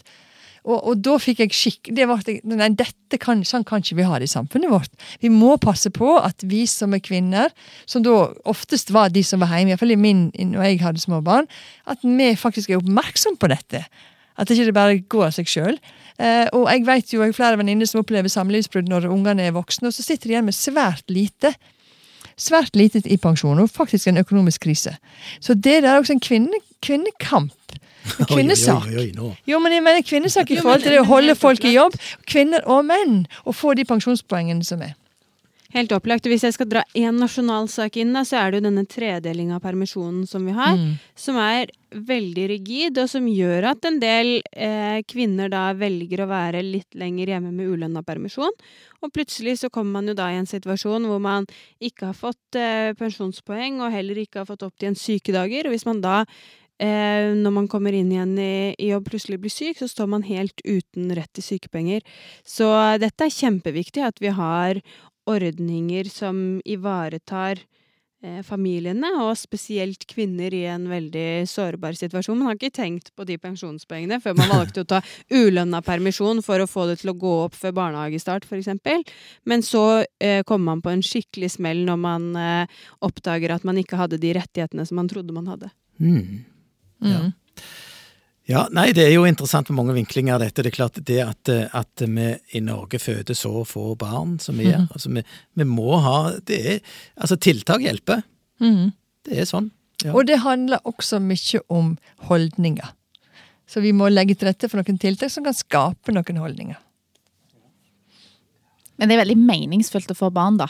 Og, 0.67 0.77
og 0.77 1.01
da 1.05 1.17
fikk 1.21 1.43
jeg 1.45 1.57
skikk... 1.57 1.91
Det 1.97 2.07
var, 2.11 2.23
nei, 2.27 2.69
dette 2.77 3.19
kan, 3.21 3.43
sånn 3.47 3.65
kan 3.69 3.85
ikke 3.85 3.99
vi 4.01 4.09
ha 4.09 4.21
det 4.21 4.29
i 4.29 4.33
samfunnet 4.33 4.73
vårt. 4.73 4.93
Vi 5.23 5.31
må 5.33 5.55
passe 5.63 5.93
på 5.95 6.17
at 6.21 6.45
vi 6.47 6.67
som 6.71 6.95
er 6.97 7.03
kvinner, 7.05 7.55
som 7.89 8.05
da 8.05 8.29
oftest 8.51 8.93
var 8.95 9.13
de 9.15 9.25
som 9.27 9.43
var 9.43 9.55
hjemme, 9.57 9.75
iallfall 9.75 9.97
når 9.97 10.67
jeg 10.67 10.83
hadde 10.85 11.03
små 11.03 11.23
barn, 11.25 11.49
at 11.89 12.05
vi 12.05 12.31
faktisk 12.37 12.71
er 12.71 12.81
oppmerksom 12.83 13.41
på 13.41 13.51
dette. 13.53 13.85
At 14.41 14.49
det 14.49 14.57
ikke 14.61 14.77
bare 14.77 15.03
går 15.13 15.27
av 15.29 15.35
seg 15.37 15.51
sjøl. 15.51 15.81
Eh, 16.21 16.47
og 16.57 16.69
jeg 16.69 16.87
vet 16.87 17.13
jo, 17.13 17.21
jeg 17.21 17.33
har 17.33 17.37
flere 17.37 17.61
venninner 17.61 17.89
som 17.89 18.01
opplever 18.03 18.33
samlivsbrudd 18.33 18.89
når 18.89 19.09
ungene 19.11 19.49
er 19.49 19.57
voksne, 19.57 19.91
og 19.91 19.97
så 19.97 20.05
sitter 20.05 20.29
de 20.29 20.37
igjen 20.37 20.49
med 20.49 20.57
svært 20.57 21.13
lite 21.13 21.55
svært 22.41 22.77
lite 22.79 23.03
i 23.05 23.19
pensjon, 23.21 23.61
og 23.61 23.71
faktisk 23.71 24.09
en 24.09 24.21
økonomisk 24.21 24.65
krise. 24.65 24.97
Så 25.41 25.55
det 25.55 25.83
der 25.83 25.91
er 25.91 26.01
også 26.01 26.17
en 26.17 26.25
kvinne, 26.25 26.61
kvinnekamp. 26.81 27.53
En 28.19 28.27
kvinnesak. 28.31 28.87
Oi, 28.89 28.97
oi, 28.97 29.11
oi. 29.31 29.35
Jo, 29.47 29.61
men 29.61 29.73
jeg 29.77 29.83
mener 29.85 30.07
kvinnesak 30.07 30.51
i 30.51 30.61
forhold 30.61 30.83
til 30.87 30.97
det 30.97 31.03
å 31.03 31.09
holde 31.11 31.35
folk 31.39 31.65
i 31.69 31.75
jobb, 31.77 31.97
kvinner 32.27 32.65
og 32.67 32.85
menn, 32.89 33.23
og 33.45 33.55
få 33.57 33.75
de 33.77 33.85
pensjonspoengene 33.89 34.65
som 34.67 34.83
er. 34.87 34.97
Helt 35.71 35.93
opplagt. 35.95 36.25
Hvis 36.27 36.43
jeg 36.43 36.57
skal 36.57 36.67
dra 36.67 36.81
én 36.99 37.15
nasjonalsak 37.23 37.95
inn, 38.03 38.09
da, 38.17 38.25
så 38.27 38.41
er 38.41 38.51
det 38.51 38.59
jo 38.59 38.65
denne 38.65 38.83
tredelinga 38.91 39.61
av 39.61 39.63
permisjonen 39.63 40.25
som 40.27 40.43
vi 40.49 40.51
har, 40.57 40.75
Mm. 40.75 40.97
som 41.15 41.37
er 41.39 41.71
veldig 41.95 42.49
rigid, 42.51 42.99
og 42.99 43.07
som 43.09 43.23
gjør 43.31 43.69
at 43.71 43.85
en 43.87 44.01
del 44.01 44.43
eh, 44.53 44.99
kvinner 45.07 45.49
da 45.49 45.73
velger 45.73 46.25
å 46.25 46.29
være 46.31 46.63
litt 46.67 46.91
lenger 46.99 47.27
hjemme 47.37 47.53
med 47.55 47.71
ulønna 47.71 48.03
permisjon. 48.03 48.51
Og 49.01 49.13
plutselig 49.15 49.61
så 49.61 49.71
kommer 49.71 50.01
man 50.01 50.09
jo 50.09 50.15
da 50.15 50.27
i 50.33 50.39
en 50.43 50.47
situasjon 50.51 51.07
hvor 51.07 51.21
man 51.23 51.47
ikke 51.81 52.07
har 52.11 52.19
fått 52.19 52.59
eh, 52.59 52.91
pensjonspoeng, 52.99 53.79
og 53.81 53.93
heller 53.95 54.19
ikke 54.19 54.43
har 54.43 54.47
fått 54.51 54.67
opptjent 54.67 54.99
sykedager. 54.99 55.67
Og 55.67 55.71
hvis 55.77 55.87
man 55.87 56.01
da 56.03 56.25
Eh, 56.81 57.35
når 57.37 57.53
man 57.53 57.69
kommer 57.69 57.93
inn 57.93 58.13
igjen 58.13 58.39
i, 58.41 58.73
i 58.81 58.89
jobb 58.95 59.11
plutselig 59.11 59.41
blir 59.43 59.53
syk, 59.53 59.77
så 59.83 59.89
står 59.91 60.09
man 60.15 60.25
helt 60.25 60.63
uten 60.65 61.13
rett 61.17 61.33
til 61.37 61.45
sykepenger. 61.45 62.07
Så 62.47 62.71
dette 63.03 63.27
er 63.27 63.35
kjempeviktig, 63.35 64.07
at 64.07 64.23
vi 64.23 64.33
har 64.33 64.81
ordninger 65.29 66.09
som 66.09 66.61
ivaretar 66.65 67.61
eh, 68.25 68.41
familiene, 68.47 69.11
og 69.21 69.37
spesielt 69.39 70.07
kvinner 70.09 70.55
i 70.57 70.63
en 70.73 70.87
veldig 70.91 71.45
sårbar 71.51 71.99
situasjon. 71.99 72.39
Man 72.39 72.51
har 72.51 72.59
ikke 72.59 72.73
tenkt 72.81 73.13
på 73.17 73.27
de 73.29 73.37
pensjonspoengene 73.41 74.21
før 74.25 74.39
man 74.41 74.53
valgte 74.55 74.85
å 74.85 74.89
ta 74.95 75.03
ulønna 75.43 75.83
permisjon 75.85 76.41
for 76.47 76.63
å 76.63 76.69
få 76.71 76.87
det 76.91 77.01
til 77.03 77.13
å 77.13 77.19
gå 77.21 77.35
opp 77.47 77.59
før 77.59 77.77
barnehagestart, 77.77 78.49
f.eks. 78.49 78.73
Men 79.45 79.67
så 79.67 79.85
eh, 80.17 80.41
kommer 80.49 80.73
man 80.73 80.85
på 80.85 80.95
en 80.95 81.05
skikkelig 81.05 81.53
smell 81.59 81.85
når 81.89 82.01
man 82.09 82.31
eh, 82.41 82.81
oppdager 83.05 83.53
at 83.53 83.69
man 83.69 83.81
ikke 83.81 84.01
hadde 84.01 84.21
de 84.23 84.33
rettighetene 84.41 84.89
som 84.89 85.01
man 85.03 85.13
trodde 85.13 85.37
man 85.37 85.53
hadde. 85.53 85.73
Mm. 86.01 86.41
Ja. 87.01 87.27
Mm. 87.27 87.37
Ja, 88.51 88.65
nei, 88.75 88.89
det 88.97 89.05
er 89.05 89.13
jo 89.13 89.27
interessant 89.29 89.69
med 89.71 89.77
mange 89.79 89.95
vinklinger 89.95 90.35
av 90.35 90.43
dette. 90.43 90.65
Det 90.65 90.73
er 90.73 90.75
klart 90.75 90.97
det 91.07 91.19
at, 91.23 91.51
eh, 91.53 91.69
at 91.77 92.03
vi 92.03 92.33
i 92.59 92.63
Norge 92.65 92.99
føder 92.99 93.37
så 93.39 93.63
få 93.69 93.93
barn 94.01 94.41
som 94.43 94.59
vi 94.59 94.67
gjør. 94.67 94.89
Altså, 94.91 95.13
vi, 95.15 95.23
vi 95.55 95.67
må 95.69 96.01
ha 96.03 96.17
det 96.49 96.59
er, 96.59 96.81
Altså, 97.15 97.39
tiltak 97.39 97.85
hjelper. 97.85 98.25
Mm. 98.59 98.91
Det 99.29 99.39
er 99.39 99.47
sånn. 99.47 99.71
Ja. 100.03 100.17
Og 100.17 100.27
det 100.27 100.41
handler 100.43 100.83
også 100.89 101.21
mye 101.23 101.61
om 101.71 101.93
holdninger. 102.27 102.91
Så 103.71 103.85
vi 103.85 103.93
må 103.95 104.09
legge 104.11 104.35
til 104.35 104.51
rette 104.51 104.67
for 104.71 104.81
noen 104.81 104.99
tiltak 104.99 105.31
som 105.31 105.47
kan 105.47 105.55
skape 105.55 106.15
noen 106.17 106.43
holdninger. 106.43 106.79
Men 108.99 109.09
det 109.09 109.15
er 109.15 109.23
veldig 109.23 109.39
meningsfullt 109.39 110.11
å 110.11 110.19
få 110.19 110.33
barn, 110.35 110.59
da. 110.61 110.67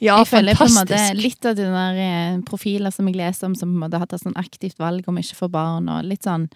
Ja, 0.00 0.16
jeg 0.20 0.30
føler 0.30 0.56
på 0.56 0.66
en 0.66 0.76
måte 0.78 0.98
litt 1.18 1.44
av 1.48 1.56
de 1.58 1.66
der 1.68 2.00
eh, 2.00 2.40
profiler 2.48 2.94
som 2.94 3.08
jeg 3.10 3.18
leser 3.20 3.50
om, 3.50 3.56
som 3.58 3.72
på 3.72 3.76
en 3.76 3.84
måte 3.84 4.00
har 4.00 4.08
tatt 4.10 4.24
sånn 4.24 4.38
aktivt 4.40 4.80
valg 4.80 5.08
om 5.08 5.20
ikke 5.20 5.36
å 5.36 5.42
få 5.44 5.50
barn, 5.52 5.90
og 5.92 6.06
litt 6.08 6.24
sånn 6.28 6.48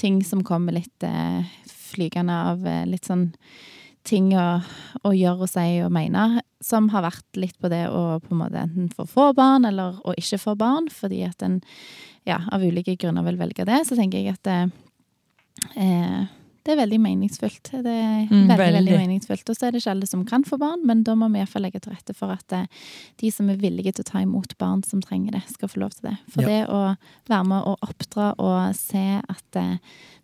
ting 0.00 0.20
som 0.26 0.44
kommer 0.46 0.76
litt 0.76 1.06
eh, 1.06 1.48
flygende 1.90 2.36
av 2.52 2.66
eh, 2.68 2.84
litt 2.88 3.08
sånn 3.08 3.30
ting 4.08 4.30
å, 4.38 4.60
å 5.04 5.12
gjøre 5.12 5.44
og 5.44 5.50
si 5.50 5.66
og 5.84 5.92
mene, 5.92 6.42
som 6.64 6.88
har 6.92 7.04
vært 7.04 7.40
litt 7.40 7.56
på 7.60 7.68
det 7.72 7.86
å 7.92 8.20
på 8.22 8.34
en 8.34 8.40
måte 8.42 8.62
enten 8.62 8.88
få 8.92 9.06
få 9.08 9.30
barn 9.36 9.66
eller 9.68 10.00
å 10.04 10.14
ikke 10.18 10.40
få 10.40 10.56
barn, 10.60 10.88
fordi 10.92 11.22
at 11.28 11.44
en 11.44 11.60
ja, 12.28 12.40
av 12.52 12.64
ulike 12.64 12.96
grunner 13.00 13.24
vil 13.26 13.40
velge 13.40 13.66
det, 13.68 13.82
så 13.88 13.96
tenker 13.98 14.20
jeg 14.20 14.36
at 14.36 14.50
eh, 14.50 14.66
eh, 15.76 16.22
det 16.64 16.72
er 16.74 16.76
veldig 16.82 17.00
meningsfullt. 17.00 17.70
Det 17.72 17.86
er 17.86 18.26
Mm, 18.30 18.48
veldig, 18.48 18.58
veldig, 18.58 18.74
veldig. 18.84 18.98
meningsfullt. 19.00 19.48
Og 19.50 19.56
så 19.56 19.66
er 19.66 19.70
det 19.72 19.80
ikke 19.82 19.90
alle 19.94 20.06
som 20.06 20.24
kan 20.28 20.44
få 20.44 20.58
barn, 20.60 20.84
men 20.86 21.02
da 21.02 21.14
må 21.14 21.30
vi 21.32 21.38
iallfall 21.40 21.62
legge 21.62 21.80
til 21.80 21.92
rette 21.92 22.14
for 22.14 22.30
at 22.32 22.52
eh, 22.52 22.66
de 23.20 23.30
som 23.30 23.48
er 23.50 23.56
villige 23.56 23.92
til 23.96 24.04
å 24.04 24.10
ta 24.12 24.20
imot 24.22 24.56
barn 24.58 24.82
som 24.84 25.00
trenger 25.00 25.32
det, 25.32 25.42
skal 25.54 25.68
få 25.72 25.80
lov 25.80 25.90
til 25.96 26.10
det. 26.10 26.16
For 26.34 26.42
Ja. 26.42 26.48
det 26.48 26.60
å 26.68 26.96
være 27.28 27.44
med 27.46 27.62
og 27.64 27.78
oppdra 27.82 28.34
og 28.38 28.74
se 28.76 29.20
at 29.28 29.56
eh, 29.56 29.76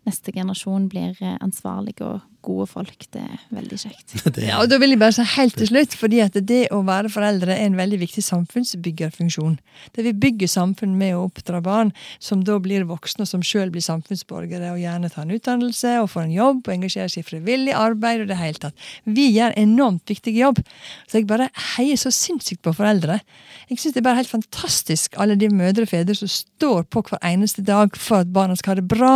neste 0.07 0.31
generasjon 0.31 0.87
blir 0.89 1.15
ansvarlig 1.41 1.47
ansvarlige 1.57 2.01
og 2.05 2.21
gode 2.47 2.67
folk, 2.67 3.07
det 3.11 3.19
er 3.21 3.39
veldig 3.51 3.77
kjekt. 3.81 4.13
Ja, 4.47 4.61
og 4.61 4.69
da 4.69 4.77
vil 4.79 4.91
jeg 4.93 4.99
bare 4.99 5.11
si 5.11 5.23
helt 5.35 5.57
til 5.57 5.67
slutt, 5.67 5.95
fordi 5.99 6.21
at 6.23 6.31
det 6.47 6.69
å 6.71 6.79
være 6.85 7.09
foreldre 7.11 7.51
er 7.57 7.65
en 7.65 7.75
veldig 7.75 7.99
viktig 7.99 8.23
samfunnsbyggerfunksjon. 8.23 9.57
Det 9.95 10.03
vi 10.05 10.13
bygger 10.13 10.47
samfunn 10.47 10.95
med 10.97 11.15
å 11.17 11.25
oppdra 11.27 11.59
barn 11.61 11.91
som 12.23 12.43
da 12.47 12.57
blir 12.63 12.85
voksne, 12.87 13.25
og 13.25 13.27
som 13.27 13.41
sjøl 13.43 13.71
blir 13.73 13.83
samfunnsborgere 13.83 14.71
og 14.71 14.79
gjerne 14.79 15.09
tar 15.11 15.25
en 15.27 15.35
utdannelse 15.35 15.97
og 16.01 16.09
får 16.13 16.26
en 16.26 16.26
jobb 16.33 16.67
og 16.67 16.73
engasjerer 16.73 17.11
seg 17.11 17.23
i 17.23 17.27
frivillig 17.27 17.75
arbeid 17.77 18.23
og 18.23 18.31
det 18.31 18.39
hele 18.39 18.61
tatt. 18.61 18.87
Vi 19.05 19.29
gjør 19.35 19.55
enormt 19.59 20.07
viktig 20.09 20.33
jobb. 20.37 20.61
Så 21.07 21.19
jeg 21.19 21.27
bare 21.29 21.49
heier 21.75 21.99
så 21.99 22.11
sinnssykt 22.13 22.63
på 22.65 22.75
foreldre. 22.77 23.19
Jeg 23.67 23.81
syns 23.81 23.95
det 23.95 24.01
er 24.01 24.07
bare 24.07 24.21
helt 24.21 24.31
fantastisk, 24.31 25.17
alle 25.19 25.35
de 25.39 25.49
mødre 25.51 25.83
og 25.83 25.91
fedre 25.91 26.15
som 26.15 26.29
står 26.31 26.85
på 26.93 27.03
hver 27.09 27.21
eneste 27.25 27.63
dag 27.65 27.95
for 27.99 28.23
at 28.23 28.31
barna 28.33 28.55
skal 28.57 28.75
ha 28.75 28.79
det 28.79 28.87
bra, 28.87 29.13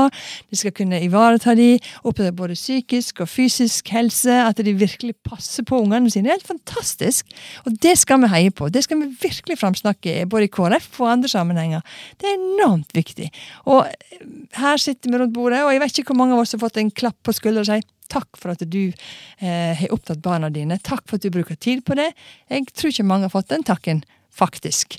de 0.51 0.59
skal 0.59 0.73
kunne 0.75 0.99
ivareta 1.03 1.55
de, 1.57 1.77
oppdra 2.07 2.31
både 2.35 2.57
psykisk 2.59 3.23
og 3.23 3.29
fysisk 3.31 3.91
helse, 3.95 4.33
at 4.43 4.59
de 4.59 4.73
virkelig 4.75 5.15
passer 5.27 5.65
på 5.67 5.79
ungene 5.81 6.11
sine. 6.11 6.27
Det 6.27 6.33
er 6.33 6.39
helt 6.39 6.51
fantastisk. 6.51 7.31
Og 7.65 7.77
det 7.83 7.97
skal 8.01 8.21
vi 8.23 8.31
heie 8.31 8.51
på. 8.51 8.69
Det 8.69 8.83
skal 8.85 9.01
vi 9.01 9.09
virkelig 9.21 9.59
framsnakke, 9.61 10.25
både 10.29 10.47
i 10.47 10.51
KrF 10.51 10.99
og 11.01 11.11
andre 11.13 11.31
sammenhenger. 11.31 11.81
Det 12.19 12.29
er 12.29 12.37
enormt 12.37 12.91
viktig. 12.95 13.29
Og 13.71 13.87
her 14.57 14.81
sitter 14.81 15.11
vi 15.11 15.21
rundt 15.21 15.35
bordet, 15.35 15.63
og 15.65 15.73
jeg 15.73 15.83
vet 15.83 16.01
ikke 16.01 16.13
hvor 16.13 16.21
mange 16.23 16.35
av 16.35 16.43
oss 16.43 16.55
har 16.55 16.61
fått 16.63 16.79
en 16.81 16.91
klapp 17.01 17.17
på 17.25 17.35
skulderen 17.35 17.65
og 17.65 17.71
sier 17.71 17.89
Takk 18.11 18.35
for 18.35 18.51
at 18.51 18.63
du 18.67 18.91
eh, 18.91 19.71
har 19.79 19.93
opptatt 19.95 20.19
barna 20.19 20.49
dine. 20.51 20.75
Takk 20.83 21.05
for 21.07 21.15
at 21.15 21.23
du 21.23 21.31
bruker 21.31 21.55
tid 21.55 21.85
på 21.87 21.95
det. 21.95 22.09
Jeg 22.51 22.67
tror 22.75 22.91
ikke 22.91 23.05
mange 23.07 23.29
har 23.29 23.31
fått 23.31 23.53
den 23.53 23.63
takken, 23.63 24.01
faktisk. 24.35 24.97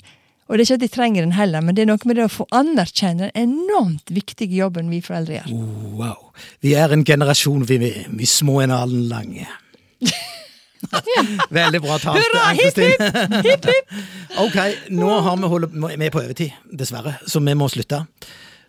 Og 0.49 0.57
det 0.57 0.63
er 0.63 0.65
ikke 0.65 0.77
at 0.79 0.83
de 0.83 0.91
trenger 0.91 1.23
den 1.23 1.35
heller, 1.37 1.63
men 1.63 1.75
det 1.75 1.85
er 1.85 1.91
noe 1.91 2.09
med 2.09 2.17
det 2.19 2.25
å 2.27 2.31
få 2.33 2.47
anerkjenne 2.53 3.29
den 3.29 3.53
enormt 3.69 4.11
viktige 4.11 4.57
jobben 4.57 4.89
vi 4.91 4.99
foreldre 5.05 5.39
gjør. 5.39 5.51
Wow. 5.99 6.31
Vi 6.65 6.73
er 6.75 6.93
en 6.93 7.05
generasjon, 7.07 7.63
vi, 7.69 7.77
vi, 7.79 7.91
vi 8.19 8.27
små 8.27 8.59
enn 8.65 8.73
alen 8.75 9.07
lange. 9.11 9.47
Veldig 11.53 11.79
bra 11.85 11.95
talt, 12.03 12.19
Hurra, 12.19 12.49
hipp, 12.57 12.75
hipp, 12.75 13.45
hipp, 13.47 13.67
hipp. 13.71 13.93
ok, 14.43 14.57
nå 14.91 15.13
har 15.23 15.37
vi 15.39 15.51
holdt 15.53 15.77
er 15.93 16.11
på 16.11 16.19
overtid, 16.25 16.57
dessverre, 16.81 17.15
så 17.23 17.39
vi 17.39 17.55
må 17.55 17.69
slutte. 17.71 18.03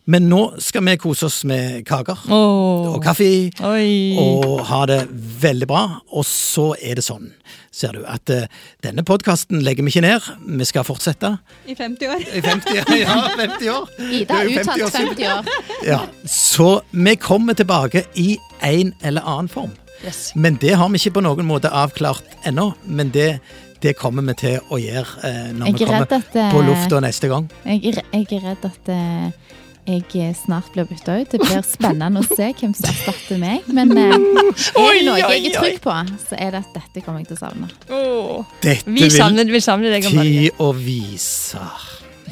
Men 0.04 0.26
nå 0.28 0.40
skal 0.60 0.84
vi 0.84 0.98
kose 1.00 1.24
oss 1.30 1.38
med 1.48 1.78
kaker 1.88 2.26
og 2.34 2.98
kaffe 3.04 3.24
Oi. 3.64 4.16
og 4.20 4.60
ha 4.68 4.82
det 4.90 4.98
veldig 5.40 5.68
bra. 5.70 5.84
Og 6.12 6.26
så 6.28 6.74
er 6.76 6.98
det 6.98 7.04
sånn, 7.06 7.30
ser 7.72 7.96
du, 7.96 8.02
at 8.04 8.28
uh, 8.28 8.44
denne 8.84 9.04
podkasten 9.06 9.62
legger 9.64 9.86
vi 9.86 9.94
ikke 9.94 10.02
ned. 10.04 10.26
Vi 10.60 10.66
skal 10.68 10.84
fortsette 10.84 11.30
I 11.64 11.76
50 11.78 12.12
år. 12.12 12.26
i 12.36 12.42
50, 12.44 12.82
ja, 13.00 13.16
50 13.38 13.72
år. 13.72 13.88
Ida 14.20 14.42
er 14.42 14.52
uttalt 14.52 14.84
50 14.84 14.84
år 14.84 14.92
50 14.98 15.30
år. 15.32 15.48
Ja, 15.88 16.02
så 16.28 16.68
vi 16.92 17.16
kommer 17.16 17.56
tilbake 17.56 18.04
i 18.20 18.34
en 18.60 18.92
eller 19.00 19.24
annen 19.24 19.48
form. 19.48 19.72
Yes. 20.04 20.34
Men 20.36 20.58
det 20.60 20.74
har 20.76 20.88
vi 20.92 21.00
ikke 21.00 21.16
på 21.16 21.24
noen 21.24 21.48
måte 21.48 21.72
avklart 21.72 22.28
ennå. 22.44 22.74
Men 22.84 23.08
det, 23.14 23.38
det 23.80 23.96
kommer 23.96 24.24
vi 24.28 24.36
til 24.44 24.60
å 24.68 24.76
gjøre 24.80 25.24
eh, 25.24 25.50
når 25.56 25.70
Jeg 25.72 25.78
vi 25.78 25.84
er 25.86 25.92
kommer 25.94 26.16
at 26.20 26.36
eh, 26.44 26.52
på 26.52 26.62
lufta 26.68 27.00
neste 27.00 27.32
gang. 27.32 27.48
Jeg 27.64 27.94
er, 27.94 28.02
jeg 28.12 28.28
er 28.36 28.48
redd 28.50 28.68
at 28.68 28.92
eh, 28.92 29.54
jeg 29.86 30.36
snart 30.38 30.70
blir 30.72 30.86
bytta 30.88 31.18
ut. 31.20 31.30
Det 31.30 31.40
blir 31.42 31.64
spennende 31.66 32.22
å 32.22 32.28
se 32.28 32.50
hvem 32.56 32.72
som 32.76 32.88
erstatter 32.90 33.40
meg. 33.40 33.66
Men 33.68 33.92
eh, 33.96 34.14
er 34.80 34.94
det 34.96 35.02
noe 35.06 35.18
jeg 35.20 35.50
er 35.50 35.58
trygg 35.58 35.82
på, 35.84 35.96
så 36.24 36.38
er 36.38 36.54
det 36.54 36.62
at 36.64 36.78
dette 36.78 37.04
kommer 37.04 37.20
jeg 37.22 37.32
til 37.32 37.38
å 37.38 37.42
savne. 37.42 37.68
Åh. 37.90 38.54
Dette 38.64 38.94
Vi 38.96 39.10
savner, 39.12 39.50
vi 39.50 39.60
savner 39.64 39.94
deg 39.96 40.08
tid 40.08 40.62
å 40.62 40.70
vise. 40.76 41.60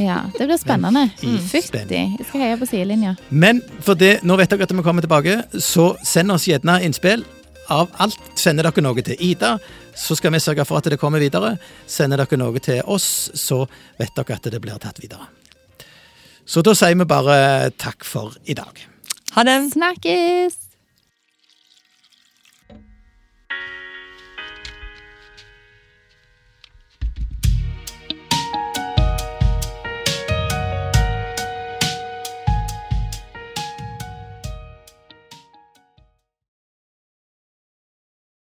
Ja, 0.00 0.22
det 0.38 0.46
blir 0.48 0.56
spennende. 0.56 1.10
Mm. 1.20 1.36
Fytti. 1.44 1.84
Jeg 1.92 2.24
skal 2.24 2.46
heie 2.46 2.56
på 2.56 2.68
sidelinja. 2.68 3.14
Men 3.28 3.60
for 3.84 3.98
det, 3.98 4.22
nå 4.24 4.38
vet 4.40 4.50
dere 4.50 4.64
at 4.64 4.72
vi 4.72 4.84
kommer 4.86 5.04
tilbake, 5.04 5.42
så 5.60 5.92
send 6.06 6.32
oss 6.32 6.48
gjerne 6.48 6.80
innspill. 6.86 7.26
Av 7.72 7.92
alt 8.02 8.32
sender 8.40 8.66
dere 8.66 8.84
noe 8.84 9.04
til 9.04 9.20
Ida, 9.22 9.54
så 9.96 10.16
skal 10.18 10.32
vi 10.34 10.40
sørge 10.42 10.64
for 10.68 10.80
at 10.80 10.88
det 10.90 10.98
kommer 11.00 11.22
videre. 11.22 11.54
Sender 11.86 12.24
dere 12.24 12.40
noe 12.40 12.64
til 12.64 12.80
oss, 12.90 13.30
så 13.36 13.62
vet 14.00 14.16
dere 14.16 14.40
at 14.40 14.50
det 14.50 14.60
blir 14.64 14.80
tatt 14.82 15.04
videre. 15.04 15.28
Så 16.52 16.60
da 16.60 16.74
sier 16.76 16.98
vi 17.00 17.08
bare 17.08 17.70
takk 17.80 18.04
for 18.04 18.36
i 18.44 18.56
dag. 18.58 18.84
Ha 19.38 19.46
det. 19.48 19.56
Snakkes! 19.72 20.61